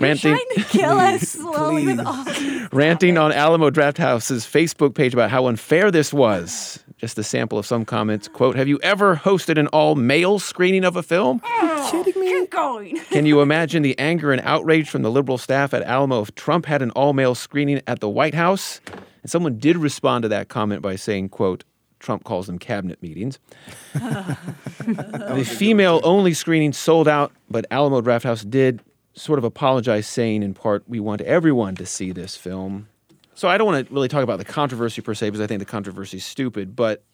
ranting, 0.00 0.36
Trying 0.36 0.46
to 0.54 0.64
kill 0.68 0.98
us 0.98 1.22
slowly 1.22 1.86
with 1.86 1.98
Please. 1.98 2.62
all 2.62 2.68
ranting 2.72 3.18
on 3.18 3.32
Alamo 3.32 3.70
Drafthouse's 3.70 4.46
Facebook 4.46 4.94
page 4.94 5.12
about 5.12 5.30
how 5.30 5.46
unfair 5.46 5.90
this 5.90 6.12
was. 6.12 6.82
Just 6.96 7.18
a 7.18 7.22
sample 7.22 7.58
of 7.58 7.66
some 7.66 7.84
comments. 7.84 8.28
Quote, 8.28 8.56
have 8.56 8.68
you 8.68 8.78
ever 8.82 9.16
hosted 9.16 9.58
an 9.58 9.66
all 9.68 9.94
male 9.96 10.38
screening 10.38 10.84
of 10.84 10.96
a 10.96 11.02
film? 11.02 11.40
Are 11.44 11.76
you 11.76 11.90
kidding 11.90 12.20
me? 12.20 12.28
Keep 12.40 12.50
going. 12.50 12.96
Can 13.10 13.26
you 13.26 13.40
imagine 13.40 13.82
the 13.82 13.98
anger 13.98 14.32
and 14.32 14.40
outrage 14.44 14.88
from 14.88 15.02
the 15.02 15.10
liberal 15.10 15.38
staff 15.38 15.74
at 15.74 15.82
Alamo 15.82 16.22
if 16.22 16.34
Trump 16.34 16.66
had 16.66 16.80
an 16.82 16.90
all-male 16.92 17.34
screening 17.34 17.80
at 17.86 18.00
the 18.00 18.08
White 18.08 18.34
House? 18.34 18.80
And 19.22 19.30
someone 19.30 19.58
did 19.58 19.76
respond 19.76 20.22
to 20.22 20.28
that 20.28 20.48
comment 20.48 20.80
by 20.82 20.96
saying, 20.96 21.30
quote, 21.30 21.64
Trump 22.00 22.24
calls 22.24 22.46
them 22.46 22.58
cabinet 22.58 23.00
meetings. 23.02 23.38
the 23.94 25.46
female-only 25.46 26.34
screening 26.34 26.72
sold 26.72 27.06
out, 27.06 27.32
but 27.48 27.66
Alamo 27.70 28.00
Drafthouse 28.00 28.48
did 28.48 28.80
sort 29.14 29.38
of 29.38 29.44
apologize, 29.44 30.06
saying 30.06 30.42
in 30.42 30.54
part, 30.54 30.82
we 30.88 30.98
want 30.98 31.20
everyone 31.20 31.76
to 31.76 31.86
see 31.86 32.10
this 32.10 32.36
film. 32.36 32.88
So 33.34 33.48
I 33.48 33.58
don't 33.58 33.66
want 33.66 33.86
to 33.86 33.94
really 33.94 34.08
talk 34.08 34.24
about 34.24 34.38
the 34.38 34.44
controversy 34.44 35.02
per 35.02 35.14
se, 35.14 35.28
because 35.28 35.40
I 35.40 35.46
think 35.46 35.60
the 35.60 35.66
controversy 35.66 36.16
is 36.16 36.24
stupid, 36.24 36.74
but 36.74 37.04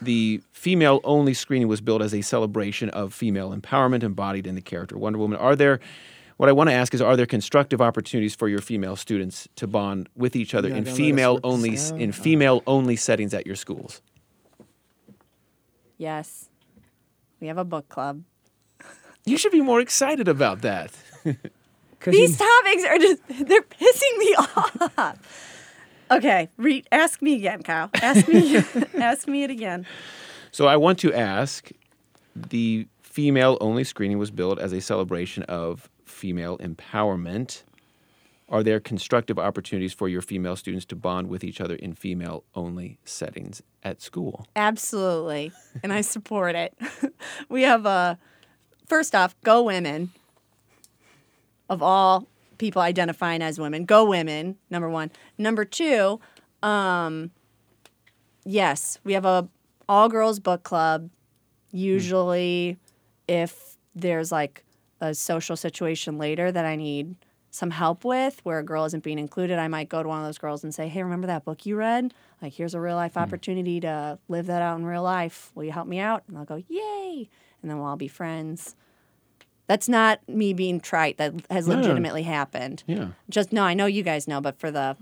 the 0.00 0.40
female 0.52 1.00
only 1.04 1.34
screening 1.34 1.68
was 1.68 1.80
built 1.80 2.02
as 2.02 2.14
a 2.14 2.22
celebration 2.22 2.88
of 2.90 3.12
female 3.12 3.54
empowerment 3.54 4.02
embodied 4.02 4.46
in 4.46 4.54
the 4.54 4.60
character 4.60 4.96
Wonder 4.96 5.18
Woman. 5.18 5.38
Are 5.38 5.56
there 5.56 5.80
what 6.36 6.48
I 6.48 6.52
want 6.52 6.70
to 6.70 6.74
ask 6.74 6.94
is 6.94 7.00
are 7.00 7.16
there 7.16 7.26
constructive 7.26 7.80
opportunities 7.80 8.34
for 8.34 8.48
your 8.48 8.60
female 8.60 8.96
students 8.96 9.48
to 9.56 9.66
bond 9.66 10.08
with 10.16 10.34
each 10.34 10.54
other 10.54 10.68
You're 10.68 10.78
in 10.78 10.84
not 10.84 10.96
gonna 10.96 11.02
let 11.02 11.02
us 11.02 11.06
female 11.06 11.40
only 11.44 12.02
in 12.02 12.12
female 12.12 12.62
only 12.66 12.96
settings 12.96 13.34
at 13.34 13.46
your 13.46 13.56
schools? 13.56 14.02
Yes. 16.02 16.48
We 17.40 17.46
have 17.46 17.58
a 17.58 17.64
book 17.64 17.88
club. 17.88 18.24
You 19.24 19.36
should 19.36 19.52
be 19.52 19.60
more 19.60 19.80
excited 19.80 20.26
about 20.26 20.62
that. 20.62 20.90
These 22.04 22.40
you- 22.40 22.46
topics 22.46 22.84
are 22.84 22.98
just, 22.98 23.22
they're 23.46 23.62
pissing 23.62 24.18
me 24.18 24.34
off. 24.36 25.18
Okay, 26.10 26.48
re- 26.56 26.82
ask 26.90 27.22
me 27.22 27.36
again, 27.36 27.62
Kyle. 27.62 27.88
Ask 27.94 28.26
me, 28.26 28.56
ask 29.00 29.28
me 29.28 29.44
it 29.44 29.50
again. 29.50 29.86
So 30.50 30.66
I 30.66 30.76
want 30.76 30.98
to 30.98 31.12
ask 31.14 31.70
the 32.34 32.88
female 33.02 33.56
only 33.60 33.84
screening 33.84 34.18
was 34.18 34.32
built 34.32 34.58
as 34.58 34.72
a 34.72 34.80
celebration 34.80 35.44
of 35.44 35.88
female 36.04 36.58
empowerment. 36.58 37.62
Are 38.52 38.62
there 38.62 38.80
constructive 38.80 39.38
opportunities 39.38 39.94
for 39.94 40.10
your 40.10 40.20
female 40.20 40.56
students 40.56 40.84
to 40.86 40.96
bond 40.96 41.28
with 41.28 41.42
each 41.42 41.58
other 41.58 41.74
in 41.74 41.94
female 41.94 42.44
only 42.54 42.98
settings 43.02 43.62
at 43.82 44.02
school? 44.02 44.46
Absolutely. 44.54 45.52
And 45.82 45.90
I 45.90 46.02
support 46.02 46.54
it. 46.54 46.76
we 47.48 47.62
have 47.62 47.86
a, 47.86 48.18
first 48.86 49.14
off, 49.14 49.34
go 49.42 49.62
women 49.62 50.10
of 51.70 51.82
all 51.82 52.26
people 52.58 52.82
identifying 52.82 53.40
as 53.40 53.58
women. 53.58 53.86
Go 53.86 54.04
women, 54.04 54.58
number 54.68 54.90
one. 54.90 55.10
Number 55.38 55.64
two, 55.64 56.20
um, 56.62 57.30
yes, 58.44 58.98
we 59.02 59.14
have 59.14 59.24
a 59.24 59.48
all 59.88 60.10
girls 60.10 60.40
book 60.40 60.62
club. 60.62 61.08
Usually, 61.70 62.76
if 63.26 63.78
there's 63.94 64.30
like 64.30 64.62
a 65.00 65.14
social 65.14 65.56
situation 65.56 66.18
later 66.18 66.52
that 66.52 66.66
I 66.66 66.76
need 66.76 67.16
some 67.52 67.70
help 67.70 68.02
with 68.02 68.40
where 68.44 68.58
a 68.58 68.64
girl 68.64 68.86
isn't 68.86 69.04
being 69.04 69.18
included, 69.18 69.58
I 69.58 69.68
might 69.68 69.90
go 69.90 70.02
to 70.02 70.08
one 70.08 70.18
of 70.18 70.24
those 70.24 70.38
girls 70.38 70.64
and 70.64 70.74
say, 70.74 70.88
Hey, 70.88 71.02
remember 71.02 71.26
that 71.26 71.44
book 71.44 71.66
you 71.66 71.76
read? 71.76 72.14
Like, 72.40 72.54
here's 72.54 72.74
a 72.74 72.80
real 72.80 72.96
life 72.96 73.14
mm. 73.14 73.20
opportunity 73.20 73.78
to 73.80 74.18
live 74.26 74.46
that 74.46 74.62
out 74.62 74.78
in 74.78 74.86
real 74.86 75.02
life. 75.02 75.52
Will 75.54 75.64
you 75.64 75.70
help 75.70 75.86
me 75.86 76.00
out? 76.00 76.24
And 76.26 76.36
they'll 76.36 76.46
go, 76.46 76.62
Yay. 76.68 77.28
And 77.60 77.70
then 77.70 77.78
we'll 77.78 77.86
all 77.86 77.96
be 77.96 78.08
friends. 78.08 78.74
That's 79.66 79.86
not 79.86 80.26
me 80.26 80.54
being 80.54 80.80
trite. 80.80 81.18
That 81.18 81.34
has 81.50 81.68
No, 81.68 81.76
legitimately 81.76 82.22
happened. 82.22 82.84
Yeah. 82.86 83.08
Just 83.28 83.52
no, 83.52 83.62
I 83.62 83.74
know 83.74 83.84
you 83.86 84.02
guys 84.02 84.26
know, 84.26 84.40
but 84.40 84.58
for 84.58 84.70
the 84.70 84.96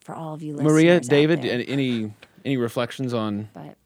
for 0.00 0.14
all 0.14 0.34
of 0.34 0.42
you 0.42 0.52
listeners. 0.52 0.70
Maria, 0.70 0.96
out 0.96 1.02
David, 1.04 1.42
there. 1.42 1.64
any 1.66 2.12
any 2.44 2.58
reflections 2.58 3.14
on 3.14 3.48
but 3.54 3.76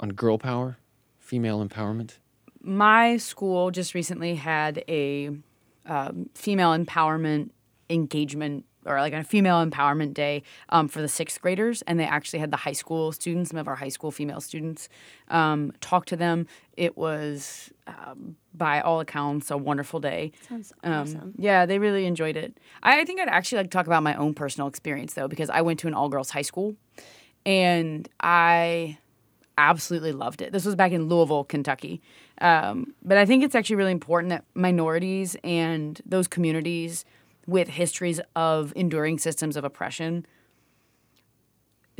on 0.00 0.08
girl 0.10 0.38
power, 0.38 0.78
female 1.18 1.64
empowerment? 1.64 2.16
my 2.60 3.16
school 3.16 3.70
just 3.70 3.94
recently 3.94 4.34
had 4.34 4.84
a 4.88 5.30
um, 5.88 6.30
female 6.34 6.76
empowerment 6.76 7.50
engagement 7.90 8.64
or 8.86 9.00
like 9.00 9.12
a 9.12 9.22
female 9.22 9.64
empowerment 9.64 10.14
day 10.14 10.42
um, 10.70 10.88
for 10.88 11.00
the 11.00 11.08
sixth 11.08 11.40
graders 11.42 11.82
and 11.82 11.98
they 11.98 12.04
actually 12.04 12.38
had 12.38 12.50
the 12.50 12.56
high 12.56 12.72
school 12.72 13.12
students 13.12 13.50
some 13.50 13.58
of 13.58 13.68
our 13.68 13.74
high 13.74 13.88
school 13.88 14.10
female 14.10 14.40
students 14.40 14.88
um, 15.28 15.72
talk 15.80 16.06
to 16.06 16.16
them 16.16 16.46
it 16.76 16.96
was 16.96 17.70
um, 17.86 18.36
by 18.54 18.80
all 18.80 19.00
accounts 19.00 19.50
a 19.50 19.56
wonderful 19.56 20.00
day 20.00 20.32
sounds 20.48 20.72
um, 20.84 20.92
awesome. 20.92 21.34
Yeah, 21.38 21.66
they 21.66 21.78
really 21.78 22.06
enjoyed 22.06 22.36
it. 22.36 22.58
I, 22.82 23.00
I 23.00 23.04
think 23.04 23.20
I'd 23.20 23.28
actually 23.28 23.58
like 23.58 23.66
to 23.66 23.70
talk 23.70 23.86
about 23.86 24.02
my 24.02 24.14
own 24.14 24.34
personal 24.34 24.68
experience 24.68 25.14
though, 25.14 25.28
because 25.28 25.50
I 25.50 25.60
went 25.62 25.78
to 25.80 25.86
an 25.86 25.94
all 25.94 26.08
girls 26.08 26.30
high 26.30 26.42
school 26.42 26.74
and 27.46 28.08
I 28.20 28.98
absolutely 29.56 30.12
loved 30.12 30.40
it. 30.40 30.52
This 30.52 30.64
was 30.64 30.76
back 30.76 30.92
in 30.92 31.08
Louisville, 31.08 31.44
Kentucky. 31.44 32.00
Um, 32.40 32.94
but 33.04 33.18
I 33.18 33.26
think 33.26 33.42
it's 33.42 33.54
actually 33.54 33.76
really 33.76 33.92
important 33.92 34.30
that 34.30 34.44
minorities 34.54 35.36
and 35.42 36.00
those 36.06 36.28
communities 36.28 37.04
with 37.46 37.68
histories 37.68 38.20
of 38.36 38.72
enduring 38.76 39.18
systems 39.18 39.56
of 39.56 39.64
oppression 39.64 40.26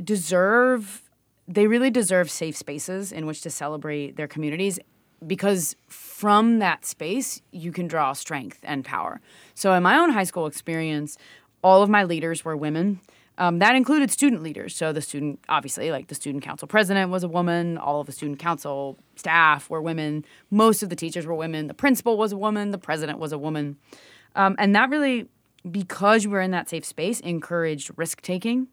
deserve 0.03 1.03
they 1.51 1.66
really 1.66 1.91
deserve 1.91 2.30
safe 2.30 2.55
spaces 2.57 3.11
in 3.11 3.24
which 3.24 3.41
to 3.41 3.49
celebrate 3.49 4.16
their 4.16 4.28
communities 4.28 4.78
because 5.26 5.74
from 5.89 6.59
that 6.59 6.84
space 6.84 7.41
you 7.51 7.72
can 7.72 7.89
draw 7.89 8.12
strength 8.12 8.59
and 8.62 8.84
power. 8.84 9.20
So 9.55 9.72
in 9.72 9.82
my 9.82 9.97
own 9.97 10.11
high 10.11 10.24
school 10.24 10.47
experience 10.47 11.16
all 11.64 11.82
of 11.82 11.89
my 11.89 12.05
leaders 12.05 12.45
were 12.45 12.57
women 12.57 13.01
um, 13.39 13.61
that 13.61 13.76
included 13.76 14.11
student 14.11 14.43
leaders. 14.43 14.74
So 14.76 14.93
the 14.93 15.01
student 15.01 15.39
obviously 15.49 15.91
like 15.93 16.09
the 16.09 16.14
student 16.14 16.43
council 16.43 16.66
president 16.66 17.11
was 17.11 17.22
a 17.22 17.28
woman. 17.28 17.78
All 17.78 18.01
of 18.01 18.07
the 18.07 18.12
student 18.12 18.41
council 18.41 18.99
staff 19.14 19.70
were 19.70 19.80
women. 19.80 20.24
Most 20.51 20.82
of 20.82 20.91
the 20.91 20.97
teachers 20.97 21.24
were 21.24 21.34
women. 21.34 21.68
The 21.68 21.74
principal 21.74 22.18
was 22.18 22.32
a 22.32 22.36
woman. 22.36 22.72
The 22.72 22.78
president 22.78 23.20
was 23.20 23.32
a 23.32 23.39
woman. 23.39 23.76
Um, 24.34 24.57
and 24.59 24.74
that 24.74 24.91
really 24.91 25.28
because 25.70 26.26
we 26.26 26.32
were 26.32 26.41
in 26.41 26.51
that 26.51 26.68
safe 26.68 26.84
space 26.84 27.20
encouraged 27.20 27.91
risk 27.97 28.20
taking. 28.22 28.68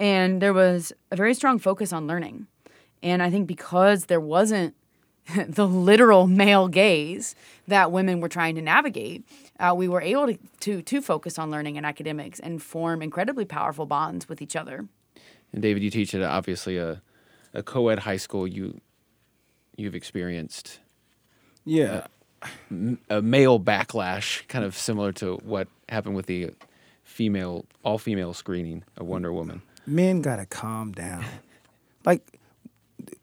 And 0.00 0.40
there 0.40 0.54
was 0.54 0.92
a 1.10 1.16
very 1.16 1.34
strong 1.34 1.58
focus 1.58 1.92
on 1.92 2.06
learning. 2.06 2.46
And 3.02 3.22
I 3.22 3.30
think 3.30 3.46
because 3.46 4.06
there 4.06 4.20
wasn't 4.20 4.74
the 5.48 5.68
literal 5.68 6.26
male 6.26 6.68
gaze 6.68 7.34
that 7.66 7.92
women 7.92 8.20
were 8.20 8.28
trying 8.28 8.54
to 8.54 8.62
navigate, 8.62 9.24
uh, 9.60 9.74
we 9.76 9.88
were 9.88 10.00
able 10.00 10.26
to, 10.28 10.38
to 10.60 10.82
to 10.82 11.00
focus 11.02 11.38
on 11.38 11.50
learning 11.50 11.76
and 11.76 11.84
academics 11.86 12.38
and 12.40 12.62
form 12.62 13.02
incredibly 13.02 13.44
powerful 13.44 13.86
bonds 13.86 14.28
with 14.28 14.40
each 14.42 14.56
other. 14.56 14.86
And 15.52 15.62
David, 15.62 15.82
you 15.82 15.90
teach 15.90 16.14
at 16.14 16.22
obviously 16.22 16.76
a 16.78 17.02
a 17.54 17.62
co-ed 17.62 18.00
high 18.00 18.18
school. 18.18 18.46
You 18.46 18.80
you've 19.76 19.94
experienced 19.94 20.80
Yeah. 21.64 22.06
a 23.10 23.20
male 23.20 23.58
backlash, 23.58 24.46
kind 24.48 24.64
of 24.64 24.76
similar 24.76 25.12
to 25.12 25.36
what 25.44 25.66
happened 25.88 26.14
with 26.16 26.26
the 26.26 26.50
female 27.02 27.64
all 27.82 27.98
female 27.98 28.32
screening 28.34 28.84
of 28.96 29.06
Wonder 29.06 29.32
Woman. 29.32 29.62
men 29.86 30.20
gotta 30.22 30.46
calm 30.46 30.92
down. 30.92 31.24
Like 32.04 32.38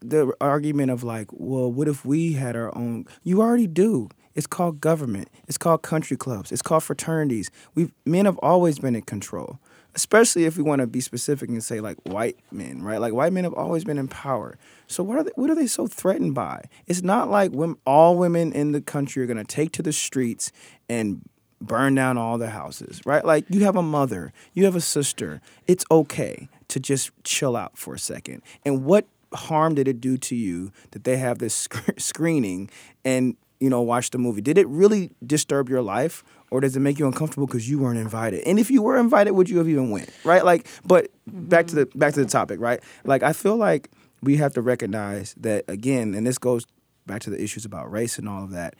the 0.00 0.32
argument 0.40 0.90
of 0.90 1.02
like, 1.02 1.28
well, 1.32 1.70
what 1.72 1.88
if 1.88 2.04
we 2.04 2.34
had 2.34 2.54
our 2.56 2.76
own? 2.76 3.06
You 3.24 3.40
already 3.40 3.66
do. 3.66 4.08
It's 4.36 4.46
called 4.46 4.80
government. 4.80 5.28
It's 5.48 5.58
called 5.58 5.82
country 5.82 6.16
clubs. 6.16 6.52
It's 6.52 6.62
called 6.62 6.84
fraternities. 6.84 7.50
We 7.74 7.90
men 8.04 8.26
have 8.26 8.38
always 8.38 8.78
been 8.78 8.94
in 8.94 9.02
control, 9.02 9.58
especially 9.94 10.44
if 10.44 10.56
we 10.56 10.62
want 10.62 10.80
to 10.80 10.86
be 10.86 11.00
specific 11.00 11.48
and 11.48 11.64
say 11.64 11.80
like 11.80 11.96
white 12.04 12.38
men, 12.52 12.82
right? 12.82 13.00
Like 13.00 13.14
white 13.14 13.32
men 13.32 13.44
have 13.44 13.54
always 13.54 13.82
been 13.82 13.98
in 13.98 14.08
power. 14.08 14.58
So 14.86 15.02
what 15.02 15.18
are 15.18 15.24
they, 15.24 15.32
what 15.34 15.50
are 15.50 15.54
they 15.54 15.66
so 15.66 15.86
threatened 15.86 16.34
by? 16.34 16.64
It's 16.86 17.02
not 17.02 17.30
like 17.30 17.52
women, 17.52 17.78
all 17.86 18.16
women 18.16 18.52
in 18.52 18.72
the 18.72 18.82
country 18.82 19.24
are 19.24 19.26
gonna 19.26 19.42
take 19.42 19.72
to 19.72 19.82
the 19.82 19.92
streets 19.92 20.52
and 20.88 21.22
burn 21.60 21.94
down 21.94 22.18
all 22.18 22.36
the 22.36 22.50
houses, 22.50 23.00
right? 23.06 23.24
Like 23.24 23.46
you 23.48 23.64
have 23.64 23.76
a 23.76 23.82
mother, 23.82 24.34
you 24.52 24.66
have 24.66 24.76
a 24.76 24.80
sister. 24.82 25.40
It's 25.66 25.84
okay 25.90 26.48
to 26.68 26.78
just 26.78 27.10
chill 27.24 27.56
out 27.56 27.78
for 27.78 27.94
a 27.94 27.98
second. 27.98 28.42
And 28.66 28.84
what 28.84 29.06
harm 29.32 29.74
did 29.74 29.88
it 29.88 30.00
do 30.00 30.16
to 30.18 30.34
you 30.34 30.72
that 30.90 31.04
they 31.04 31.16
have 31.16 31.38
this 31.38 31.54
sc- 31.54 31.98
screening 31.98 32.70
and 33.04 33.36
you 33.60 33.70
know 33.70 33.80
watch 33.82 34.10
the 34.10 34.18
movie? 34.18 34.40
Did 34.40 34.58
it 34.58 34.68
really 34.68 35.10
disturb 35.24 35.68
your 35.68 35.82
life? 35.82 36.24
Or 36.50 36.60
does 36.60 36.76
it 36.76 36.80
make 36.80 36.98
you 36.98 37.06
uncomfortable 37.06 37.46
because 37.46 37.68
you 37.68 37.80
weren't 37.80 37.98
invited? 37.98 38.46
And 38.46 38.60
if 38.60 38.70
you 38.70 38.80
were 38.80 38.96
invited, 38.96 39.32
would 39.32 39.50
you 39.50 39.58
have 39.58 39.68
even 39.68 39.90
went? 39.90 40.10
Right? 40.22 40.44
Like, 40.44 40.68
but 40.84 41.08
back 41.26 41.66
to 41.68 41.74
the 41.74 41.86
mm-hmm. 41.86 41.98
back 41.98 42.14
to 42.14 42.22
the 42.22 42.30
topic, 42.30 42.60
right? 42.60 42.80
Like, 43.04 43.22
I 43.22 43.32
feel 43.32 43.56
like 43.56 43.90
we 44.22 44.36
have 44.36 44.54
to 44.54 44.62
recognize 44.62 45.34
that 45.38 45.64
again, 45.68 46.14
and 46.14 46.26
this 46.26 46.38
goes 46.38 46.66
back 47.06 47.20
to 47.22 47.30
the 47.30 47.42
issues 47.42 47.64
about 47.64 47.90
race 47.90 48.18
and 48.18 48.28
all 48.28 48.44
of 48.44 48.50
that 48.50 48.74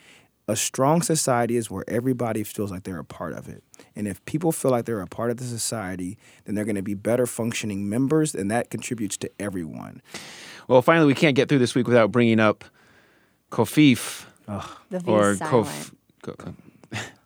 a 0.48 0.56
strong 0.56 1.02
society 1.02 1.56
is 1.56 1.70
where 1.70 1.84
everybody 1.88 2.44
feels 2.44 2.70
like 2.70 2.84
they're 2.84 2.98
a 2.98 3.04
part 3.04 3.32
of 3.32 3.48
it. 3.48 3.64
And 3.96 4.06
if 4.06 4.24
people 4.26 4.52
feel 4.52 4.70
like 4.70 4.84
they're 4.84 5.00
a 5.00 5.06
part 5.06 5.30
of 5.30 5.38
the 5.38 5.44
society, 5.44 6.18
then 6.44 6.54
they're 6.54 6.64
going 6.64 6.76
to 6.76 6.82
be 6.82 6.94
better 6.94 7.26
functioning 7.26 7.88
members, 7.88 8.34
and 8.34 8.50
that 8.50 8.70
contributes 8.70 9.16
to 9.18 9.30
everyone. 9.40 10.02
Well, 10.68 10.82
finally, 10.82 11.06
we 11.06 11.14
can't 11.14 11.34
get 11.34 11.48
through 11.48 11.58
this 11.58 11.74
week 11.74 11.88
without 11.88 12.12
bringing 12.12 12.38
up 12.38 12.64
covfefe 13.50 14.26
The 14.46 15.00
V 15.00 15.10
or 15.10 15.30
is 15.32 15.38
silent. 15.38 15.66
Kof. 15.66 15.92
Ko- 16.22 16.32
ko- 16.34 16.54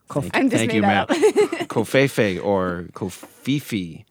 Kof- 0.09 0.29
Thank, 0.33 0.51
just 0.51 0.61
thank 0.61 0.69
made 0.73 0.77
you, 0.77 0.83
that 0.83 1.09
Matt. 1.09 1.19
Kofefe 1.69 2.45
or 2.45 2.89
Kofifi. 2.93 4.05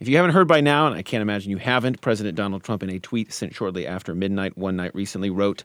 If 0.00 0.08
you 0.08 0.16
haven't 0.16 0.32
heard 0.32 0.48
by 0.48 0.60
now, 0.60 0.86
and 0.88 0.96
I 0.96 1.02
can't 1.02 1.22
imagine 1.22 1.50
you 1.52 1.58
haven't, 1.58 2.00
President 2.00 2.34
Donald 2.36 2.64
Trump, 2.64 2.82
in 2.82 2.90
a 2.90 2.98
tweet 2.98 3.32
sent 3.32 3.54
shortly 3.54 3.86
after 3.86 4.14
midnight 4.14 4.58
one 4.58 4.74
night 4.76 4.92
recently, 4.94 5.30
wrote, 5.30 5.62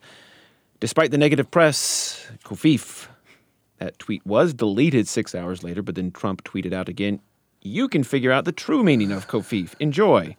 Despite 0.80 1.12
the 1.12 1.18
negative 1.18 1.50
press, 1.50 2.26
covfefe. 2.46 3.08
That 3.80 3.98
tweet 3.98 4.26
was 4.26 4.54
deleted 4.54 5.08
six 5.08 5.34
hours 5.34 5.64
later, 5.64 5.82
but 5.82 5.96
then 5.96 6.12
Trump 6.12 6.44
tweeted 6.44 6.72
out 6.74 6.88
again, 6.88 7.20
You 7.62 7.88
can 7.90 8.04
figure 8.04 8.32
out 8.32 8.46
the 8.46 8.52
true 8.52 8.84
meaning 8.84 9.12
of 9.12 9.28
covfefe. 9.28 9.74
Enjoy. 9.80 10.36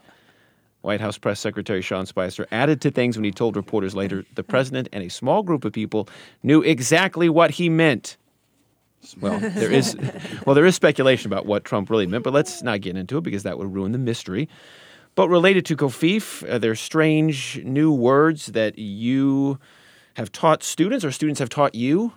White 0.83 1.01
House 1.01 1.19
Press 1.19 1.41
Secretary 1.41 1.83
Sean 1.83 2.07
Spicer 2.07 2.47
added 2.51 2.81
to 2.83 2.91
things 2.91 3.17
when 3.17 3.25
he 3.25 3.31
told 3.31 3.57
reporters 3.57 3.95
later 3.95 4.25
the 4.35 4.43
president 4.43 4.89
and 4.93 5.05
a 5.05 5.11
small 5.11 5.43
group 5.43 5.65
of 5.65 5.73
people 5.73 6.09
knew 6.43 6.63
exactly 6.63 7.29
what 7.29 7.51
he 7.53 7.69
meant. 7.69 8.17
Well, 9.21 9.39
there 9.41 9.71
is 9.71 9.97
well 10.47 10.55
there 10.55 10.67
is 10.67 10.75
speculation 10.75 11.31
about 11.31 11.47
what 11.47 11.65
Trump 11.65 11.91
really 11.91 12.07
meant, 12.07 12.25
but 12.25 12.33
let's 12.33 12.63
not 12.63 12.81
get 12.81 12.97
into 12.97 13.19
it 13.19 13.23
because 13.23 13.43
that 13.43 13.59
would 13.59 13.73
ruin 13.73 13.93
the 13.93 13.99
mystery. 13.99 14.49
But 15.15 15.29
related 15.29 15.67
to 15.67 15.77
covfefe, 15.77 16.49
uh, 16.49 16.59
there 16.59 16.71
are 16.71 16.77
strange 16.77 17.61
new 17.65 17.93
words 17.93 18.47
that 18.47 18.79
you 18.79 19.59
have 20.15 20.31
taught 20.33 20.63
students 20.63 21.05
or 21.05 21.11
students 21.11 21.41
have 21.41 21.49
taught 21.49 21.75
you 21.75 22.13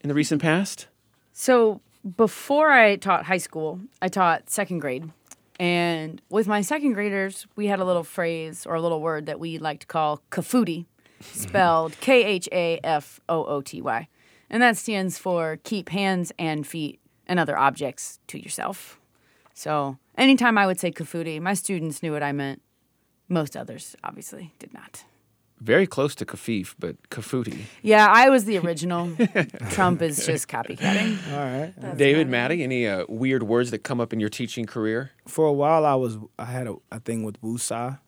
in 0.00 0.08
the 0.08 0.14
recent 0.14 0.42
past. 0.42 0.88
So 1.32 1.80
before 2.16 2.70
I 2.70 2.96
taught 2.96 3.24
high 3.24 3.38
school, 3.38 3.80
I 4.02 4.08
taught 4.08 4.50
second 4.50 4.80
grade. 4.80 5.10
And 5.58 6.22
with 6.30 6.46
my 6.46 6.60
second 6.60 6.92
graders, 6.92 7.46
we 7.56 7.66
had 7.66 7.80
a 7.80 7.84
little 7.84 8.04
phrase 8.04 8.64
or 8.64 8.74
a 8.74 8.80
little 8.80 9.00
word 9.00 9.26
that 9.26 9.40
we 9.40 9.58
like 9.58 9.80
to 9.80 9.86
call 9.86 10.22
kafooty, 10.30 10.86
spelled 11.20 11.98
K 12.00 12.24
H 12.24 12.48
A 12.52 12.78
F 12.84 13.20
O 13.28 13.44
O 13.44 13.60
T 13.60 13.82
Y. 13.82 14.08
And 14.50 14.62
that 14.62 14.76
stands 14.76 15.18
for 15.18 15.58
keep 15.64 15.88
hands 15.90 16.32
and 16.38 16.66
feet 16.66 17.00
and 17.26 17.38
other 17.38 17.58
objects 17.58 18.20
to 18.28 18.42
yourself. 18.42 18.98
So 19.52 19.98
anytime 20.16 20.56
I 20.56 20.66
would 20.66 20.78
say 20.78 20.90
kafooty, 20.90 21.40
my 21.40 21.54
students 21.54 22.02
knew 22.02 22.12
what 22.12 22.22
I 22.22 22.32
meant. 22.32 22.62
Most 23.28 23.56
others 23.56 23.96
obviously 24.02 24.54
did 24.58 24.72
not. 24.72 25.04
Very 25.60 25.86
close 25.86 26.14
to 26.16 26.24
Kafif, 26.24 26.74
but 26.78 26.96
Kafuti. 27.10 27.62
Yeah, 27.82 28.06
I 28.08 28.28
was 28.30 28.44
the 28.44 28.58
original. 28.58 29.10
Trump 29.70 30.02
is 30.02 30.24
just 30.24 30.46
copycatting. 30.48 31.16
All 31.32 31.38
right. 31.38 31.96
David, 31.96 32.28
Maddie, 32.28 32.62
any 32.62 32.86
uh, 32.86 33.04
weird 33.08 33.42
words 33.42 33.70
that 33.72 33.80
come 33.80 34.00
up 34.00 34.12
in 34.12 34.20
your 34.20 34.28
teaching 34.28 34.66
career? 34.66 35.10
For 35.26 35.46
a 35.46 35.52
while, 35.52 35.84
I 35.84 35.94
was 35.96 36.18
I 36.38 36.44
had 36.44 36.66
a, 36.68 36.76
a 36.92 37.00
thing 37.00 37.24
with 37.24 37.40
woosah, 37.42 37.98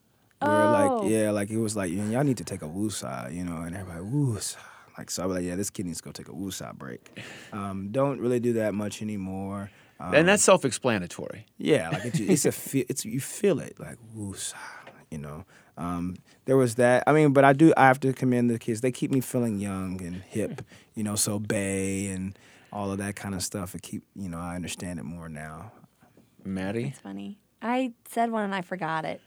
where 0.41 0.51
Oh. 0.51 1.01
like 1.03 1.11
yeah, 1.11 1.31
like 1.33 1.51
it 1.51 1.59
was 1.59 1.75
like 1.77 1.91
y'all 1.93 2.25
need 2.25 2.37
to 2.39 2.45
take 2.45 2.63
a 2.63 2.69
woosah, 2.69 3.35
you 3.35 3.45
know, 3.45 3.59
and 3.63 3.75
everybody 3.77 4.05
woosah. 4.05 4.57
Like 4.97 5.11
so, 5.11 5.23
I'll 5.23 5.29
be 5.29 5.35
like, 5.37 5.45
yeah, 5.45 5.57
this 5.57 5.71
kid 5.71 5.87
needs 5.87 5.99
to 5.99 6.05
go 6.05 6.13
take 6.13 6.29
a 6.29 6.33
woosah 6.33 6.75
break. 6.75 7.21
Um, 7.53 7.89
don't 7.91 8.21
really 8.21 8.39
do 8.41 8.53
that 8.55 8.75
much 8.75 9.03
anymore. 9.03 9.71
Um, 9.99 10.15
and 10.15 10.29
that's 10.29 10.43
self-explanatory. 10.43 11.47
yeah, 11.59 11.91
like 11.91 12.05
it's, 12.07 12.21
it's 12.21 12.45
a 12.47 12.53
fe- 12.53 12.87
it's 12.89 13.05
you 13.05 13.21
feel 13.21 13.61
it 13.61 13.79
like 13.81 13.97
woosah, 14.17 14.55
you 15.11 15.19
know. 15.19 15.45
Um, 15.77 16.17
there 16.45 16.57
was 16.57 16.75
that. 16.77 17.05
I 17.07 17.13
mean, 17.13 17.33
but 17.33 17.45
I 17.45 17.53
do. 17.53 17.73
I 17.77 17.87
have 17.87 18.01
to 18.01 18.13
commend 18.13 18.51
the 18.51 18.59
kids. 18.59 18.81
They 18.81 18.93
keep 18.93 19.11
me 19.11 19.21
feeling 19.21 19.59
young 19.59 20.01
and 20.03 20.17
hip, 20.29 20.63
you 20.95 21.03
know. 21.03 21.15
So 21.17 21.39
Bay 21.39 22.09
and 22.09 22.39
all 22.73 22.91
of 22.93 22.99
that 22.99 23.17
kind 23.17 23.35
of 23.35 23.43
stuff. 23.43 23.75
It 23.75 23.83
keep 23.83 24.03
you 24.15 24.29
know. 24.29 24.39
I 24.39 24.55
understand 24.57 24.99
it 24.99 25.05
more 25.05 25.29
now. 25.29 25.73
Maddie, 26.45 26.87
It's 26.89 26.99
funny. 26.99 27.39
I 27.63 27.93
said 28.09 28.31
one 28.31 28.45
and 28.45 28.55
I 28.55 28.63
forgot 28.63 29.05
it 29.05 29.21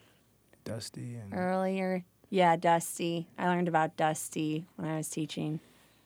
Dusty 0.66 1.16
and 1.16 1.34
earlier. 1.34 2.04
Yeah, 2.32 2.56
Dusty. 2.56 3.28
I 3.38 3.48
learned 3.48 3.68
about 3.68 3.96
Dusty 3.98 4.66
when 4.78 4.90
I 4.90 4.98
was 4.98 5.10
teaching. 5.10 5.60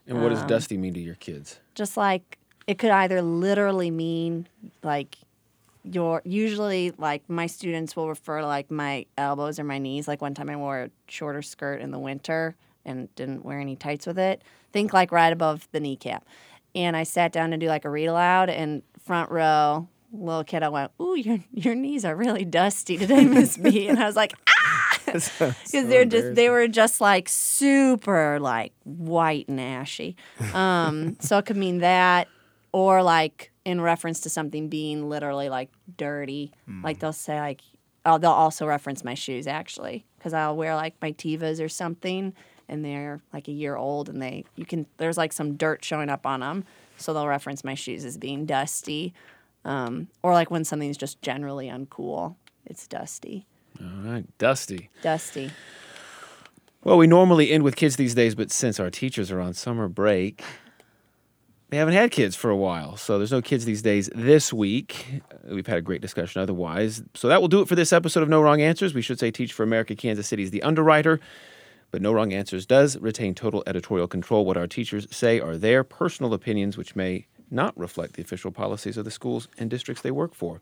and 0.05 0.21
what 0.21 0.29
does 0.29 0.41
Um, 0.41 0.47
Dusty 0.47 0.77
mean 0.77 0.93
to 0.95 0.99
your 0.99 1.15
kids? 1.15 1.59
Just 1.75 1.95
like 1.95 2.38
it 2.67 2.77
could 2.77 2.89
either 2.91 3.21
literally 3.21 3.89
mean 3.91 4.47
like 4.83 5.17
your 5.93 6.21
usually 6.25 6.91
like 6.97 7.29
my 7.29 7.47
students 7.47 7.95
will 7.95 8.07
refer 8.07 8.41
to 8.41 8.47
like 8.47 8.69
my 8.71 9.05
elbows 9.17 9.59
or 9.59 9.63
my 9.63 9.77
knees. 9.77 10.07
Like 10.07 10.21
one 10.21 10.33
time 10.33 10.49
I 10.49 10.55
wore 10.55 10.83
a 10.83 10.89
shorter 11.07 11.41
skirt 11.41 11.81
in 11.81 11.91
the 11.91 11.99
winter 11.99 12.55
and 12.85 13.13
didn't 13.15 13.43
wear 13.43 13.59
any 13.59 13.75
tights 13.75 14.05
with 14.05 14.19
it. 14.19 14.41
Think 14.71 14.93
like 14.93 15.11
right 15.11 15.33
above 15.33 15.67
the 15.71 15.79
kneecap. 15.79 16.25
And 16.75 16.95
I 16.95 17.03
sat 17.03 17.31
down 17.31 17.51
to 17.51 17.57
do 17.57 17.67
like 17.67 17.85
a 17.85 17.89
read 17.89 18.07
aloud 18.07 18.49
and 18.49 18.83
front 18.99 19.31
row 19.31 19.88
little 20.11 20.43
kid 20.43 20.63
I 20.63 20.69
went, 20.69 20.91
Ooh, 21.01 21.15
your 21.15 21.39
your 21.53 21.75
knees 21.75 22.05
are 22.05 22.15
really 22.15 22.45
dusty 22.45 22.97
today, 22.97 23.25
Miss 23.25 23.57
B 23.57 23.88
and 23.88 23.99
I 23.99 24.05
was 24.05 24.15
like, 24.15 24.33
"Ah!" 24.49 24.99
because 25.05 25.31
they're 25.71 26.05
just 26.05 26.35
they 26.35 26.49
were 26.49 26.67
just 26.67 27.01
like 27.01 27.29
super 27.29 28.39
like 28.39 28.73
white 28.83 29.47
and 29.47 29.59
ashy. 29.59 30.15
Um, 30.53 31.17
so 31.19 31.38
it 31.38 31.45
could 31.45 31.57
mean 31.57 31.79
that, 31.79 32.27
or 32.78 33.01
like 33.01 33.49
in 33.65 33.82
reference 33.82 34.19
to 34.19 34.30
something 34.30 34.69
being 34.69 35.09
literally 35.09 35.49
like 35.49 35.71
dirty. 35.97 36.51
Like 36.84 36.99
they'll 36.99 37.11
say 37.11 37.39
like, 37.39 37.61
oh, 38.05 38.19
they'll 38.19 38.30
also 38.30 38.67
reference 38.67 39.03
my 39.03 39.15
shoes 39.15 39.47
actually, 39.47 40.05
because 40.17 40.32
I'll 40.32 40.55
wear 40.55 40.75
like 40.75 40.93
my 41.01 41.11
Tevas 41.11 41.59
or 41.59 41.69
something, 41.69 42.34
and 42.69 42.86
they're 42.86 43.19
like 43.34 43.47
a 43.47 43.51
year 43.51 43.75
old, 43.75 44.09
and 44.09 44.21
they 44.21 44.45
you 44.55 44.65
can 44.65 44.86
there's 44.97 45.17
like 45.17 45.34
some 45.34 45.55
dirt 45.57 45.84
showing 45.84 46.09
up 46.09 46.28
on 46.28 46.41
them, 46.41 46.65
so 46.97 47.13
they'll 47.15 47.28
reference 47.28 47.63
my 47.63 47.73
shoes 47.73 48.05
as 48.05 48.15
being 48.15 48.45
dusty, 48.45 49.11
um, 49.65 50.07
or 50.21 50.34
like 50.34 50.51
when 50.51 50.63
something's 50.63 50.97
just 50.97 51.19
generally 51.23 51.67
uncool, 51.69 52.36
it's 52.67 52.86
dusty, 52.88 53.47
All 53.82 54.11
right, 54.11 54.25
Dusty. 54.38 54.91
dusty. 55.01 55.49
Well, 56.84 56.97
we 56.97 57.07
normally 57.07 57.49
end 57.51 57.63
with 57.63 57.75
kids 57.75 57.95
these 57.95 58.13
days, 58.13 58.36
but 58.36 58.51
since 58.51 58.80
our 58.80 58.91
teachers 58.91 59.32
are 59.32 59.41
on 59.41 59.53
summer 59.55 59.88
break, 59.89 60.43
they 61.70 61.78
haven't 61.78 61.95
had 61.95 62.11
kids 62.11 62.36
for 62.36 62.49
a 62.49 62.55
while. 62.55 62.95
So 62.95 63.18
there's 63.18 63.32
no 63.32 63.41
kids 63.41 63.65
these 63.65 63.82
days 63.82 64.09
this 64.15 64.53
week. 64.53 65.22
We've 65.43 65.68
had 65.68 65.78
a 65.78 65.82
great 65.82 66.01
discussion 66.01 66.41
otherwise. 66.41 67.03
So 67.13 67.28
that 67.28 67.41
will 67.41 67.49
do 67.49 67.61
it 67.61 67.68
for 67.68 67.76
this 67.76 67.91
episode 67.91 68.24
of 68.24 68.30
No 68.30 68.41
Wrong 68.41 68.61
Answers. 68.61 68.93
We 68.93 69.01
should 69.01 69.20
say 69.20 69.32
Teach 69.32 69.51
for 69.51 69.63
America 69.63 69.95
Kansas 69.95 70.28
City 70.28 70.43
is 70.43 70.51
the 70.51 70.63
underwriter, 70.63 71.20
but 71.91 72.01
No 72.01 72.13
Wrong 72.13 72.32
Answers 72.32 72.65
does 72.65 72.97
retain 72.97 73.36
total 73.36 73.63
editorial 73.68 74.07
control. 74.07 74.45
What 74.45 74.57
our 74.57 74.68
teachers 74.68 75.07
say 75.11 75.39
are 75.39 75.57
their 75.57 75.84
personal 75.84 76.34
opinions, 76.34 76.78
which 76.78 76.95
may 76.95 77.28
not 77.51 77.78
reflect 77.78 78.13
the 78.13 78.22
official 78.22 78.51
policies 78.51 78.97
of 78.97 79.05
the 79.05 79.11
schools 79.11 79.47
and 79.57 79.70
districts 79.70 80.01
they 80.01 80.11
work 80.11 80.34
for. 80.34 80.61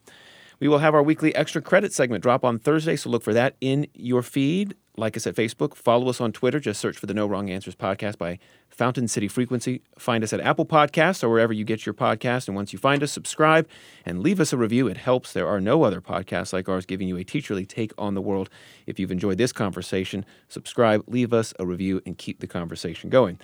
We 0.59 0.67
will 0.67 0.79
have 0.79 0.95
our 0.95 1.03
weekly 1.03 1.35
extra 1.35 1.61
credit 1.61 1.93
segment 1.93 2.23
drop 2.23 2.43
on 2.43 2.59
Thursday, 2.59 2.95
so 2.95 3.09
look 3.09 3.23
for 3.23 3.33
that 3.33 3.55
in 3.61 3.87
your 3.93 4.21
feed. 4.21 4.75
Like 4.97 5.17
us 5.17 5.27
at 5.27 5.35
Facebook, 5.35 5.75
follow 5.75 6.07
us 6.07 6.21
on 6.21 6.31
Twitter. 6.31 6.57
Just 6.57 6.79
search 6.79 6.97
for 6.97 7.05
the 7.05 7.13
No 7.13 7.27
Wrong 7.27 7.49
Answers 7.49 7.75
podcast 7.75 8.17
by 8.17 8.39
Fountain 8.69 9.09
City 9.09 9.27
Frequency. 9.27 9.81
Find 9.99 10.23
us 10.23 10.31
at 10.31 10.39
Apple 10.39 10.65
Podcasts 10.65 11.21
or 11.21 11.29
wherever 11.29 11.51
you 11.51 11.65
get 11.65 11.85
your 11.85 11.93
podcast. 11.93 12.47
And 12.47 12.55
once 12.55 12.71
you 12.71 12.79
find 12.79 13.03
us, 13.03 13.11
subscribe 13.11 13.67
and 14.05 14.21
leave 14.21 14.39
us 14.39 14.53
a 14.53 14.57
review. 14.57 14.87
It 14.87 14.95
helps. 14.95 15.33
There 15.33 15.47
are 15.47 15.59
no 15.59 15.83
other 15.83 15.99
podcasts 15.99 16.53
like 16.53 16.69
ours 16.69 16.85
giving 16.85 17.09
you 17.09 17.17
a 17.17 17.25
teacherly 17.25 17.67
take 17.67 17.91
on 17.97 18.13
the 18.13 18.21
world. 18.21 18.49
If 18.85 18.97
you've 18.97 19.11
enjoyed 19.11 19.37
this 19.37 19.51
conversation, 19.51 20.25
subscribe, 20.47 21.03
leave 21.07 21.33
us 21.33 21.53
a 21.59 21.65
review, 21.65 22.01
and 22.05 22.17
keep 22.17 22.39
the 22.39 22.47
conversation 22.47 23.09
going. 23.09 23.37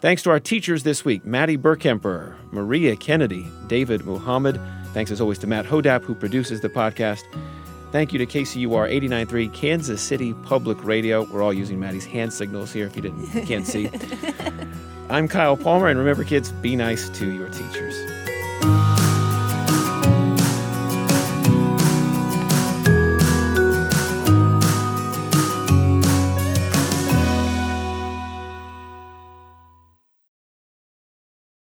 Thanks 0.00 0.22
to 0.22 0.30
our 0.30 0.40
teachers 0.40 0.84
this 0.84 1.04
week 1.04 1.26
Maddie 1.26 1.58
Burkemper, 1.58 2.36
Maria 2.52 2.96
Kennedy, 2.96 3.46
David 3.66 4.06
Muhammad. 4.06 4.60
Thanks 4.98 5.12
as 5.12 5.20
always 5.20 5.38
to 5.38 5.46
Matt 5.46 5.64
Hodapp, 5.64 6.02
who 6.02 6.12
produces 6.12 6.60
the 6.60 6.68
podcast. 6.68 7.22
Thank 7.92 8.12
you 8.12 8.18
to 8.18 8.26
KCUR 8.26 8.92
89.3 8.92 9.54
Kansas 9.54 10.02
City 10.02 10.34
Public 10.42 10.82
Radio. 10.82 11.22
We're 11.22 11.40
all 11.40 11.52
using 11.52 11.78
Maddie's 11.78 12.04
hand 12.04 12.32
signals 12.32 12.72
here 12.72 12.86
if 12.86 12.96
you 12.96 13.02
didn't 13.02 13.32
you 13.32 13.46
can't 13.46 13.64
see. 13.64 13.88
I'm 15.08 15.28
Kyle 15.28 15.56
Palmer, 15.56 15.86
and 15.86 16.00
remember, 16.00 16.24
kids, 16.24 16.50
be 16.50 16.74
nice 16.74 17.08
to 17.10 17.30
your 17.30 17.48
teachers. 17.48 17.94